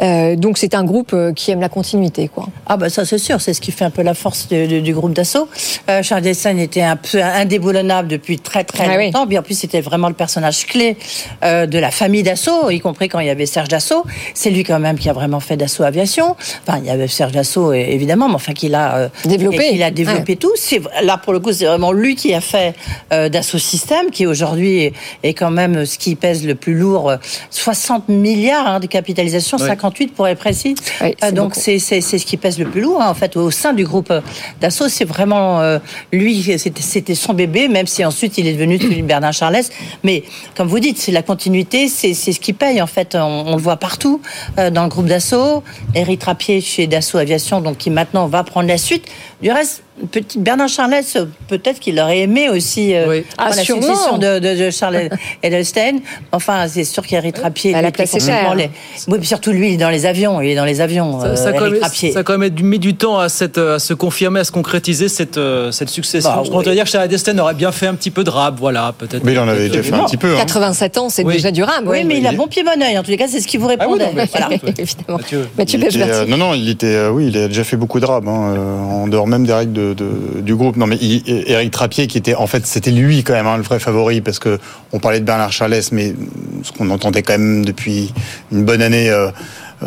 Euh, 0.01 0.37
donc 0.37 0.59
c'est 0.59 0.77
un 0.77 0.85
groupe 0.85 1.17
qui 1.35 1.51
aime 1.51 1.61
la 1.61 1.69
continuité, 1.69 2.29
quoi. 2.29 2.47
Ah 2.67 2.77
ben 2.77 2.89
ça 2.89 3.05
c'est 3.05 3.19
sûr, 3.19 3.41
c'est 3.41 3.53
ce 3.53 3.61
qui 3.61 3.73
fait 3.73 3.80
fait 3.81 3.85
un 3.87 3.91
peu 3.91 4.03
la 4.03 4.15
force 4.15 4.49
de- 4.49 4.67
de- 4.67 4.81
du 4.81 4.93
groupe 4.93 5.15
d'assaut. 5.15 5.49
Euh, 5.89 6.03
Charles 6.03 6.23
Dessin 6.23 6.57
était 6.59 6.83
un 6.83 6.97
peu 6.97 7.23
indéboulonnable 7.23 8.09
depuis 8.09 8.39
très 8.39 8.63
très 8.65 8.85
Ah 8.87 8.97
oui. 8.99 9.07
longtemps. 9.07 9.27
Bien 9.27 9.41
en 9.41 9.43
plus, 9.43 9.59
c'était 9.59 9.81
vraiment 9.81 10.09
le 10.09 10.15
personnage 10.15 10.67
clé 10.67 10.97
euh, 11.43 11.65
de 11.67 11.79
la 11.79 11.91
famille 11.91 12.23
d'assaut, 12.23 12.69
y 12.71 12.79
compris 12.81 13.09
quand 13.09 13.21
il 13.21 13.27
y 13.27 13.31
avait 13.31 13.47
Serge 13.47 13.69
Dassault. 13.69 14.05
C'est 14.35 14.51
lui 14.51 14.65
quand 14.65 14.79
même 14.79 14.99
qui 14.99 15.09
a 15.09 15.13
vraiment 15.15 15.41
fait 15.41 15.57
d'assaut 15.57 15.83
aviation. 15.85 16.37
Enfin, 16.67 16.79
il 16.83 16.87
y 16.87 16.91
avait 16.91 17.09
Serge 17.09 17.33
Dassault 17.33 17.73
évidemment, 17.73 18.29
mais 18.29 18.35
enfin 18.35 18.53
qu'il 18.53 18.75
a 18.75 18.97
euh, 18.97 19.09
Développé. 19.25 19.71
Il 19.73 19.83
a 19.83 19.91
développé 19.91 20.37
tout. 20.37 20.53
C'est 20.57 20.81
là 21.03 21.17
pour 21.17 21.33
le 21.33 21.41
coup, 21.41 21.53
c'est 21.53 21.65
vraiment 21.67 21.93
lui 21.93 22.17
qui 22.17 22.35
a 22.35 22.41
fait 22.43 22.75
euh, 23.13 23.29
d'assaut 23.31 23.59
système, 23.59 24.11
qui 24.11 24.27
aujourd'hui 24.27 24.81
est, 24.85 24.93
est 25.23 25.35
quand 25.35 25.51
même 25.51 25.87
ce 25.87 25.97
qui 25.99 26.15
pèse 26.17 26.45
le 26.47 26.55
plus 26.55 26.75
lourd, 26.75 27.11
euh, 27.11 27.17
60 27.51 28.09
milliards 28.09 28.67
hein, 28.67 28.81
de 28.81 28.87
capitalisation, 28.87 29.57
Ouais. 29.59 29.67
58 29.67 30.09
pour 30.15 30.27
être 30.29 30.39
précis. 30.39 30.75
Oui, 31.01 31.15
Euh, 31.25 31.31
donc 31.33 31.51
beaucoup. 31.51 31.61
c'est 31.61 31.79
c'est 31.79 32.01
c'est 32.01 32.19
ce 32.19 32.27
qui 32.27 32.37
pèse 32.37 32.59
le 32.59 32.67
plus 32.67 32.81
lourd 32.83 33.01
hein, 33.01 33.09
en 33.09 33.15
fait 33.15 33.37
au 33.37 33.51
sein 33.51 33.70
du 33.73 33.85
groupe 33.85 34.11
euh, 34.11 34.21
d'assaut. 34.61 34.89
C'est 34.89 35.05
vraiment 35.05 35.61
euh, 35.61 35.79
lui, 36.13 36.43
c'était 36.59 37.15
son 37.15 37.35
bébé, 37.35 37.69
même 37.69 37.87
si 37.87 38.05
ensuite 38.05 38.39
il 38.39 38.47
est 38.47 38.55
devenu 38.55 38.79
celui 38.81 39.03
de 39.03 39.07
Bernard 39.07 39.33
Charles. 39.33 39.63
Mais 40.05 40.25
comme 40.57 40.69
vous 40.69 40.81
dites, 40.81 40.99
c'est 40.99 41.13
la 41.13 41.23
continuité, 41.23 41.89
c'est 41.89 42.15
ce 42.15 42.41
qui 42.41 42.53
paye 42.53 42.81
en 42.81 42.87
fait. 42.87 43.15
On, 43.15 43.45
on 43.47 43.57
le 43.57 43.63
voit 43.63 43.77
partout 43.77 44.21
euh, 44.59 44.71
dans 44.71 44.85
le 44.85 44.89
groupe 44.89 45.07
d'assaut. 45.07 45.63
Éric 45.95 46.21
Trappier 46.21 46.61
chez 46.61 46.87
Dassault 46.87 47.19
Aviation, 47.19 47.61
donc 47.61 47.79
qui 47.79 47.91
maintenant 47.91 48.27
va 48.27 48.45
prendre 48.45 48.69
la 48.69 48.79
suite. 48.79 49.07
Du 49.43 49.51
reste. 49.51 49.83
Petit 50.11 50.39
Bernard 50.39 50.69
Charles, 50.69 50.95
euh, 51.17 51.27
peut-être 51.49 51.79
qu'il 51.81 51.99
aurait 52.01 52.21
aimé 52.21 52.49
aussi 52.49 52.95
euh, 52.95 53.07
Oui. 53.09 53.25
Ah, 53.39 53.51
la 53.51 53.63
sûrement. 53.63 53.83
succession 53.83 54.19
de, 54.19 54.39
de, 54.39 54.65
de 54.65 54.71
Charles 54.71 55.09
Edelstein. 55.43 55.99
Enfin, 56.33 56.67
c'est 56.69 56.85
sûr 56.85 57.07
qu'Éric 57.07 57.35
Trappier, 57.37 57.73
Bah, 57.73 57.83
la 57.83 57.91
place 57.93 58.15
est 58.15 58.21
chère. 58.21 58.49
complètement 58.49 58.55
les- 58.55 58.71
Oui, 59.13 59.19
puis 59.19 59.27
surtout 59.29 59.51
lui, 59.53 59.69
il 59.69 59.75
est 59.75 59.77
dans 59.77 59.91
les 59.91 60.07
avions. 60.07 60.41
Il 60.41 60.51
est 60.51 60.55
dans 60.55 60.65
les 60.65 60.81
avions. 60.81 61.21
Ça, 61.21 61.37
ça, 61.37 61.49
euh, 61.49 61.51
a 61.51 61.53
quand 61.53 61.71
même, 61.71 61.79
Trappier. 61.81 62.13
ça 62.13 62.21
a 62.21 62.23
quand 62.23 62.39
même 62.39 62.53
mis 62.63 62.79
du 62.79 62.95
temps 62.95 63.19
à, 63.19 63.29
cette, 63.29 63.59
à 63.59 63.79
se 63.79 63.95
confirmer, 63.95 64.41
à 64.41 64.45
se 64.45 64.53
concrétiser 64.53 65.09
cette, 65.09 65.39
euh, 65.39 65.71
cette 65.71 65.89
succession. 65.91 66.31
Bah, 66.31 66.43
qu'on 66.51 66.59
oui. 66.59 66.65
peut 66.65 66.73
dire 66.73 66.85
que 66.85 66.91
Charles 66.91 67.09
Destin 67.09 67.37
aurait 67.39 67.55
bien 67.55 67.73
fait 67.73 67.87
un 67.87 67.95
petit 67.95 68.11
peu 68.11 68.25
de 68.25 68.31
rap, 68.31 68.57
voilà, 68.59 68.95
peut-être. 68.97 69.25
Mais 69.25 69.33
il 69.33 69.39
en 69.39 69.49
avait 69.49 69.69
déjà 69.69 69.83
fait 69.83 69.93
un 69.95 70.05
petit 70.05 70.17
peu. 70.17 70.35
hein. 70.35 70.39
87 70.41 70.99
ans, 70.99 71.09
c'est 71.09 71.25
Oui. 71.25 71.35
déjà 71.35 71.51
durable. 71.51 71.89
Oui, 71.89 72.05
mais 72.05 72.19
il 72.19 72.27
a 72.27 72.33
bon 72.33 72.47
pied, 72.47 72.63
bon 72.63 72.81
oeil. 72.83 72.97
En 72.99 73.03
tous 73.03 73.11
les 73.11 73.17
cas, 73.17 73.27
c'est 73.29 73.41
ce 73.41 73.47
qui 73.47 73.57
vous 73.57 73.69
Ah 73.69 73.75
oui, 73.89 73.99
répondait. 73.99 74.13
non, 74.15 74.25
Voilà. 74.31 74.49
Évidemment. 74.79 75.19
Mathieu. 75.19 75.49
Était, 75.59 76.03
euh, 76.03 76.27
non, 76.27 76.37
non, 76.37 76.55
il 76.55 76.69
était, 76.69 76.87
euh, 76.95 77.11
oui, 77.11 77.27
il 77.29 77.37
a 77.37 77.49
déjà 77.49 77.65
fait 77.65 77.77
beaucoup 77.77 78.01
de 78.01 78.07
rap, 78.07 78.25
hein, 78.27 78.55
euh, 78.57 78.79
en 78.79 79.07
dehors 79.09 79.27
même 79.27 79.47
des 79.47 79.53
règles 79.53 79.73
de, 79.73 79.90
du 79.95 80.55
groupe. 80.55 80.77
Non, 80.77 80.87
mais 80.87 80.99
Eric 81.01 81.71
Trappier, 81.71 82.07
qui 82.07 82.19
était, 82.19 82.35
en 82.35 82.47
fait, 82.47 82.67
c'était 82.67 82.91
lui 82.91 83.23
quand 83.23 83.33
même 83.33 83.47
hein, 83.47 83.57
le 83.57 83.63
vrai 83.63 83.79
favori, 83.79 84.21
parce 84.21 84.39
que 84.39 84.59
on 84.93 84.99
parlait 84.99 85.21
de 85.21 85.25
Bernard 85.25 85.53
Charles, 85.53 85.81
mais 85.93 86.15
ce 86.63 86.73
qu'on 86.73 86.91
entendait 86.91 87.23
quand 87.23 87.35
même 87.35 87.65
depuis 87.65 88.13
une 88.53 88.65
bonne 88.65 88.83
année. 88.83 89.11
euh, 89.11 89.31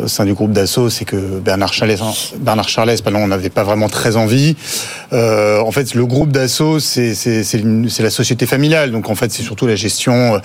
au 0.02 0.08
sein 0.08 0.24
du 0.24 0.34
groupe 0.34 0.52
d'assaut, 0.52 0.90
c'est 0.90 1.04
que 1.04 1.16
Bernard 1.16 1.72
Charles, 1.72 1.96
Bernard 2.38 2.68
Charles, 2.68 2.94
pardon, 3.02 3.20
on 3.20 3.28
n'avait 3.28 3.50
pas 3.50 3.62
vraiment 3.62 3.88
très 3.88 4.16
envie. 4.16 4.56
Euh, 5.12 5.60
en 5.60 5.70
fait, 5.70 5.94
le 5.94 6.04
groupe 6.06 6.30
d'assaut, 6.32 6.80
c'est 6.80 7.14
c'est 7.14 7.44
c'est 7.44 7.62
c'est 7.88 8.02
la 8.02 8.10
société 8.10 8.46
familiale, 8.46 8.90
donc 8.90 9.08
en 9.10 9.14
fait, 9.14 9.30
c'est 9.32 9.42
surtout 9.42 9.66
la 9.66 9.76
gestion 9.76 10.40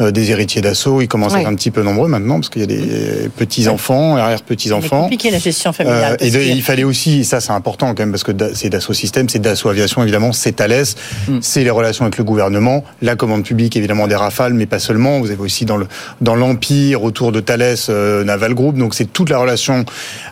euh, 0.00 0.10
des 0.10 0.30
héritiers 0.30 0.62
d'assaut. 0.62 1.02
Ils 1.02 1.08
commencent 1.08 1.34
à 1.34 1.40
être 1.40 1.48
un 1.48 1.54
petit 1.54 1.70
peu 1.70 1.82
nombreux 1.82 2.08
maintenant, 2.08 2.36
parce 2.36 2.48
qu'il 2.48 2.62
y 2.62 2.64
a 2.64 2.66
des 2.66 3.28
petits 3.36 3.68
enfants, 3.68 4.16
arrière 4.16 4.42
petits 4.42 4.68
C'est 4.68 4.74
enfants. 4.74 5.02
compliqué 5.02 5.30
la 5.30 5.38
gestion 5.38 5.72
familiale. 5.72 6.16
Euh, 6.20 6.24
et 6.26 6.30
de- 6.30 6.40
il 6.40 6.62
fallait 6.62 6.84
aussi, 6.84 7.20
et 7.20 7.24
ça 7.24 7.40
c'est 7.40 7.52
important 7.52 7.88
quand 7.94 8.00
même, 8.00 8.10
parce 8.12 8.24
que 8.24 8.32
c'est 8.54 8.70
Dassault 8.70 8.94
Systèmes, 8.94 9.28
c'est 9.28 9.38
Dassault 9.38 9.68
Aviation 9.68 10.02
évidemment, 10.02 10.32
c'est 10.32 10.52
Thales, 10.52 10.84
Mm. 11.28 11.38
c'est 11.42 11.62
les 11.64 11.70
relations 11.70 12.04
avec 12.04 12.16
le 12.18 12.24
gouvernement, 12.24 12.84
la 13.02 13.16
commande 13.16 13.44
publique 13.44 13.76
évidemment 13.76 14.06
des 14.06 14.14
Rafales, 14.16 14.54
mais 14.54 14.66
pas 14.66 14.78
seulement. 14.78 15.20
Vous 15.20 15.30
avez 15.30 15.40
aussi 15.40 15.64
dans 15.66 15.76
le 15.76 15.86
dans 16.20 16.34
l'empire 16.34 17.02
autour 17.04 17.32
de 17.32 17.40
Thales 17.40 17.76
euh, 17.88 18.24
Naval 18.24 18.54
Group, 18.54 18.76
donc 18.76 18.93
c'est 18.94 19.12
toute 19.12 19.30
la 19.30 19.38
relation 19.38 19.84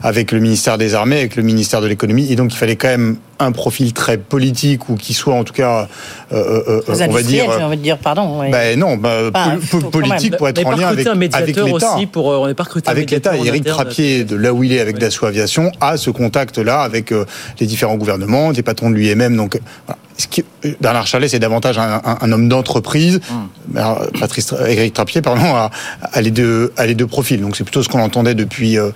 avec 0.02 0.32
le 0.32 0.40
ministère 0.40 0.78
des 0.78 0.94
Armées, 0.94 1.18
avec 1.18 1.36
le 1.36 1.42
ministère 1.42 1.80
de 1.80 1.86
l'économie, 1.86 2.32
et 2.32 2.36
donc 2.36 2.52
il 2.52 2.56
fallait 2.56 2.76
quand 2.76 2.88
même 2.88 3.16
un 3.42 3.52
profil 3.52 3.92
très 3.92 4.16
politique 4.18 4.88
ou 4.88 4.94
qui 4.96 5.14
soit 5.14 5.34
en 5.34 5.44
tout 5.44 5.52
cas, 5.52 5.88
euh, 6.32 6.36
euh, 6.36 6.62
euh, 6.88 7.06
on 7.08 7.12
va 7.12 7.22
dire. 7.22 7.44
j'ai 7.56 7.64
envie 7.64 7.76
de 7.76 7.82
dire, 7.82 7.98
pardon. 7.98 8.40
oui. 8.40 8.50
Ben 8.50 8.78
non, 8.78 8.96
ben, 8.96 9.30
pol- 9.70 9.90
politique 9.90 10.36
pour 10.36 10.48
être 10.48 10.60
on 10.64 10.68
en 10.68 10.76
lien 10.76 10.88
avec, 10.88 11.06
recruté 11.06 11.08
un 11.08 11.12
avec 11.12 11.18
médiateur 11.56 11.66
l'État. 11.66 11.94
aussi 11.96 12.06
pour. 12.06 12.30
euh, 12.32 12.36
on 12.38 12.46
n'est 12.46 12.54
pas 12.54 12.62
recruté 12.64 12.88
Avec 12.90 13.10
l'État, 13.10 13.32
interne. 13.32 13.62
Trappier, 13.64 14.24
de 14.24 14.36
là 14.36 14.52
où 14.52 14.64
il 14.64 14.72
est 14.72 14.80
avec 14.80 14.94
Oui. 14.96 15.00
Dassault 15.00 15.26
Aviation, 15.26 15.70
a 15.80 15.96
ce 15.96 16.10
contact-là 16.10 16.80
avec 16.82 17.12
euh, 17.12 17.24
les 17.60 17.66
différents 17.66 17.96
gouvernements, 17.96 18.52
des 18.52 18.62
patrons 18.62 18.90
de 18.90 18.96
l'UMM. 18.96 19.36
Donc, 19.36 19.56
euh, 19.56 19.60
voilà. 19.86 19.98
Ce 20.18 20.26
qui- 20.28 20.44
euh, 20.66 20.72
Bernard 20.80 21.06
Charlet, 21.06 21.26
c'est 21.28 21.38
davantage 21.38 21.78
un, 21.78 22.00
un- 22.04 22.18
un 22.20 22.32
homme 22.32 22.48
d'entreprise. 22.48 23.20
Ben, 23.68 23.96
Patrice, 24.20 24.54
Éric 24.68 24.92
Trappier, 24.94 25.22
pardon, 25.22 25.42
a, 25.54 25.70
a 26.02 26.20
les 26.20 26.30
deux, 26.30 26.72
a 26.76 26.86
les 26.86 26.94
deux 26.94 27.06
profils. 27.06 27.40
Donc, 27.40 27.56
c'est 27.56 27.64
plutôt 27.64 27.82
ce 27.82 27.88
qu'on 27.88 28.00
entendait 28.02 28.34
depuis, 28.34 28.78
euh, 28.78 28.90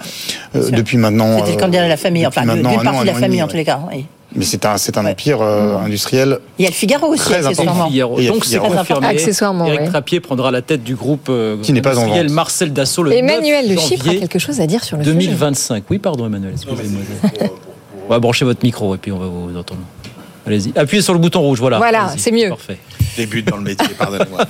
euh, 0.54 0.70
depuis 0.70 0.98
maintenant. 0.98 1.38
C'était 1.38 1.50
le 1.52 1.56
euh, 1.56 1.60
candidat 1.60 1.84
de 1.84 1.88
la 1.88 1.96
famille, 1.96 2.26
enfin, 2.26 2.42
d'une 2.42 2.62
partie 2.62 3.00
de 3.00 3.06
la 3.06 3.14
famille 3.14 3.42
en 3.42 3.48
tous 3.48 3.56
les 3.56 3.64
cas. 3.64 3.80
oui. 3.90 4.04
Mais 4.36 4.44
c'est 4.44 4.64
un, 4.66 4.76
c'est 4.76 4.96
un 4.98 5.04
Ouais. 5.04 5.10
empire 5.12 5.40
euh, 5.40 5.76
industriel. 5.78 6.38
Il 6.58 6.62
y 6.64 6.66
a 6.66 6.70
le 6.70 6.74
Figaro 6.74 7.08
aussi, 7.08 7.22
Très 7.24 7.38
important. 7.46 7.50
accessoirement. 7.50 7.88
Figaro. 7.88 8.20
Donc 8.20 8.44
c'est 8.44 8.58
confirmé. 8.58 9.06
Accessoirement, 9.06 9.66
ouais. 9.66 9.84
Trappier 9.86 10.20
prendra 10.20 10.50
la 10.50 10.62
tête 10.62 10.82
du 10.84 10.94
groupe 10.94 11.28
euh, 11.28 11.56
Qui 11.62 11.72
n'est 11.72 11.82
pas 11.82 11.98
en 11.98 12.06
vente. 12.06 12.30
Marcel 12.30 12.72
Dassault 12.72 13.04
le 13.04 13.12
Emmanuel 13.12 13.66
9 13.68 13.74
Le 13.74 13.80
Chypre 13.80 14.08
a 14.08 14.14
quelque 14.14 14.38
chose 14.38 14.60
à 14.60 14.66
dire 14.66 14.84
sur 14.84 14.96
le 14.96 15.04
sujet. 15.04 15.14
2025. 15.14 15.84
Oui, 15.90 15.98
pardon 15.98 16.26
Emmanuel, 16.26 16.52
excusez-moi. 16.54 17.00
On 18.08 18.10
va 18.10 18.18
brancher 18.18 18.44
votre 18.44 18.64
micro 18.64 18.94
et 18.94 18.98
puis 18.98 19.10
on 19.12 19.18
va 19.18 19.26
vous 19.26 19.56
entendre. 19.58 19.80
Allez-y. 20.46 20.72
Appuyez 20.78 21.02
sur 21.02 21.12
le 21.12 21.18
bouton 21.18 21.40
rouge, 21.40 21.58
voilà. 21.58 21.78
Voilà, 21.78 22.12
c'est 22.16 22.30
mieux. 22.32 22.48
Parfait. 22.50 22.78
débute 23.16 23.46
dans 23.48 23.56
le 23.56 23.62
métier, 23.62 23.88
pardonnez-moi. 23.98 24.44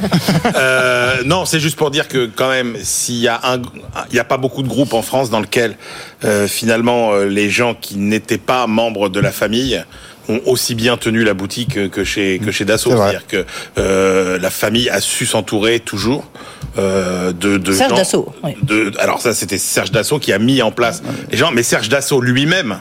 Euh, 0.56 1.22
non, 1.24 1.44
c'est 1.44 1.60
juste 1.60 1.76
pour 1.76 1.90
dire 1.90 2.08
que 2.08 2.26
quand 2.26 2.48
même, 2.50 2.76
s'il 2.82 3.16
y 3.16 3.28
a 3.28 3.40
un, 3.44 3.56
il 4.10 4.14
n'y 4.14 4.18
a 4.18 4.24
pas 4.24 4.36
beaucoup 4.36 4.62
de 4.62 4.68
groupes 4.68 4.92
en 4.92 5.02
France 5.02 5.30
dans 5.30 5.40
lequel 5.40 5.76
euh, 6.24 6.46
finalement 6.48 7.12
euh, 7.12 7.26
les 7.26 7.50
gens 7.50 7.74
qui 7.74 7.96
n'étaient 7.96 8.38
pas 8.38 8.66
membres 8.66 9.08
de 9.08 9.20
la 9.20 9.32
famille 9.32 9.82
ont 10.28 10.40
aussi 10.44 10.74
bien 10.74 10.96
tenu 10.96 11.22
la 11.22 11.34
boutique 11.34 11.88
que 11.90 12.02
chez 12.04 12.40
que 12.44 12.50
chez 12.50 12.64
Dassault. 12.64 12.90
C'est-à-dire 12.90 13.26
que 13.28 13.44
euh, 13.78 14.38
la 14.40 14.50
famille 14.50 14.88
a 14.90 15.00
su 15.00 15.24
s'entourer 15.26 15.78
toujours. 15.80 16.24
Euh, 16.78 17.32
de, 17.32 17.56
de 17.56 17.72
Serge 17.72 17.90
gens- 17.90 17.96
Dassault, 17.96 18.34
oui. 18.44 18.50
de- 18.62 18.92
alors 18.98 19.20
ça, 19.22 19.32
c'était 19.32 19.56
Serge 19.56 19.92
Dassault 19.92 20.18
qui 20.18 20.32
a 20.34 20.38
mis 20.38 20.60
en 20.60 20.72
place 20.72 21.02
les 21.30 21.38
gens, 21.38 21.50
mais 21.52 21.62
Serge 21.62 21.88
Dassault 21.88 22.20
lui-même 22.20 22.80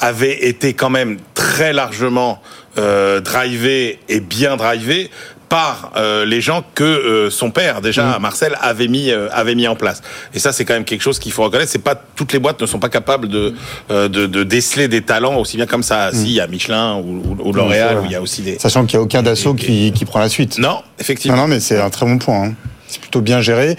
avait 0.00 0.46
été 0.46 0.74
quand 0.74 0.90
même 0.90 1.18
très 1.34 1.72
largement 1.72 2.40
euh, 2.78 3.20
drivé 3.20 3.98
et 4.08 4.20
bien 4.20 4.56
drivé 4.56 5.10
par 5.48 5.92
euh, 5.96 6.24
les 6.24 6.40
gens 6.40 6.64
que 6.74 6.82
euh, 6.82 7.30
son 7.30 7.50
père 7.52 7.80
déjà 7.80 8.18
Marcel 8.18 8.56
avait 8.60 8.88
mis 8.88 9.10
euh, 9.10 9.28
avait 9.30 9.54
mis 9.54 9.68
en 9.68 9.76
place 9.76 10.02
et 10.32 10.38
ça 10.40 10.52
c'est 10.52 10.64
quand 10.64 10.74
même 10.74 10.84
quelque 10.86 11.02
chose 11.02 11.18
qu'il 11.20 11.30
faut 11.32 11.44
reconnaître 11.44 11.70
c'est 11.70 11.78
pas 11.82 11.94
toutes 12.16 12.32
les 12.32 12.38
boîtes 12.40 12.60
ne 12.60 12.66
sont 12.66 12.80
pas 12.80 12.88
capables 12.88 13.28
de 13.28 13.54
euh, 13.90 14.08
de, 14.08 14.26
de 14.26 14.42
déceler 14.42 14.88
des 14.88 15.02
talents 15.02 15.36
aussi 15.36 15.56
bien 15.56 15.66
comme 15.66 15.82
ça 15.84 16.10
si 16.12 16.24
il 16.24 16.32
y 16.32 16.40
a 16.40 16.46
Michelin 16.48 16.96
ou, 16.96 17.22
ou- 17.38 17.48
ou 17.50 17.52
L'Oréal 17.52 17.98
où 18.00 18.04
il 18.06 18.10
y 18.10 18.16
a 18.16 18.22
aussi 18.22 18.42
des 18.42 18.58
Sachant 18.58 18.84
qu'il 18.86 18.98
n'y 18.98 19.02
a 19.02 19.04
aucun 19.04 19.22
Dassault 19.22 19.54
qui, 19.54 19.92
qui 19.92 20.04
prend 20.06 20.18
la 20.18 20.28
suite. 20.28 20.58
non 20.58 20.70
Non, 20.70 20.82
effectivement 20.98 21.36
non, 21.36 21.46
mais 21.46 21.60
c'est 21.60 21.78
un 21.80 21.90
très 21.90 22.06
bon 22.06 22.18
point. 22.18 22.46
hein. 22.48 22.54
C'est 22.88 23.00
plutôt 23.00 23.20
bien 23.20 23.40
géré. 23.40 23.76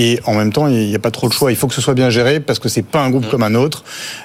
Et 0.00 0.20
en 0.26 0.34
même 0.34 0.52
temps, 0.52 0.68
il 0.68 0.86
n'y 0.86 0.94
a 0.94 0.98
pas 1.00 1.10
trop 1.10 1.28
de 1.28 1.32
choix. 1.32 1.50
Il 1.50 1.56
faut 1.56 1.66
que 1.66 1.74
ce 1.74 1.80
soit 1.80 1.94
bien 1.94 2.08
géré 2.08 2.38
parce 2.38 2.60
que 2.60 2.68
c'est 2.68 2.82
pas 2.94 3.00
un 3.00 3.10
groupe 3.10 3.26
Mm. 3.26 3.30
comme 3.30 3.42
un 3.42 3.54
autre. 3.56 3.82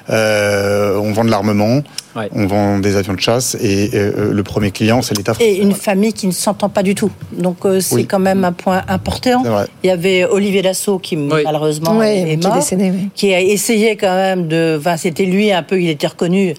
Euh, 0.10 0.98
on 0.98 1.12
vend 1.14 1.24
de 1.26 1.32
l'armement, 1.32 1.82
Ouais. 2.16 2.30
on 2.32 2.46
vend 2.46 2.78
des 2.78 2.96
avions 2.96 3.14
de 3.16 3.20
chasse 3.20 3.56
et 3.60 3.90
euh, 3.96 4.32
le 4.32 4.44
premier 4.44 4.70
client, 4.70 5.02
c'est 5.02 5.18
l'État 5.18 5.34
français. 5.34 5.50
Et 5.52 5.62
une 5.64 5.74
famille 5.74 6.14
qui 6.14 6.28
ne 6.28 6.32
s'entend 6.32 6.70
pas 6.70 6.84
du 6.84 6.94
tout. 6.94 7.10
Donc 7.32 7.66
euh, 7.66 7.80
c'est 7.80 7.96
Oui. 7.96 8.06
quand 8.06 8.20
même 8.20 8.44
un 8.46 8.52
point 8.52 8.84
important. 8.88 9.44
Il 9.84 9.88
y 9.88 9.90
avait 9.90 10.24
Olivier 10.26 10.62
Dassault 10.62 11.00
qui 11.00 11.16
malheureusement 11.16 11.98
Oui, 11.98 12.06
est 12.06 12.24
qui 12.26 12.32
est 12.34 12.44
mort, 12.46 12.54
décédé, 12.56 12.92
oui. 12.94 13.10
qui 13.16 13.34
a 13.34 13.42
essayé 13.42 13.96
quand 13.98 14.14
même 14.16 14.48
de. 14.48 14.78
Enfin, 14.80 14.96
c'était 14.98 15.26
lui 15.26 15.52
un 15.52 15.64
peu. 15.64 15.82
Il 15.82 15.90
était 15.90 16.06
reconnu 16.06 16.54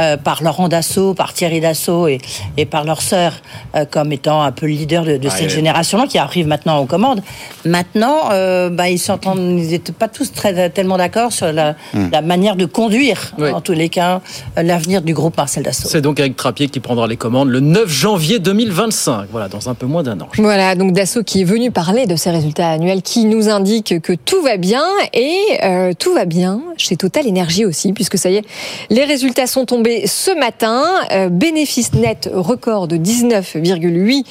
euh, 0.00 0.16
par 0.16 0.44
Laurent 0.44 0.68
Dassault, 0.68 1.14
par 1.14 1.32
Thierry 1.34 1.60
Dassault 1.60 2.06
et, 2.06 2.18
et 2.56 2.64
par 2.66 2.84
leur 2.84 3.02
sœur 3.02 3.32
euh, 3.74 3.84
comme 3.90 4.12
étant 4.12 4.42
un 4.42 4.52
peu 4.52 4.66
le 4.66 4.72
leader 4.74 5.04
de, 5.04 5.16
de 5.16 5.26
Ah, 5.26 5.30
cette 5.36 5.46
oui. 5.48 5.54
génération-là 5.56 6.06
qui 6.08 6.18
arrive 6.18 6.46
maintenant 6.46 6.78
aux 6.78 6.86
commandes. 6.86 7.22
Maintenant, 7.64 8.30
euh, 8.66 8.70
bah, 8.70 8.88
ils 8.88 8.98
s'entendent. 8.98 9.38
Ils 9.40 9.70
n'étaient 9.70 9.92
pas 9.92 10.08
tous 10.08 10.32
très 10.32 10.70
tellement 10.70 10.96
d'accord 10.96 11.32
sur 11.32 11.52
la, 11.52 11.74
la 11.94 12.22
manière 12.22 12.56
de 12.56 12.66
conduire, 12.66 13.32
Oui. 13.38 13.50
en 13.50 13.60
tous 13.60 13.72
les 13.72 13.88
cas, 13.88 14.20
euh, 14.58 14.62
l'avenir 14.62 15.02
du 15.02 15.14
groupe 15.14 15.36
Marcel 15.36 15.62
Dassault. 15.62 15.88
C'est 15.88 16.00
donc 16.00 16.18
Eric 16.20 16.36
Trappier 16.36 16.68
qui 16.68 16.80
prendra 16.80 17.06
les 17.06 17.16
commandes 17.16 17.48
le 17.48 17.60
9 17.60 17.88
janvier 17.88 18.38
2025. 18.38 19.26
Voilà, 19.30 19.48
dans 19.48 19.68
un 19.68 19.74
peu 19.74 19.86
moins 19.86 20.02
d'un 20.02 20.20
an. 20.20 20.28
Voilà, 20.38 20.74
donc 20.74 20.92
Dassault 20.92 21.22
qui 21.24 21.40
est 21.42 21.44
venu 21.44 21.70
parler 21.70 22.06
de 22.06 22.16
ses 22.16 22.30
résultats 22.30 22.70
annuels, 22.70 23.02
qui 23.02 23.24
nous 23.24 23.48
indique 23.48 24.00
que 24.00 24.12
tout 24.12 24.42
va 24.42 24.56
bien 24.56 24.82
et 25.14 25.38
euh, 25.62 25.92
tout 25.98 26.12
va 26.14 26.24
bien 26.24 26.60
chez 26.76 26.96
Total 26.96 27.26
Energy 27.28 27.64
aussi, 27.64 27.92
puisque 27.92 28.18
ça 28.18 28.30
y 28.30 28.36
est, 28.36 28.44
les 28.90 29.04
résultats 29.04 29.46
sont 29.46 29.64
tombés 29.66 30.06
ce 30.06 30.36
matin. 30.38 30.84
Euh, 31.12 31.28
bénéfice 31.28 31.92
net 31.94 32.28
record 32.32 32.88
de 32.88 32.96
19,8 32.96 34.24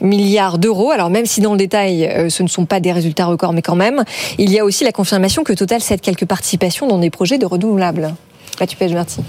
milliards 0.00 0.58
d'euros. 0.58 0.90
Alors 0.90 1.10
même 1.10 1.26
si 1.26 1.40
dans 1.40 1.52
le 1.52 1.58
détail, 1.58 2.04
euh, 2.06 2.28
ce 2.28 2.42
ne 2.42 2.48
sont 2.48 2.66
pas 2.66 2.80
des 2.80 2.92
résultats 2.92 3.26
records, 3.26 3.52
mais 3.52 3.62
quand 3.64 3.74
même, 3.76 4.04
il 4.38 4.50
y 4.52 4.58
a 4.60 4.64
aussi 4.64 4.84
la 4.84 4.92
confirmation 4.92 5.42
que 5.42 5.52
Total 5.52 5.80
cède 5.80 6.00
quelques 6.00 6.26
participations 6.26 6.86
dans 6.86 6.98
des 6.98 7.10
projets 7.10 7.38
de 7.38 7.46
renouvelables. 7.46 8.14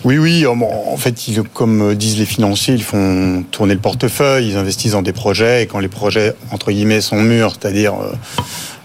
Oui, 0.03 0.19
oui. 0.19 0.45
En 0.45 0.97
fait, 0.97 1.27
ils, 1.27 1.41
comme 1.41 1.95
disent 1.95 2.19
les 2.19 2.25
financiers, 2.25 2.75
ils 2.75 2.83
font 2.83 3.43
tourner 3.49 3.73
le 3.73 3.79
portefeuille, 3.79 4.49
ils 4.49 4.57
investissent 4.57 4.91
dans 4.91 5.01
des 5.01 5.13
projets, 5.13 5.63
et 5.63 5.65
quand 5.65 5.79
les 5.79 5.87
projets, 5.87 6.35
entre 6.51 6.71
guillemets, 6.71 7.01
sont 7.01 7.15
mûrs, 7.21 7.53
c'est-à-dire 7.59 7.93
euh, 7.95 8.13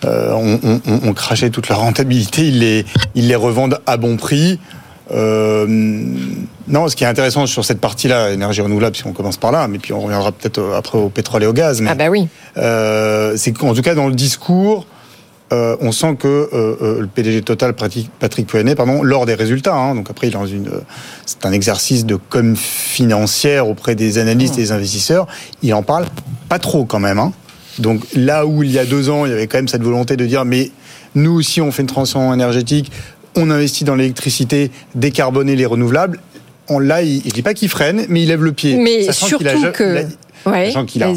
euh, 0.07 0.33
on, 0.33 0.59
on, 0.63 0.81
on- 0.87 1.01
on 1.09 1.13
crachait 1.13 1.51
toute 1.51 1.69
leur 1.69 1.81
rentabilité, 1.81 2.49
ils 2.49 2.59
les, 2.59 2.87
ils 3.15 3.29
les 3.29 3.35
revendent 3.37 3.81
à 3.87 3.99
bon 3.99 4.17
prix. 4.17 4.59
Euh, 5.13 5.67
non, 6.69 6.89
ce 6.89 6.97
qui 6.97 7.05
est 7.05 7.07
intéressant 7.09 7.47
sur 7.47 7.65
cette 7.65 7.81
partie-là, 7.81 8.31
énergie 8.31 8.61
renouvelable, 8.63 8.97
si 8.97 9.07
on 9.07 9.13
commence 9.13 9.37
par 9.37 9.53
là, 9.53 9.67
mais 9.69 9.79
puis 9.79 9.93
on 9.93 10.01
reviendra 10.01 10.33
peut-être 10.33 10.59
euh, 10.59 10.79
après 10.79 10.99
au 10.99 11.09
pétrole 11.09 11.43
et 11.43 11.47
au 11.47 11.53
gaz. 11.53 11.81
Mais, 11.81 11.91
Ah 11.91 11.95
bah 11.97 12.09
oui. 12.09 12.29
euh, 12.57 13.35
c'est 13.37 13.53
qu'en 13.53 13.75
tout 13.75 13.83
cas 13.83 13.95
dans 13.95 14.07
le 14.09 14.15
discours, 14.15 14.87
euh, 15.53 15.77
on 15.81 15.91
sent 15.93 16.17
que 16.19 16.29
euh, 16.29 16.77
euh, 16.81 17.01
le 17.01 17.07
PDG 17.07 17.43
Total, 17.43 17.75
Patrick, 17.75 18.47
Pouyanné, 18.47 18.75
pardon, 18.75 19.03
lors 19.03 19.27
des 19.27 19.35
résultats, 19.35 19.75
hein, 19.75 19.95
donc 19.95 20.09
après 20.11 20.29
il 20.29 20.31
est 20.31 20.35
dans 20.39 20.47
une, 20.47 20.71
c'est 21.27 21.45
un 21.45 21.53
exercice 21.53 22.07
de 22.07 22.17
com 22.17 22.55
financière 22.57 23.69
auprès 23.69 23.95
des 23.95 24.19
analystes 24.19 24.59
et 24.59 24.63
des 24.63 24.73
investisseurs, 24.73 25.27
il 25.63 25.75
en 25.75 25.83
parle 25.83 26.07
pas 26.49 26.59
trop 26.59 26.85
quand 26.85 27.01
même. 27.01 27.19
Hein. 27.19 27.33
Donc 27.79 28.03
là 28.15 28.47
où 28.47 28.63
il 28.63 28.71
y 28.71 28.79
a 28.79 28.85
deux 28.85 29.11
ans, 29.11 29.27
il 29.27 29.31
y 29.31 29.35
avait 29.35 29.47
quand 29.47 29.59
même 29.59 29.69
cette 29.69 29.83
volonté 29.83 30.17
de 30.17 30.27
dire, 30.27 30.45
mais 30.45 30.71
nous 31.15 31.33
aussi 31.33 31.61
on 31.61 31.73
fait 31.73 31.83
une 31.83 31.89
transition 31.89 32.33
énergétique, 32.33 32.93
on 33.37 33.51
investit 33.51 33.85
dans 33.85 33.95
l'électricité, 33.95 34.71
décarboner 34.95 35.57
les 35.57 35.67
renouvelables. 35.67 36.21
On, 36.69 36.79
là, 36.79 37.03
il, 37.03 37.23
je 37.25 37.31
dis 37.31 37.43
pas 37.43 37.55
qu'il 37.55 37.69
freine, 37.69 38.07
mais 38.09 38.23
il 38.23 38.29
lève 38.29 38.45
le 38.45 38.53
pied. 38.53 38.77
Mais 38.77 39.05
Sachant 39.05 39.27
surtout 39.27 39.47
a 39.65 39.71
que- 39.71 40.07
Ouais, 40.47 40.73
qu'il 40.87 41.03
a- 41.03 41.09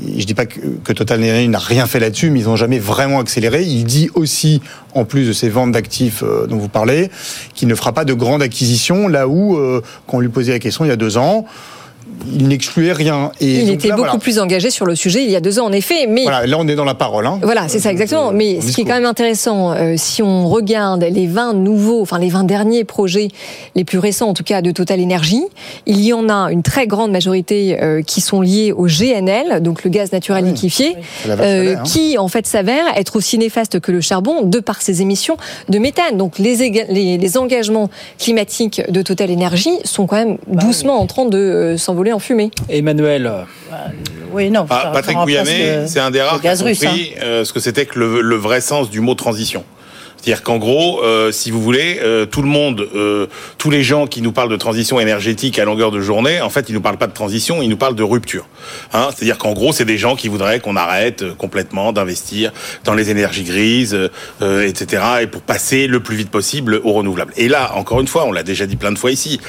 je 0.00 0.24
dis 0.24 0.34
pas 0.34 0.46
que, 0.46 0.58
que 0.82 0.92
Total 0.92 1.18
Energy 1.20 1.48
n'a 1.48 1.58
rien 1.58 1.86
fait 1.86 2.00
là-dessus, 2.00 2.30
mais 2.30 2.40
ils 2.40 2.46
n'ont 2.46 2.56
jamais 2.56 2.78
vraiment 2.78 3.20
accéléré. 3.20 3.62
Il 3.62 3.84
dit 3.84 4.10
aussi, 4.14 4.60
en 4.94 5.04
plus 5.04 5.26
de 5.28 5.32
ces 5.32 5.48
ventes 5.48 5.72
d'actifs 5.72 6.22
euh, 6.22 6.46
dont 6.46 6.56
vous 6.58 6.68
parlez, 6.68 7.10
qu'il 7.54 7.68
ne 7.68 7.74
fera 7.74 7.92
pas 7.92 8.04
de 8.04 8.12
grande 8.14 8.42
acquisition, 8.42 9.06
là 9.08 9.28
où, 9.28 9.56
euh, 9.56 9.82
quand 10.06 10.16
on 10.16 10.20
lui 10.20 10.28
posait 10.28 10.52
la 10.52 10.58
question 10.58 10.84
il 10.84 10.88
y 10.88 10.92
a 10.92 10.96
deux 10.96 11.16
ans, 11.16 11.46
il 12.26 12.48
n'excluait 12.48 12.92
rien. 12.92 13.32
Et 13.40 13.60
Il 13.60 13.66
donc 13.66 13.74
était 13.76 13.88
là, 13.88 13.94
beaucoup 13.96 14.06
voilà. 14.08 14.20
plus 14.20 14.38
engagé 14.38 14.70
sur 14.70 14.86
le 14.86 14.94
sujet 14.94 15.24
il 15.24 15.30
y 15.30 15.36
a 15.36 15.40
deux 15.40 15.58
ans, 15.58 15.66
en 15.66 15.72
effet. 15.72 16.06
Mais 16.08 16.22
Voilà, 16.22 16.46
là 16.46 16.56
on 16.58 16.66
est 16.68 16.74
dans 16.74 16.84
la 16.84 16.94
parole. 16.94 17.26
Hein. 17.26 17.38
Voilà, 17.42 17.68
c'est 17.68 17.78
ça 17.80 17.90
exactement. 17.90 18.28
Euh, 18.28 18.32
Mais 18.34 18.58
en 18.58 18.60
ce 18.60 18.72
qui 18.72 18.82
est 18.82 18.84
quand 18.84 18.94
même 18.94 19.06
intéressant, 19.06 19.72
euh, 19.72 19.94
si 19.96 20.22
on 20.22 20.48
regarde 20.48 21.02
les 21.04 21.26
20 21.26 21.54
nouveaux, 21.54 22.00
enfin 22.02 22.18
les 22.18 22.28
20 22.28 22.44
derniers 22.44 22.84
projets, 22.84 23.28
les 23.74 23.84
plus 23.84 23.98
récents 23.98 24.28
en 24.28 24.34
tout 24.34 24.44
cas 24.44 24.62
de 24.62 24.70
Total 24.70 25.00
Energy, 25.00 25.42
il 25.86 26.00
y 26.00 26.12
en 26.12 26.28
a 26.28 26.50
une 26.52 26.62
très 26.62 26.86
grande 26.86 27.10
majorité 27.12 27.78
euh, 27.82 28.02
qui 28.02 28.20
sont 28.20 28.40
liés 28.40 28.72
au 28.72 28.86
GNL, 28.86 29.60
donc 29.62 29.84
le 29.84 29.90
gaz 29.90 30.12
naturel 30.12 30.44
liquéfié, 30.44 30.96
euh, 31.28 31.36
lait, 31.64 31.74
hein. 31.74 31.82
qui 31.84 32.18
en 32.18 32.28
fait 32.28 32.46
s'avère 32.46 32.84
être 32.96 33.16
aussi 33.16 33.38
néfaste 33.38 33.80
que 33.80 33.92
le 33.92 34.00
charbon 34.00 34.42
de 34.42 34.58
par 34.60 34.82
ses 34.82 35.02
émissions 35.02 35.36
de 35.68 35.78
méthane. 35.78 36.16
Donc 36.16 36.38
les, 36.38 36.62
éga- 36.62 36.86
les, 36.88 37.18
les 37.18 37.36
engagements 37.38 37.90
climatiques 38.18 38.82
de 38.88 39.02
Total 39.02 39.30
Energy 39.30 39.70
sont 39.84 40.06
quand 40.06 40.16
même 40.16 40.38
Bah 40.46 40.62
doucement 40.64 41.00
en 41.00 41.06
train 41.06 41.24
de 41.24 41.74
s'envoler 41.78 42.11
en 42.12 42.18
fumée. 42.18 42.50
Emmanuel, 42.68 43.30
Oui, 44.32 44.50
non. 44.50 44.66
Ah, 44.70 44.90
Patrick 44.92 45.18
Pouyanné, 45.18 45.86
c'est 45.86 46.00
un 46.00 46.10
des 46.10 46.22
rares 46.22 46.40
qui 46.40 46.46
a 46.46 46.50
gaz 46.50 46.62
russe, 46.62 46.82
hein. 46.84 46.88
compris 46.88 47.14
euh, 47.22 47.44
ce 47.44 47.52
que 47.52 47.60
c'était 47.60 47.86
que 47.86 47.98
le, 47.98 48.20
le 48.20 48.36
vrai 48.36 48.60
sens 48.60 48.90
du 48.90 49.00
mot 49.00 49.14
transition. 49.14 49.64
C'est-à-dire 50.22 50.44
qu'en 50.44 50.58
gros, 50.58 51.02
euh, 51.02 51.32
si 51.32 51.50
vous 51.50 51.60
voulez, 51.60 51.98
euh, 52.00 52.26
tout 52.26 52.42
le 52.42 52.48
monde, 52.48 52.86
euh, 52.94 53.26
tous 53.58 53.70
les 53.70 53.82
gens 53.82 54.06
qui 54.06 54.22
nous 54.22 54.30
parlent 54.30 54.50
de 54.50 54.56
transition 54.56 55.00
énergétique 55.00 55.58
à 55.58 55.64
longueur 55.64 55.90
de 55.90 56.00
journée, 56.00 56.40
en 56.40 56.48
fait, 56.48 56.68
ils 56.68 56.74
nous 56.74 56.80
parlent 56.80 56.96
pas 56.96 57.08
de 57.08 57.12
transition, 57.12 57.60
ils 57.60 57.68
nous 57.68 57.76
parlent 57.76 57.96
de 57.96 58.04
rupture. 58.04 58.46
Hein 58.92 59.08
C'est-à-dire 59.14 59.36
qu'en 59.36 59.52
gros, 59.52 59.72
c'est 59.72 59.84
des 59.84 59.98
gens 59.98 60.14
qui 60.14 60.28
voudraient 60.28 60.60
qu'on 60.60 60.76
arrête 60.76 61.22
euh, 61.22 61.34
complètement 61.34 61.92
d'investir 61.92 62.52
dans 62.84 62.94
les 62.94 63.10
énergies 63.10 63.42
grises, 63.42 63.94
euh, 63.94 64.10
euh, 64.42 64.64
etc., 64.64 65.02
et 65.22 65.26
pour 65.26 65.42
passer 65.42 65.88
le 65.88 65.98
plus 65.98 66.14
vite 66.14 66.30
possible 66.30 66.80
aux 66.84 66.92
renouvelables. 66.92 67.32
Et 67.36 67.48
là, 67.48 67.72
encore 67.74 68.00
une 68.00 68.06
fois, 68.06 68.24
on 68.24 68.30
l'a 68.30 68.44
déjà 68.44 68.66
dit 68.66 68.76
plein 68.76 68.92
de 68.92 68.98
fois 68.98 69.10
ici, 69.10 69.40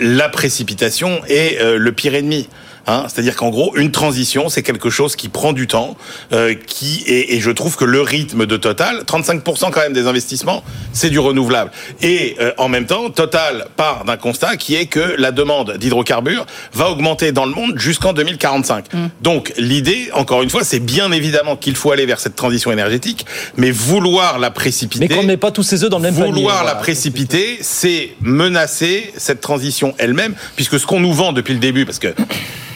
la 0.00 0.28
précipitation 0.30 1.20
est 1.28 1.62
le 1.62 1.92
pire 1.92 2.14
ennemi. 2.14 2.48
Hein, 2.86 3.04
C'est-à-dire 3.08 3.36
qu'en 3.36 3.50
gros, 3.50 3.74
une 3.76 3.90
transition, 3.90 4.48
c'est 4.48 4.62
quelque 4.62 4.90
chose 4.90 5.16
qui 5.16 5.28
prend 5.28 5.52
du 5.52 5.66
temps, 5.66 5.96
euh, 6.32 6.54
qui 6.54 7.02
et, 7.06 7.34
et 7.36 7.40
je 7.40 7.50
trouve 7.50 7.76
que 7.76 7.84
le 7.84 8.00
rythme 8.00 8.46
de 8.46 8.56
Total, 8.56 9.02
35% 9.06 9.70
quand 9.70 9.80
même 9.80 9.92
des 9.92 10.06
investissements, 10.06 10.62
c'est 10.92 11.10
du 11.10 11.18
renouvelable. 11.18 11.70
Et 12.02 12.36
euh, 12.40 12.52
en 12.58 12.68
même 12.68 12.86
temps, 12.86 13.10
Total 13.10 13.66
part 13.76 14.04
d'un 14.04 14.16
constat 14.16 14.56
qui 14.56 14.74
est 14.74 14.86
que 14.86 15.14
la 15.18 15.32
demande 15.32 15.76
d'hydrocarbures 15.78 16.46
va 16.72 16.90
augmenter 16.90 17.32
dans 17.32 17.46
le 17.46 17.52
monde 17.52 17.78
jusqu'en 17.78 18.12
2045. 18.12 18.86
Donc 19.22 19.52
l'idée, 19.56 20.10
encore 20.12 20.42
une 20.42 20.50
fois, 20.50 20.64
c'est 20.64 20.80
bien 20.80 21.10
évidemment 21.12 21.56
qu'il 21.56 21.76
faut 21.76 21.90
aller 21.90 22.06
vers 22.06 22.20
cette 22.20 22.36
transition 22.36 22.70
énergétique, 22.72 23.24
mais 23.56 23.70
vouloir 23.70 24.38
la 24.38 24.50
précipiter. 24.50 25.06
mais 25.08 25.14
qu'on 25.14 25.22
ne 25.22 25.28
met 25.28 25.36
pas 25.36 25.50
tous 25.50 25.62
ses 25.62 25.84
œufs 25.84 25.90
dans 25.90 25.98
le 25.98 26.02
même 26.04 26.14
panier. 26.14 26.30
Vouloir 26.32 26.56
la 26.64 26.72
Voilà. 26.72 26.74
précipiter, 26.80 27.58
c'est 27.60 28.10
menacer 28.20 29.12
cette 29.16 29.40
transition 29.40 29.94
elle-même, 29.98 30.34
puisque 30.56 30.78
ce 30.78 30.86
qu'on 30.86 31.00
nous 31.00 31.12
vend 31.12 31.32
depuis 31.32 31.54
le 31.54 31.60
début, 31.60 31.84
parce 31.86 31.98
que 31.98 32.08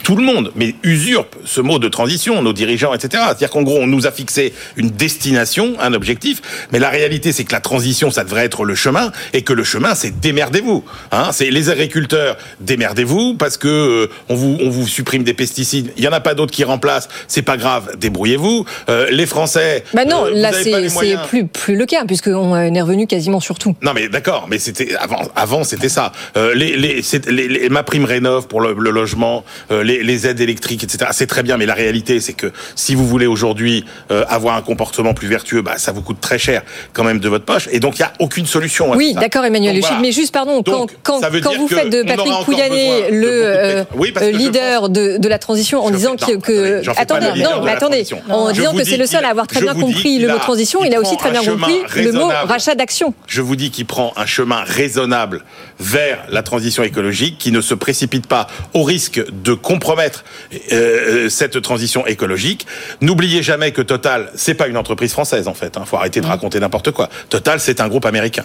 tout 0.09 0.17
le 0.17 0.25
monde, 0.25 0.53
mais 0.57 0.75
usurpe 0.85 1.37
ce 1.45 1.61
mot 1.61 1.79
de 1.79 1.87
transition, 1.87 2.41
nos 2.41 2.55
dirigeants, 2.55 2.95
etc. 2.95 3.23
C'est-à-dire 3.27 3.51
qu'en 3.51 3.61
gros, 3.61 3.77
on 3.79 3.87
nous 3.87 4.07
a 4.07 4.11
fixé 4.11 4.55
une 4.79 4.89
destination, 4.89 5.75
un 5.81 5.93
objectif, 5.93 6.41
mais 6.73 6.79
la 6.79 6.89
réalité, 6.89 7.31
c'est 7.31 7.45
que 7.45 7.53
la 7.53 7.61
transition, 7.61 8.11
ça 8.11 8.25
devrait 8.25 8.47
être 8.47 8.65
le 8.65 8.75
chemin, 8.75 9.13
et 9.35 9.43
que 9.43 9.53
le 9.53 9.65
chemin, 9.65 9.95
c'est 9.95 10.19
démerdez-vous. 10.19 10.83
Hein 11.13 11.29
c'est 11.33 11.51
les 11.51 11.69
agriculteurs, 11.69 12.39
démerdez-vous, 12.61 13.35
parce 13.35 13.59
que 13.59 13.69
euh, 13.69 14.11
on 14.31 14.35
vous 14.35 14.57
on 14.63 14.71
vous 14.71 14.89
supprime 14.89 15.25
des 15.25 15.35
pesticides, 15.35 15.93
il 15.99 16.03
y 16.05 16.09
en 16.09 16.13
a 16.13 16.21
pas 16.21 16.33
d'autres 16.33 16.53
qui 16.55 16.65
remplacent, 16.65 17.11
c'est 17.27 17.43
pas 17.43 17.59
grave, 17.59 17.91
débrouillez-vous. 17.99 18.65
Euh, 18.89 19.09
les 19.11 19.27
Français, 19.27 19.85
Bah 19.93 20.07
non, 20.07 20.25
euh, 20.25 20.31
là 20.33 20.53
les 20.53 20.89
c'est 20.89 21.17
plus 21.29 21.47
plus 21.47 21.77
le 21.77 21.85
cas 21.85 22.07
puisqu'on 22.07 22.57
est 22.57 22.81
revenu 22.81 23.07
quasiment 23.07 23.41
sur 23.41 23.59
tout. 23.59 23.77
Non 23.83 23.93
mais 23.95 24.09
d'accord, 24.09 24.47
mais 24.49 24.59
c'était 24.59 24.95
avant. 24.97 25.21
Avant 25.37 25.65
c'était 25.65 25.91
ça. 25.91 26.13
Les, 26.35 26.77
les, 26.79 27.03
les, 27.29 27.49
les- 27.49 27.69
ma 27.69 27.83
prime 27.83 28.07
rénov 28.07 28.47
pour 28.47 28.63
le, 28.63 28.73
le 28.73 28.91
logement, 28.91 29.45
euh, 29.71 29.83
les, 29.99 30.05
les 30.05 30.27
aides 30.27 30.41
électriques, 30.41 30.85
etc. 30.85 31.11
C'est 31.13 31.27
très 31.27 31.43
bien, 31.43 31.57
mais 31.57 31.67
la 31.67 31.75
réalité 31.75 32.21
c'est 32.21 32.33
que 32.33 32.53
si 32.75 32.95
vous 32.95 33.07
voulez 33.07 33.27
aujourd'hui 33.27 33.85
euh, 34.11 34.25
avoir 34.29 34.57
un 34.57 34.63
comportement 34.63 35.15
plus 35.15 35.29
vertueux, 35.29 35.63
bah 35.63 35.75
ça 35.79 35.93
vous 35.93 36.03
coûte 36.03 36.21
très 36.21 36.39
cher 36.39 36.63
quand 36.93 37.05
même 37.05 37.19
de 37.19 37.29
votre 37.29 37.45
poche. 37.45 37.69
Et 37.73 37.81
donc 37.81 37.97
il 37.99 38.01
y 38.01 38.05
a 38.05 38.13
aucune 38.19 38.47
solution. 38.47 38.93
à 38.93 38.97
Oui, 38.97 39.15
d'accord 39.15 39.45
Emmanuel 39.45 39.75
Donc, 39.75 39.85
voilà. 39.85 40.01
mais 40.01 40.13
juste 40.13 40.33
pardon, 40.33 40.63
quand, 40.63 40.87
Donc, 40.87 41.57
vous 41.59 41.69
faites 41.69 41.91
de 41.91 42.03
Patrick 42.03 42.33
Pouyanné 42.45 43.11
le 43.11 43.29
euh. 43.29 43.85
Oui, 43.95 44.13
euh, 44.21 44.31
leader 44.31 44.89
de, 44.89 45.19
de 45.19 45.29
la 45.29 45.39
transition 45.39 45.85
en 45.85 45.89
Je 45.89 45.95
disant 45.97 46.17
fais- 46.19 46.39
que, 46.39 46.85
non, 46.87 46.93
que 46.95 47.01
attendez, 47.01 47.43
non, 47.43 47.63
mais 47.65 47.73
attendez, 47.73 48.05
en 48.29 48.51
disant 48.53 48.75
que 48.75 48.85
c'est 48.85 48.97
le 48.97 49.07
seul 49.07 49.25
à 49.25 49.29
avoir 49.29 49.47
très 49.47 49.61
bien 49.61 49.75
compris 49.75 50.19
le 50.19 50.29
mot 50.29 50.39
transition, 50.39 50.85
il 50.85 50.95
a 50.95 51.01
aussi 51.01 51.17
très 51.17 51.31
bien 51.31 51.43
compris 51.45 51.79
le 51.97 52.13
mot 52.13 52.29
rachat 52.29 52.75
d'action. 52.75 53.15
Je 53.27 53.43
vous 53.43 53.57
dis 53.57 53.71
qu'il 53.71 53.87
prend 53.87 54.13
un 54.17 54.27
chemin 54.27 54.63
raisonnable 54.65 55.43
vers 55.81 56.25
la 56.31 56.43
transition 56.43 56.83
écologique, 56.83 57.39
qui 57.39 57.53
ne 57.53 57.61
se 57.61 57.75
précipite 57.75 58.27
pas 58.27 58.47
au 58.75 58.83
risque 58.83 59.23
de 59.33 59.55
compromettre 59.89 60.25
euh, 60.73 61.31
cette 61.31 61.63
transition 61.63 62.07
écologique. 62.07 62.67
N'oubliez 63.01 63.43
jamais 63.43 63.73
que 63.73 63.81
Total, 63.81 64.31
c'est 64.35 64.53
pas 64.55 64.69
une 64.69 64.77
entreprise 64.77 65.13
française 65.13 65.49
en 65.49 65.55
fait. 65.55 65.79
Il 65.81 65.87
faut 65.87 65.97
arrêter 65.97 66.21
de 66.21 66.27
raconter 66.27 66.61
n'importe 66.61 66.91
quoi. 66.91 67.09
Total, 67.31 67.59
c'est 67.59 67.81
un 67.81 67.89
groupe 67.89 68.05
américain. 68.05 68.45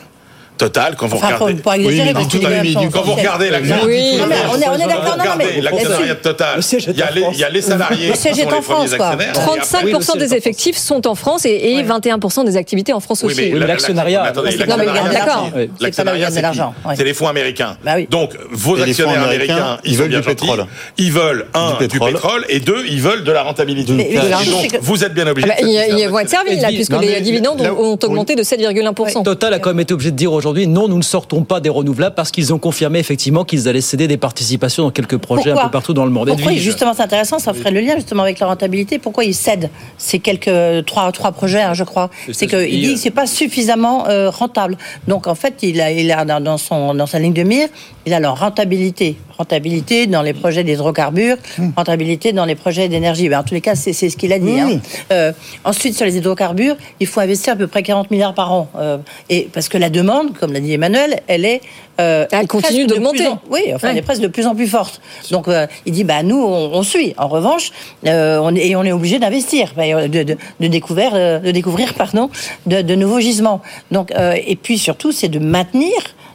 Total, 0.58 0.96
quand 0.96 1.08
vous 1.08 1.18
Enfin, 1.18 1.36
regardez. 1.36 1.54
pas 1.56 1.78
exagérer, 1.78 2.14
mais 2.14 2.24
fait, 2.26 2.90
quand 2.92 3.02
vous 3.02 3.14
regardez 3.14 3.50
l'actionnaire, 3.50 3.86
Oui. 3.86 4.18
Non, 4.20 4.26
mais 4.30 4.36
on 4.52 4.62
est, 4.62 4.68
on 4.70 4.76
est 4.76 4.88
d'accord, 4.88 5.18
non, 5.18 5.24
mais 5.38 5.62
l'actionnariat 5.62 6.14
de 6.14 6.20
Total, 6.20 6.56
Le 6.58 6.62
siège 6.62 6.88
est 6.88 6.92
il 6.92 6.98
y 7.00 7.02
a 7.02 7.10
en 7.10 7.14
les, 7.14 7.22
France. 7.22 7.34
il 7.36 7.40
y 7.40 7.44
a 7.44 7.50
les 7.50 7.62
salariés 7.62 8.08
Le 8.08 8.14
qui 8.14 8.20
siège 8.20 8.36
sont 8.36 8.42
est 8.42 8.54
en 8.54 8.62
France, 8.62 8.94
quoi. 8.96 9.08
actionnaires. 9.08 9.34
Et 9.36 9.40
après- 9.40 9.60
35% 9.82 10.12
Oui, 10.14 10.20
le 10.20 10.20
des 10.28 10.34
effectifs 10.36 10.78
sont 10.78 11.08
en 11.08 11.16
France 11.16 11.46
et, 11.46 11.50
et 11.50 11.84
21% 11.84 12.44
des 12.46 12.56
activités 12.56 12.94
en 12.94 13.00
France 13.00 13.22
Oui, 13.24 13.32
aussi. 13.32 13.42
Oui, 13.42 13.50
mais 13.54 13.60
la- 13.60 13.68
l'actionnariat- 13.68 14.22
la- 14.24 14.30
attendez, 14.30 14.58
Non, 14.58 14.76
mais 14.78 15.70
l'actionnariat, 15.80 16.30
c'est 16.32 16.42
l'argent. 16.42 16.74
Oui. 16.86 16.94
C'est 16.98 17.04
les 17.04 17.14
fonds 17.14 17.28
américains. 17.28 17.76
Bah 17.84 17.94
oui. 17.96 18.08
Donc, 18.10 18.32
vos 18.52 18.80
actionnaires 18.82 19.24
américains, 19.24 19.80
ils 19.84 19.98
veulent 19.98 20.10
bien 20.10 20.20
du 20.20 20.26
pétrole. 20.26 20.66
Ils 20.98 21.12
veulent, 21.12 21.48
un, 21.56 21.72
Du 21.80 21.88
pétrole. 21.88 22.46
et 22.50 22.60
deux, 22.60 22.86
ils 22.88 23.02
veulent 23.02 23.24
de 23.24 23.32
la 23.32 23.42
rentabilité. 23.44 23.94
Donc, 23.94 24.80
vous 24.82 25.04
êtes 25.04 25.14
bien 25.14 25.28
obligés 25.28 25.48
de 25.48 26.00
ils, 26.00 26.08
vont 26.10 26.20
être 26.20 26.30
servis 26.30 26.60
là, 26.60 26.68
puisque 26.70 26.94
les 27.02 27.22
dividendes 27.22 27.62
ont 27.62 27.98
augmenté 28.04 28.36
de 28.36 28.44
7,1%. 28.44 29.24
Total 29.24 29.54
a 29.54 29.60
quand 29.60 29.72
même 29.72 29.80
été 29.80 29.94
obligé 29.94 30.12
de 30.12 30.16
dire 30.16 30.32
aujourd'hui 30.44 30.68
non, 30.68 30.90
nous 30.90 30.98
ne 30.98 31.04
sortons 31.04 31.44
pas 31.44 31.62
des 31.62 31.70
renouvelables 31.70 32.16
parce 32.16 32.30
qu'ils 32.30 32.54
ont 32.54 32.60
confirmé 32.60 33.00
effectivement 33.00 33.46
qu'ils 33.46 33.70
allaient 33.70 33.80
céder 33.80 34.10
des 34.10 34.18
participations 34.18 34.84
dans 34.84 34.92
quelques 34.92 35.18
projets 35.18 35.52
un 35.52 35.56
peu 35.56 35.72
partout 35.72 35.94
dans 35.94 36.04
le 36.04 36.12
monde. 36.12 36.28
Pourquoi 36.28 36.52
Edwige. 36.52 36.62
justement 36.62 36.94
c'est 36.94 37.04
intéressant, 37.04 37.40
ça 37.40 37.54
ferait 37.54 37.72
le 37.72 37.80
lien 37.80 37.96
justement 37.96 38.24
avec 38.24 38.40
la 38.40 38.48
rentabilité. 38.48 39.00
Pourquoi 39.00 39.24
ils 39.24 39.34
cèdent 39.34 39.70
ces 39.98 40.20
quelques 40.20 40.86
trois 40.86 41.12
trois 41.14 41.32
projets, 41.32 41.62
hein, 41.62 41.74
je 41.74 41.86
crois. 41.86 42.10
C'est 42.34 42.48
qu'il 42.48 42.82
dit 42.82 42.94
que 42.96 43.00
c'est 43.00 43.12
pas 43.12 43.26
suffisamment 43.26 44.08
euh, 44.08 44.30
rentable. 44.30 44.78
Donc 45.08 45.28
en 45.28 45.36
fait, 45.36 45.56
il 45.62 45.80
a, 45.80 45.92
il 45.92 46.12
a 46.12 46.26
dans 46.26 46.42
dans 46.42 46.58
son 46.58 46.94
dans 46.94 47.08
sa 47.08 47.20
ligne 47.20 47.34
de 47.34 47.44
mire, 47.44 47.70
il 48.06 48.14
a 48.14 48.20
leur 48.20 48.38
rentabilité, 48.38 49.16
rentabilité 49.38 50.08
dans 50.08 50.22
les 50.22 50.34
projets 50.34 50.64
d'hydrocarbures, 50.64 51.38
rentabilité 51.76 52.34
dans 52.34 52.46
les 52.46 52.56
projets 52.56 52.88
d'énergie. 52.90 53.30
Ben, 53.30 53.40
en 53.40 53.44
tous 53.44 53.54
les 53.54 53.62
cas, 53.62 53.76
c'est 53.76 53.94
ce 53.94 54.16
qu'il 54.18 54.32
a 54.34 54.40
dit. 54.40 54.60
hein. 54.60 54.80
Euh, 55.12 55.32
ensuite, 55.64 55.96
sur 55.96 56.06
les 56.06 56.18
hydrocarbures, 56.18 56.76
il 57.00 57.08
faut 57.08 57.20
investir 57.20 57.54
à 57.54 57.56
peu 57.56 57.68
près 57.68 57.84
40 57.84 58.12
milliards 58.12 58.34
par 58.34 58.52
an, 58.52 58.70
Euh, 58.78 58.98
et 59.30 59.48
parce 59.54 59.70
que 59.70 59.78
la 59.78 59.90
demande, 59.90 60.38
comme 60.38 60.54
l'a 60.54 60.60
dit 60.60 60.74
Emmanuel, 60.74 61.22
elle 61.28 61.46
est 61.46 61.62
euh, 62.00 62.26
Elle 62.32 62.48
continue 62.48 62.86
de 62.88 62.96
en- 62.96 63.40
Oui, 63.52 63.62
enfin, 63.76 63.90
elle 63.92 63.98
est 63.98 64.02
presque 64.02 64.22
de 64.22 64.28
plus 64.28 64.48
en 64.48 64.56
plus 64.56 64.66
forte. 64.68 65.00
Donc, 65.30 65.48
euh, 65.48 65.68
il 65.86 65.94
dit, 65.94 66.04
bah, 66.04 66.24
nous, 66.24 66.42
on, 66.42 66.74
on 66.74 66.82
suit. 66.84 67.14
En 67.18 67.28
revanche, 67.28 67.72
euh, 68.08 68.40
on 68.42 68.56
est, 68.56 68.68
et 68.70 68.76
on 68.76 68.84
est 68.84 68.92
obligé 68.92 69.20
d'investir, 69.20 69.74
bah, 69.78 70.08
de, 70.08 70.24
de, 70.24 70.36
de 70.60 70.68
découvrir, 70.68 71.12
de 71.14 71.52
découvrir 71.52 71.94
pardon, 71.94 72.30
de, 72.66 72.82
de 72.82 72.96
nouveaux 72.96 73.20
gisements. 73.20 73.62
Donc, 73.92 74.12
euh, 74.12 74.36
et 74.46 74.56
puis 74.56 74.80
surtout, 74.80 75.12
c'est 75.12 75.28
de 75.28 75.38
maintenir 75.40 75.94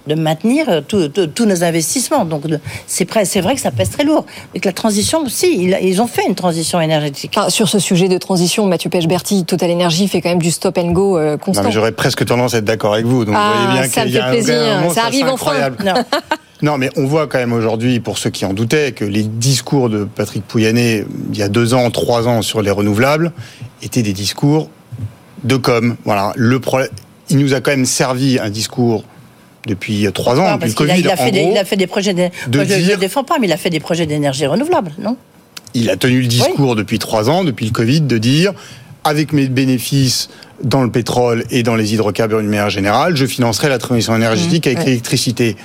de 0.08 0.14
maintenir 0.14 0.66
euh, 0.68 0.80
tous 0.80 1.46
nos 1.46 1.62
investissements. 1.62 2.24
Donc 2.24 2.42
c'est 2.86 3.40
vrai 3.40 3.54
que 3.54 3.60
ça 3.60 3.70
pèse 3.70 3.90
très 3.90 4.04
lourd. 4.04 4.26
Et 4.54 4.60
que 4.60 4.68
la 4.68 4.72
transition, 4.72 5.28
si, 5.28 5.70
ils, 5.82 6.02
ont 6.02 6.06
fait 6.06 6.26
une 6.26 6.34
transition 6.34 6.80
énergétique. 6.80 7.34
Enfin, 7.36 7.50
sur 7.50 7.68
ce 7.68 7.78
sujet 7.78 8.08
de 8.08 8.18
transition, 8.18 8.66
Mathieu 8.66 8.90
Pech-Berti, 8.90 9.44
Total 9.44 9.70
Energy 9.70 10.08
fait 10.08 10.20
quand 10.20 10.30
même 10.30 10.42
du 10.42 10.50
stop 10.50 10.78
and 10.78 10.92
go 10.92 11.16
euh, 11.18 11.32
Non, 11.32 11.38
constant. 11.38 11.62
mais 11.64 11.70
j'aurais 11.72 11.92
presque 11.92 12.24
tendance 12.24 12.54
à 12.54 12.58
être 12.58 12.64
d'accord 12.64 12.94
avec 12.94 13.06
vous. 13.06 13.24
Donc 13.24 13.34
Ah, 13.38 13.52
vous 13.54 13.64
voyez 13.66 13.80
bien 13.80 13.88
ça 13.90 14.02
qu'il 14.02 14.10
me 14.12 14.16
y 14.16 14.18
a 14.18 14.22
fait 14.22 14.28
un- 14.28 14.32
plaisir. 14.32 14.54
un 14.54 14.80
moment, 14.80 14.94
Ça 14.94 15.02
arrive 15.04 15.24
assez 15.24 15.32
enfin. 15.32 15.32
incroyable. 15.34 15.76
Non. 15.84 15.94
Non, 16.60 16.76
mais 16.76 16.90
on 16.96 17.04
voit 17.06 17.28
quand 17.28 17.38
même 17.38 17.52
aujourd'hui, 17.52 18.00
pour 18.00 18.18
ceux 18.18 18.30
qui 18.30 18.44
en 18.44 18.52
doutaient, 18.52 18.90
que 18.90 19.04
les 19.04 19.22
discours 19.22 19.88
de 19.88 20.02
Patrick 20.02 20.44
Pouyanné, 20.44 21.04
il 21.32 21.38
y 21.38 21.42
a 21.44 21.48
deux 21.48 21.72
ans, 21.72 21.88
trois 21.92 22.26
ans 22.26 22.42
sur 22.42 22.62
les 22.62 22.72
renouvelables, 22.72 23.30
étaient 23.80 24.02
des 24.02 24.12
discours 24.12 24.68
de 25.44 25.56
com. 25.56 25.94
Voilà. 26.04 26.32
Le 26.34 26.58
problème, 26.58 26.88
il 27.30 27.38
nous 27.38 27.54
a 27.54 27.60
quand 27.60 27.70
même 27.70 27.84
servi 27.84 28.40
un 28.40 28.50
discours 28.50 29.04
depuis 29.68 30.06
trois 30.12 30.38
ans, 30.40 30.44
Ah, 30.46 30.54
depuis 30.54 30.68
le 30.70 30.74
Covid. 30.74 31.00
il 31.00 31.08
a 31.08 31.12
en 31.12 31.16
fait 31.16 31.30
des, 31.30 31.42
gros, 31.42 31.52
il 31.52 31.58
a 31.58 31.64
fait 31.64 31.76
des 31.76 31.86
projets. 31.86 32.14
de 32.14 32.20
Moi, 32.54 32.64
je 32.64 32.90
ne 32.92 32.96
défends 32.96 33.24
pas, 33.24 33.38
mais 33.40 33.46
il 33.46 33.52
a 33.52 33.56
fait 33.56 33.70
des 33.70 33.80
projets 33.80 34.06
d'énergie 34.06 34.46
renouvelable, 34.46 34.92
non? 34.98 35.16
Il 35.74 35.90
a 35.90 35.96
tenu 35.96 36.20
le 36.22 36.26
discours 36.26 36.74
depuis 36.76 36.98
trois 36.98 37.28
ans, 37.30 37.44
depuis 37.44 37.66
le 37.66 37.72
Covid, 37.72 38.00
de 38.00 38.18
dire 38.18 38.52
avec 39.04 39.32
mes 39.32 39.46
bénéfices 39.48 40.28
dans 40.64 40.82
le 40.82 40.90
pétrole 40.90 41.44
et 41.50 41.62
dans 41.62 41.76
les 41.76 41.94
hydrocarbures 41.94 42.40
d'une 42.40 42.48
manière 42.48 42.70
générale, 42.70 43.16
je 43.16 43.26
financerai 43.26 43.68
la 43.68 43.78
transition 43.78 44.16
énergétique 44.16 44.66
avec 44.66 44.80
ouais. 44.80 44.84
l'électricité. 44.86 45.56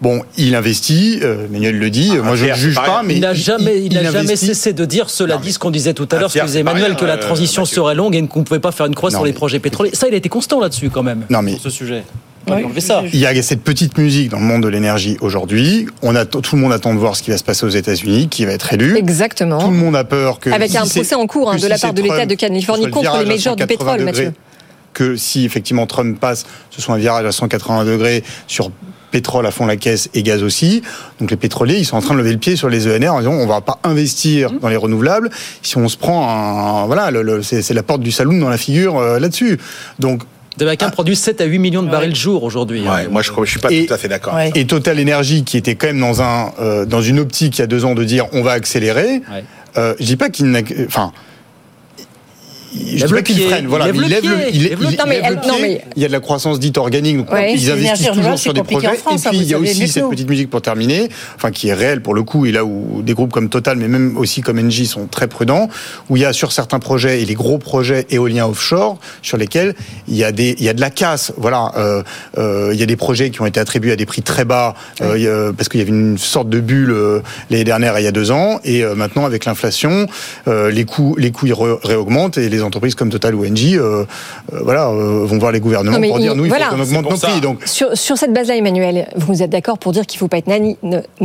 Bon, 0.00 0.22
il 0.38 0.54
investit, 0.54 1.18
euh, 1.22 1.46
Manuel 1.50 1.78
le 1.78 1.90
dit, 1.90 2.12
moi 2.16 2.34
je 2.34 2.42
ne 2.42 2.46
tiers, 2.46 2.56
juge 2.56 2.74
pas, 2.76 3.02
mais 3.04 3.16
il 3.16 3.20
n'a 3.20 3.34
jamais, 3.34 3.82
il, 3.84 3.92
n'a 3.92 4.10
jamais 4.10 4.36
cessé 4.36 4.72
de 4.72 4.84
dire, 4.86 5.10
cela 5.10 5.34
Non, 5.34 5.40
dit, 5.40 5.52
ce 5.52 5.58
qu'on 5.58 5.70
disait 5.70 5.92
tout 5.92 6.08
à 6.12 6.16
un 6.16 6.20
l'heure, 6.20 6.32
que 6.32 6.38
pas 6.38 6.54
Emmanuel, 6.54 6.96
que 6.96 7.04
la 7.04 7.14
euh, 7.14 7.18
transition 7.18 7.66
serait 7.66 7.94
longue 7.94 8.14
et 8.16 8.26
qu'on 8.26 8.38
ne 8.40 8.44
pouvait 8.44 8.60
pas 8.60 8.72
faire 8.72 8.86
une 8.86 8.94
croix 8.94 9.10
Non, 9.10 9.16
sur 9.18 9.24
les 9.26 9.32
mais- 9.32 9.36
projets 9.36 9.58
pétroliers. 9.58 9.90
Ça, 9.94 10.08
il 10.08 10.14
a 10.14 10.16
été 10.16 10.30
constant 10.30 10.58
là-dessus 10.58 10.88
quand 10.88 11.02
même. 11.02 11.26
Non, 11.28 11.42
mais- 11.42 11.52
sur 11.52 11.60
ce 11.62 11.70
sujet. 11.70 12.02
On 12.46 12.50
va 12.50 12.56
Oui, 12.56 12.62
lui 12.62 12.66
enlever 12.66 12.80
ça. 12.80 13.02
je- 13.06 13.10
Il 13.14 13.20
y 13.20 13.26
a 13.26 13.42
cette 13.42 13.62
petite 13.62 13.98
musique 13.98 14.30
dans 14.30 14.38
le 14.38 14.44
monde 14.44 14.62
de 14.62 14.68
l'énergie 14.68 15.16
aujourd'hui. 15.20 15.86
On 16.02 16.16
a 16.16 16.24
tout 16.24 16.42
le 16.56 16.60
monde 16.62 16.72
attend 16.72 16.94
de 16.94 16.98
voir 16.98 17.14
ce 17.16 17.22
qui 17.22 17.30
va 17.30 17.36
se 17.38 17.44
passer 17.44 17.64
aux 17.66 17.70
États-Unis, 17.70 18.28
qui 18.28 18.44
va 18.44 18.52
être 18.52 18.72
élu. 18.72 18.96
Exactement. 18.96 19.58
Tout 19.58 19.70
le 19.70 19.76
monde 19.76 19.94
a 19.96 20.04
peur 20.04 20.40
que 20.40 20.50
Avec 20.50 20.70
si 20.70 20.78
un 20.78 20.86
procès 20.86 21.14
en 21.14 21.26
cours 21.26 21.50
hein, 21.52 21.56
de 21.56 21.66
la 21.66 21.78
part 21.78 21.92
de 21.94 22.02
l'État 22.02 22.26
de 22.26 22.34
Californie 22.34 22.90
contre 22.90 23.18
les 23.18 23.26
majors 23.26 23.56
du 23.56 23.62
180 23.62 23.66
pétrole, 23.66 23.98
degrés, 23.98 24.04
Mathieu. 24.04 24.32
Que 24.92 25.14
si 25.16 25.44
effectivement 25.44 25.86
Trump 25.86 26.18
passe, 26.18 26.46
ce 26.70 26.82
soit 26.82 26.94
un 26.94 26.98
virage 26.98 27.24
à 27.24 27.30
180 27.32 27.84
degrés 27.84 28.24
sur 28.48 28.72
pétrole 29.12 29.44
à 29.46 29.50
fond 29.50 29.66
la 29.66 29.76
caisse 29.76 30.08
et 30.14 30.22
gaz 30.22 30.42
aussi. 30.42 30.82
Donc 31.20 31.30
les 31.30 31.36
pétroliers, 31.36 31.76
ils 31.78 31.84
sont 31.84 31.96
en 31.96 32.00
train 32.00 32.14
de 32.14 32.18
lever 32.20 32.32
le 32.32 32.38
pied 32.38 32.56
sur 32.56 32.68
les 32.68 32.86
ENR 32.88 33.10
en 33.14 33.18
disant 33.20 33.32
on 33.32 33.46
va 33.46 33.60
pas 33.60 33.78
investir 33.84 34.50
dans 34.60 34.68
les 34.68 34.76
renouvelables 34.76 35.30
si 35.62 35.76
on 35.76 35.88
se 35.88 35.96
prend 35.96 36.28
un 36.28 36.86
voilà 36.86 37.10
le- 37.10 37.22
le- 37.22 37.42
c'est 37.42 37.62
c'est 37.62 37.74
la 37.74 37.82
porte 37.82 38.00
du 38.02 38.10
saloon 38.12 38.38
dans 38.38 38.48
la 38.48 38.56
figure 38.56 38.98
euh, 38.98 39.18
là-dessus. 39.20 39.58
Donc 40.00 40.22
Demain, 40.60 40.76
produit 40.90 41.16
7 41.16 41.40
à 41.40 41.44
8 41.46 41.58
millions 41.58 41.82
de 41.82 41.90
barils 41.90 42.14
jour 42.14 42.42
aujourd'hui. 42.42 42.86
hein. 42.86 43.08
Moi 43.10 43.22
je, 43.22 43.30
je 43.44 43.50
suis 43.50 43.58
pas 43.60 43.72
Et- 43.72 43.86
tout 43.86 43.94
à 43.94 43.98
fait 43.98 44.08
d'accord. 44.08 44.34
Ouais. 44.34 44.52
Et 44.54 44.66
Total 44.66 45.00
Energy, 45.00 45.42
qui 45.44 45.56
était 45.56 45.74
quand 45.74 45.86
même 45.88 46.00
dans 46.00 46.20
un 46.22 46.52
euh, 46.60 46.84
dans 46.84 47.00
une 47.02 47.18
optique 47.18 47.56
il 47.58 47.60
y 47.60 47.64
a 47.64 47.66
deux 47.66 47.84
ans 47.84 47.94
de 47.94 48.04
dire 48.04 48.26
on 48.32 48.42
va 48.42 48.52
accélérer. 48.52 49.22
Ouais. 49.32 49.44
Euh, 49.78 49.94
je 49.98 50.04
dis 50.04 50.16
pas 50.16 50.28
qu'il 50.30 50.46
n'a, 50.50 50.60
enfin. 50.86 51.12
Je 52.72 53.06
qu'il 53.22 53.34
pied, 53.36 53.46
freine, 53.48 53.66
voilà, 53.66 53.86
lève 53.86 53.94
mais 53.96 54.00
le 54.02 54.06
il 54.06 54.10
lève 54.10 54.24
le, 54.24 54.36
pied, 54.36 54.46
il, 54.52 54.62
lève 54.62 54.80
le- 54.80 54.86
il- 55.96 56.02
y 56.02 56.04
a 56.04 56.08
de 56.08 56.12
la 56.12 56.20
croissance 56.20 56.60
dite 56.60 56.78
organique, 56.78 57.16
donc 57.18 57.32
Ouais. 57.32 57.54
ils 57.54 57.70
investissent 57.70 58.12
toujours 58.12 58.38
sur 58.38 58.54
des 58.54 58.62
projets. 58.62 58.94
France, 58.96 59.26
et 59.26 59.28
puis 59.30 59.38
hein, 59.38 59.42
il 59.42 59.48
y 59.50 59.54
a 59.54 59.58
aussi 59.58 59.88
cette 59.88 60.08
petite 60.08 60.28
musique 60.28 60.50
pour 60.50 60.62
terminer, 60.62 61.08
enfin 61.36 61.50
qui 61.50 61.68
est 61.68 61.74
réelle 61.74 62.00
pour 62.00 62.14
le 62.14 62.22
coup, 62.22 62.46
et 62.46 62.52
là 62.52 62.64
où 62.64 63.02
des 63.02 63.12
groupes 63.14 63.32
comme 63.32 63.48
Total, 63.48 63.76
mais 63.76 63.88
même 63.88 64.16
aussi 64.16 64.40
comme 64.40 64.58
Engie 64.58 64.86
sont 64.86 65.06
très 65.06 65.26
prudents, 65.26 65.68
où 66.08 66.16
il 66.16 66.22
y 66.22 66.24
a 66.24 66.32
sur 66.32 66.52
certains 66.52 66.78
projets 66.78 67.22
et 67.22 67.24
les 67.24 67.34
gros 67.34 67.58
projets 67.58 68.06
éoliens 68.10 68.46
offshore 68.46 68.98
sur 69.22 69.36
lesquels 69.36 69.74
il 70.06 70.16
y 70.16 70.22
a 70.24 70.30
des, 70.30 70.54
il 70.58 70.64
y 70.64 70.68
a 70.68 70.72
de 70.74 70.80
la 70.80 70.90
casse. 70.90 71.32
Voilà, 71.36 71.72
euh, 71.76 72.02
euh, 72.38 72.70
il 72.72 72.78
y 72.78 72.82
a 72.82 72.86
des 72.86 72.96
projets 72.96 73.30
qui 73.30 73.40
ont 73.42 73.46
été 73.46 73.58
attribués 73.58 73.92
à 73.92 73.96
des 73.96 74.06
prix 74.06 74.22
très 74.22 74.44
bas 74.44 74.74
euh, 75.00 75.52
parce 75.52 75.68
qu'il 75.68 75.80
y 75.80 75.82
avait 75.82 75.90
une 75.90 76.18
sorte 76.18 76.48
de 76.48 76.60
bulle 76.60 76.92
euh, 76.92 77.20
l'année 77.50 77.64
dernière 77.64 77.98
il 77.98 78.04
y 78.04 78.06
a 78.08 78.12
deux 78.12 78.30
ans, 78.30 78.60
et 78.64 78.84
euh, 78.84 78.94
maintenant 78.94 79.24
avec 79.24 79.44
l'inflation, 79.44 80.06
euh, 80.46 80.70
les 80.70 80.84
coûts, 80.84 81.16
les 81.18 81.32
coûts 81.32 81.46
ils 81.46 81.54
réaugmentent 81.54 82.38
et 82.38 82.48
les 82.48 82.59
entreprises 82.62 82.94
comme 82.94 83.10
Total 83.10 83.34
ou 83.34 83.44
Engie, 83.46 83.76
euh, 83.78 84.04
euh, 84.52 84.60
voilà, 84.62 84.88
euh, 84.88 85.24
vont 85.24 85.38
voir 85.38 85.52
les 85.52 85.60
gouvernements 85.60 85.98
Non, 85.98 86.08
pour 86.08 86.18
il- 86.18 86.22
dire 86.22 86.34
nous 86.36 86.44
il 86.44 86.48
voilà. 86.48 86.66
faut 86.70 86.76
qu'on 86.76 86.82
augmente 86.82 87.10
nos 87.10 87.16
prix. 87.16 87.40
Donc 87.40 87.62
Sur, 87.66 87.96
sur 87.96 88.16
cette 88.18 88.32
base-là, 88.32 88.56
Emmanuel, 88.56 89.08
vous 89.16 89.42
êtes 89.42 89.50
d'accord 89.50 89.78
pour 89.78 89.92
dire 89.92 90.06
qu'il 90.06 90.16
ne 90.18 90.20
faut 90.20 90.28
pas 90.28 90.38
être 90.38 90.48
Oui, 90.48 90.54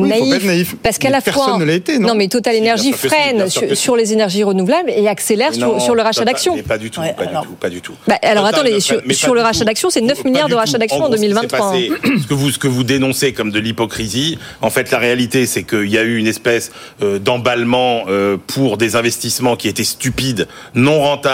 naïf, 0.09 0.19
faut 0.23 0.29
pas 0.29 0.35
être 0.35 0.43
naïf. 0.45 0.75
Parce 0.83 0.97
qu'à 0.97 1.09
la 1.09 1.21
personne 1.21 1.43
fois, 1.43 1.57
ne 1.57 1.65
l'a 1.65 1.73
été, 1.73 1.99
non 1.99 2.15
mais 2.15 2.27
Total 2.27 2.55
Energy 2.57 2.91
freine 2.93 3.47
sur, 3.49 3.95
les 3.95 4.13
énergies 4.13 4.43
renouvelables 4.43 4.89
et 4.89 5.07
accélère 5.07 5.53
sur, 5.53 5.67
non, 5.73 5.79
sur 5.79 5.95
le 5.95 6.01
rachat 6.01 6.25
d'actions. 6.25 6.55
mais 6.55 6.63
Pas 6.63 6.77
du 6.77 6.89
tout, 6.91 6.99
Ouais, 7.01 7.13
pas 7.15 7.23
alors- 7.23 7.41
du 7.43 7.47
tout, 7.49 7.53
pas 7.55 7.69
du 7.69 7.81
tout. 7.81 7.93
Bah, 8.07 8.15
alors, 8.21 8.45
Total 8.45 8.61
attendez, 8.65 8.79
sur- 8.79 9.01
sur 9.11 9.33
le 9.35 9.41
rachat 9.41 9.63
d'actions, 9.65 9.89
c'est 9.89 10.01
9 10.01 10.21
Pas 10.23 10.29
milliards 10.29 10.49
de 10.49 10.55
rachat 10.55 10.77
d'actions 10.77 10.97
en 11.03 11.07
gros, 11.09 11.11
ce 11.17 11.21
qui 11.21 11.27
s'est 11.27 11.27
2023. 11.33 11.71
passé, 11.71 11.91
Ce 12.21 12.27
que 12.27 12.33
vous, 12.33 12.51
ce 12.51 12.59
que 12.59 12.67
vous 12.67 12.83
dénoncez 12.83 13.33
comme 13.33 13.51
de 13.51 13.59
l'hypocrisie, 13.59 14.37
en 14.61 14.69
fait, 14.69 14.91
la 14.91 14.97
réalité, 14.99 15.45
c'est 15.45 15.63
qu'il 15.63 15.89
y 15.89 15.97
a 15.97 16.03
eu 16.03 16.17
une 16.17 16.27
espèce 16.27 16.71
d'emballement 17.25 18.05
pour 18.47 18.77
des 18.77 18.95
investissements 18.95 19.55
qui 19.55 19.67
étaient 19.67 19.83
stupides, 19.83 20.47
non 20.73 20.99
rentables, 21.01 21.24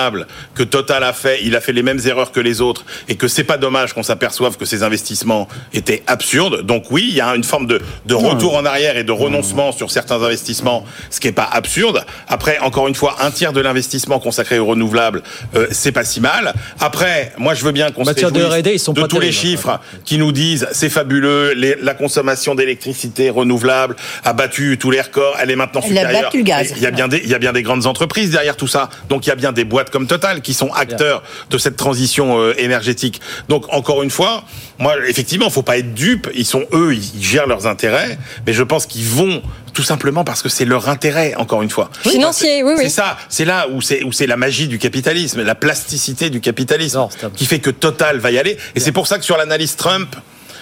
que 0.55 0.63
Total 0.63 1.03
a 1.03 1.13
fait. 1.13 1.39
Il 1.43 1.55
a 1.55 1.61
fait 1.61 1.73
les 1.73 1.83
mêmes 1.83 1.99
erreurs 2.05 2.31
que 2.31 2.39
les 2.39 2.61
autres, 2.61 2.85
et 3.07 3.15
que 3.15 3.27
c'est 3.27 3.43
pas 3.43 3.57
dommage 3.57 3.93
qu'on 3.93 4.03
s'aperçoive 4.03 4.57
que 4.57 4.65
ces 4.65 4.83
investissements 4.83 5.47
étaient 5.73 6.03
absurdes. 6.07 6.61
Donc 6.65 6.85
oui, 6.91 7.05
il 7.09 7.15
y 7.15 7.21
a 7.21 7.35
une 7.35 7.43
forme 7.43 7.67
de, 7.67 7.81
de 8.05 8.13
retour 8.15 8.55
en 8.55 8.65
arrière 8.65 8.97
et 8.97 9.03
de 9.03 9.11
renoncement 9.11 9.71
sur 9.71 9.91
certains 9.91 10.21
investissements, 10.23 10.85
ce 11.09 11.19
qui 11.19 11.27
est 11.27 11.31
pas 11.31 11.49
absurde. 11.51 12.05
Après, 12.27 12.59
encore 12.59 12.87
une 12.87 12.95
fois, 12.95 13.17
un 13.21 13.31
tiers 13.31 13.53
de 13.53 13.61
l'investissement 13.61 14.19
consacré 14.19 14.59
aux 14.59 14.65
renouvelables, 14.65 15.21
euh, 15.55 15.67
c'est 15.71 15.91
pas 15.91 16.03
si 16.03 16.21
mal. 16.21 16.53
Après, 16.79 17.33
moi, 17.37 17.53
je 17.53 17.63
veux 17.63 17.71
bien 17.71 17.91
qu'on 17.91 18.01
En 18.01 18.05
se 18.05 18.09
matière 18.11 18.31
de 18.31 18.69
ils 18.73 18.79
sont 18.79 18.93
de 18.93 19.01
pas 19.01 19.07
tous 19.07 19.19
les 19.19 19.31
chiffres 19.31 19.79
qui 20.05 20.17
nous 20.17 20.31
disent 20.31 20.67
c'est 20.71 20.89
fabuleux, 20.89 21.53
les- 21.53 21.75
la 21.81 21.93
consommation 21.93 22.55
d'électricité 22.55 23.29
renouvelable 23.29 23.95
a 24.23 24.33
battu 24.33 24.77
tous 24.79 24.91
les 24.91 25.01
records, 25.01 25.35
elle 25.41 25.49
est 25.51 25.55
maintenant 25.55 25.81
Elle 25.83 25.97
a 25.97 26.21
battu 26.21 26.37
le 26.37 26.43
gaz. 26.43 26.73
Il 26.75 26.81
y 26.81 26.85
a 26.85 26.91
bien 26.91 27.07
des, 27.07 27.17
il 27.23 27.29
y 27.29 27.33
a 27.33 27.39
bien 27.39 27.53
des 27.53 27.63
grandes 27.63 27.85
entreprises 27.87 28.29
derrière 28.31 28.55
tout 28.55 28.67
ça. 28.67 28.89
Donc 29.09 29.25
il 29.25 29.29
y 29.29 29.31
a 29.31 29.35
bien 29.35 29.51
des 29.51 29.63
boîtes 29.63 29.80
comme 29.89 30.07
Total 30.07 30.41
qui 30.41 30.53
sont 30.53 30.71
acteurs 30.73 31.23
de 31.49 31.57
cette 31.57 31.77
transition 31.77 32.39
euh, 32.39 32.53
énergétique. 32.57 33.21
Donc 33.49 33.65
encore 33.73 34.03
une 34.03 34.09
fois, 34.11 34.43
moi 34.79 34.95
effectivement, 35.07 35.49
faut 35.49 35.63
pas 35.63 35.77
être 35.77 35.93
dupe. 35.93 36.29
Ils 36.35 36.45
sont 36.45 36.65
eux, 36.73 36.93
ils, 36.93 37.15
ils 37.15 37.23
gèrent 37.23 37.47
leurs 37.47 37.67
intérêts, 37.67 38.17
mais 38.45 38.53
je 38.53 38.63
pense 38.63 38.85
qu'ils 38.85 39.05
vont 39.05 39.41
tout 39.73 39.83
simplement 39.83 40.23
parce 40.23 40.41
que 40.41 40.49
c'est 40.49 40.65
leur 40.65 40.89
intérêt. 40.89 41.33
Encore 41.35 41.61
une 41.61 41.69
fois, 41.69 41.89
Financier, 42.01 42.63
oui, 42.63 42.73
oui. 42.77 42.83
c'est 42.83 42.89
ça. 42.89 43.17
C'est 43.29 43.45
là 43.45 43.67
où 43.71 43.81
c'est 43.81 44.03
où 44.03 44.11
c'est 44.11 44.27
la 44.27 44.37
magie 44.37 44.67
du 44.67 44.77
capitalisme, 44.77 45.43
la 45.43 45.55
plasticité 45.55 46.29
du 46.29 46.41
capitalisme, 46.41 46.97
Non, 46.97 47.09
qui 47.35 47.45
fait 47.45 47.59
que 47.59 47.69
Total 47.69 48.19
va 48.19 48.31
y 48.31 48.37
aller. 48.37 48.57
Et 48.75 48.79
c'est 48.79 48.91
pour 48.91 49.07
ça 49.07 49.17
que 49.17 49.25
sur 49.25 49.37
l'analyse 49.37 49.75
Trump. 49.75 50.15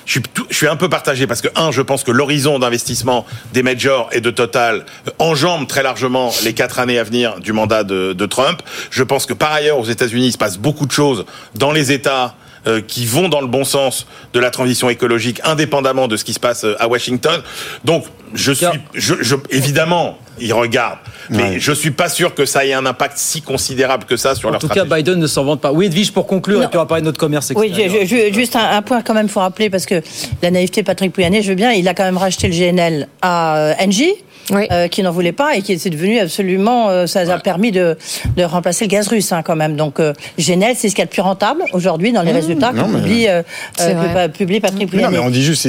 Je 0.09 0.13
suis, 0.13 0.21
tout- 0.23 0.47
je 0.49 0.55
suis 0.55 0.67
un 0.67 0.75
peu 0.75 0.89
partagé 0.89 1.27
parce 1.27 1.39
que, 1.39 1.49
un, 1.55 1.69
je 1.71 1.83
pense 1.83 2.03
que 2.03 2.09
l'horizon 2.09 2.57
d'investissement 2.57 3.27
des 3.53 3.61
majors 3.61 4.09
et 4.11 4.21
de 4.21 4.31
Total 4.31 4.83
euh, 5.07 5.11
enjambe 5.19 5.67
très 5.67 5.83
largement 5.83 6.31
les 6.43 6.53
quatre 6.53 6.79
années 6.79 6.97
à 6.97 7.03
venir 7.03 7.39
du 7.39 7.53
mandat 7.53 7.83
de, 7.83 8.13
de 8.13 8.25
Trump. 8.25 8.63
Je 8.89 9.03
pense 9.03 9.27
que 9.27 9.33
par 9.35 9.51
ailleurs, 9.53 9.77
aux 9.77 9.85
États-Unis, 9.85 10.25
il 10.29 10.31
se 10.31 10.39
passe 10.39 10.57
beaucoup 10.57 10.87
de 10.87 10.91
choses 10.91 11.25
dans 11.53 11.71
les 11.71 11.91
États 11.91 12.33
euh, 12.65 12.81
qui 12.81 13.05
vont 13.05 13.29
dans 13.29 13.39
le 13.39 13.45
bon 13.47 13.63
sens 13.63 14.07
de 14.33 14.39
la 14.39 14.49
transition 14.49 14.89
écologique, 14.89 15.41
indépendamment 15.43 16.07
de 16.07 16.17
ce 16.17 16.23
qui 16.23 16.33
se 16.33 16.39
passe 16.39 16.63
euh, 16.63 16.75
à 16.79 16.87
Washington. 16.87 17.43
Donc, 17.85 18.05
je 18.33 18.51
suis, 18.51 18.65
je, 18.95 19.13
je- 19.21 19.35
évidemment, 19.51 20.17
ils 20.41 20.53
regardent, 20.53 20.97
mais 21.29 21.43
Ouais. 21.43 21.55
je 21.59 21.71
suis 21.71 21.91
pas 21.91 22.09
sûr 22.09 22.33
que 22.35 22.45
ça 22.45 22.65
ait 22.65 22.73
un 22.73 22.85
impact 22.85 23.17
si 23.17 23.41
considérable 23.41 24.05
que 24.05 24.17
ça 24.17 24.35
sur 24.35 24.49
En 24.49 24.51
leur 24.53 24.61
tout 24.61 24.67
cas. 24.67 24.85
Biden 24.85 25.19
ne 25.19 25.27
s'en 25.27 25.43
vante 25.43 25.61
pas. 25.61 25.71
Oui, 25.71 25.85
Edwige, 25.87 26.11
pour 26.11 26.27
conclure, 26.27 26.59
Non. 26.59 26.65
et 26.65 26.67
puis 26.69 26.77
on 26.77 26.81
va 26.81 26.85
parler 26.87 27.01
de 27.01 27.07
notre 27.07 27.19
commerce 27.19 27.51
Oui, 27.55 27.67
extérieur. 27.67 28.05
je- 28.05 28.27
je- 28.29 28.33
juste 28.33 28.55
un, 28.55 28.69
un 28.77 28.81
point 28.81 29.01
quand 29.01 29.13
même, 29.13 29.29
faut 29.29 29.39
rappeler, 29.39 29.69
parce 29.69 29.85
que 29.85 30.01
la 30.41 30.51
naïveté 30.51 30.81
de 30.81 30.85
Patrick 30.87 31.13
Pouyanné, 31.13 31.41
je 31.41 31.49
veux 31.49 31.55
bien, 31.55 31.71
il 31.71 31.87
a 31.87 31.93
quand 31.93 32.03
même 32.05 32.17
racheté 32.17 32.47
le 32.47 32.53
GNL 32.53 33.07
à 33.21 33.57
euh, 33.57 33.73
Engie. 33.81 34.13
Oui. 34.51 34.65
euh, 34.71 34.87
qui 34.87 35.03
n'en 35.03 35.11
voulait 35.11 35.31
pas 35.31 35.55
et 35.55 35.61
qui 35.61 35.73
est 35.73 35.89
devenu 35.89 36.17
absolument, 36.17 36.89
euh, 36.89 37.05
ça 37.05 37.19
a 37.19 37.37
permis 37.37 37.71
de, 37.71 37.95
de 38.35 38.43
remplacer 38.43 38.85
le 38.85 38.89
gaz 38.89 39.07
russe 39.07 39.31
hein, 39.31 39.43
quand 39.43 39.55
même. 39.55 39.75
Donc 39.75 39.99
euh, 39.99 40.11
GNL, 40.39 40.73
c'est 40.75 40.89
ce 40.89 40.95
qu'il 40.95 41.03
y 41.03 41.03
a 41.03 41.05
de 41.05 41.11
plus 41.11 41.21
rentable 41.21 41.61
aujourd'hui 41.71 42.11
dans 42.13 42.23
les 42.23 42.31
résultats 42.31 42.71
que 42.71 42.81
publie, 42.81 43.27
euh, 43.27 43.43
euh, 43.81 44.27
Patrick 44.27 44.49
Mais 44.49 44.59
non, 44.59 44.87
Pouyanné. 44.87 45.17
mais 45.17 45.19
on 45.19 45.29
dit 45.29 45.43
juste, 45.43 45.67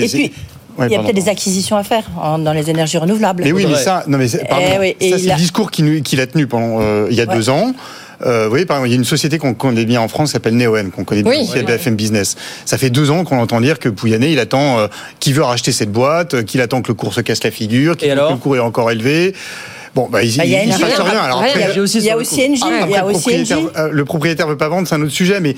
il 0.87 0.93
y 0.93 0.97
a 0.97 1.01
peut-être 1.03 1.15
des 1.15 1.29
acquisitions 1.29 1.77
à 1.77 1.83
faire 1.85 2.05
en- 2.21 2.39
dans 2.39 2.53
les 2.53 2.71
énergies 2.71 2.99
renouvelables. 2.99 3.43
Mais 3.45 3.53
oui, 3.53 3.67
mais 3.69 3.77
ça, 3.77 4.05
non 4.07 4.19
mais 4.19 4.29
c'est- 4.29 4.47
pardon, 4.49 4.65
Eh 4.75 4.79
oui, 4.79 4.97
et 5.01 5.11
ça 5.11 5.17
il 5.17 5.21
c'est 5.23 5.27
le 5.29 5.33
a- 5.33 5.37
discours 5.37 5.71
qu'il 5.71 6.21
a 6.21 6.27
tenu 6.27 6.47
pendant 6.47 6.79
euh, 6.81 7.07
il 7.11 7.17
y 7.17 7.21
a 7.21 7.25
Ouais. 7.27 7.35
deux 7.35 7.51
ans. 7.51 7.73
Euh, 8.27 8.45
vous 8.45 8.51
voyez, 8.51 8.67
par 8.67 8.77
exemple, 8.77 8.89
il 8.89 8.93
y 8.93 8.95
a 8.97 8.99
une 8.99 9.05
société 9.07 9.39
qu'on 9.39 9.55
connaît 9.55 9.87
bien 9.87 10.01
en 10.03 10.09
France, 10.09 10.29
qui 10.29 10.33
s'appelle 10.35 10.55
Neoen, 10.55 10.91
qu'on 10.91 11.05
connaît 11.05 11.23
bien 11.23 11.33
Oui. 11.33 11.39
aussi 11.49 11.59
à 11.59 11.63
BFM 11.63 11.97
Business. 11.97 12.37
Ça 12.67 12.77
fait 12.77 12.91
deux 12.91 13.11
ans 13.11 13.25
qu'on 13.25 13.39
entend 13.41 13.63
dire 13.63 13.79
que 13.79 13.89
Pouyanné, 13.89 14.31
il 14.31 14.39
attend, 14.39 14.79
euh, 14.79 14.89
qu'il 15.21 15.33
veut 15.33 15.43
racheter 15.43 15.73
cette 15.73 15.91
boîte, 15.91 16.35
euh, 16.35 16.43
qu'il 16.43 16.61
attend 16.61 16.83
que 16.83 16.89
le 16.89 16.95
cours 16.95 17.15
se 17.15 17.23
casse 17.23 17.43
la 17.45 17.51
figure, 17.51 17.97
qu'il 17.97 18.11
le 18.13 18.37
cours 18.37 18.57
est 18.57 18.61
encore 18.61 18.91
élevé. 18.91 19.35
Bon, 19.95 20.07
bah, 20.11 20.23
il, 20.23 20.37
Bah, 20.37 20.45
il 20.45 20.51
y 20.53 20.55
a 20.57 20.63
il 20.65 20.71
se 20.71 20.77
Engie, 20.77 20.83
passe 20.85 21.01
hein. 21.01 21.05
rien. 21.11 21.21
Alors 21.21 21.43
aussi 21.79 21.99
Il 21.99 22.05
y 22.05 22.11
a 22.11 22.17
aussi. 22.17 22.41
Engie, 22.43 22.63
il 22.87 22.91
y 22.91 22.95
a 22.95 23.01
le, 23.01 23.07
aussi 23.07 23.21
propriétaire, 23.23 23.59
euh, 23.77 23.89
le 23.91 24.05
propriétaire 24.05 24.47
veut 24.47 24.57
pas 24.59 24.69
vendre, 24.69 24.87
c'est 24.87 24.95
un 24.95 25.01
autre 25.03 25.11
sujet, 25.13 25.41
mais 25.41 25.57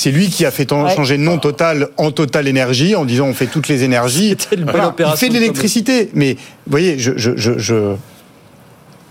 c'est 0.00 0.10
lui 0.10 0.28
qui 0.30 0.46
a 0.46 0.50
fait 0.50 0.72
Ouais. 0.72 0.94
changer 0.96 1.18
de 1.18 1.22
nom 1.22 1.36
Total 1.38 1.88
en 1.98 2.10
Total 2.10 2.48
Énergie 2.48 2.94
en 2.96 3.04
disant 3.04 3.26
on 3.26 3.34
fait 3.34 3.46
toutes 3.48 3.68
les 3.68 3.84
énergies. 3.84 4.30
C'était 4.38 4.56
une 4.56 4.62
belle 4.64 4.70
Voilà, 4.76 4.88
opération 4.88 5.26
il 5.26 5.30
fait 5.30 5.34
de 5.36 5.40
l'électricité, 5.40 6.08
mais 6.14 6.34
vous 6.34 6.70
voyez, 6.70 6.98
je, 6.98 7.12
je, 7.18 7.32
je, 7.36 7.58
je- 7.58 7.96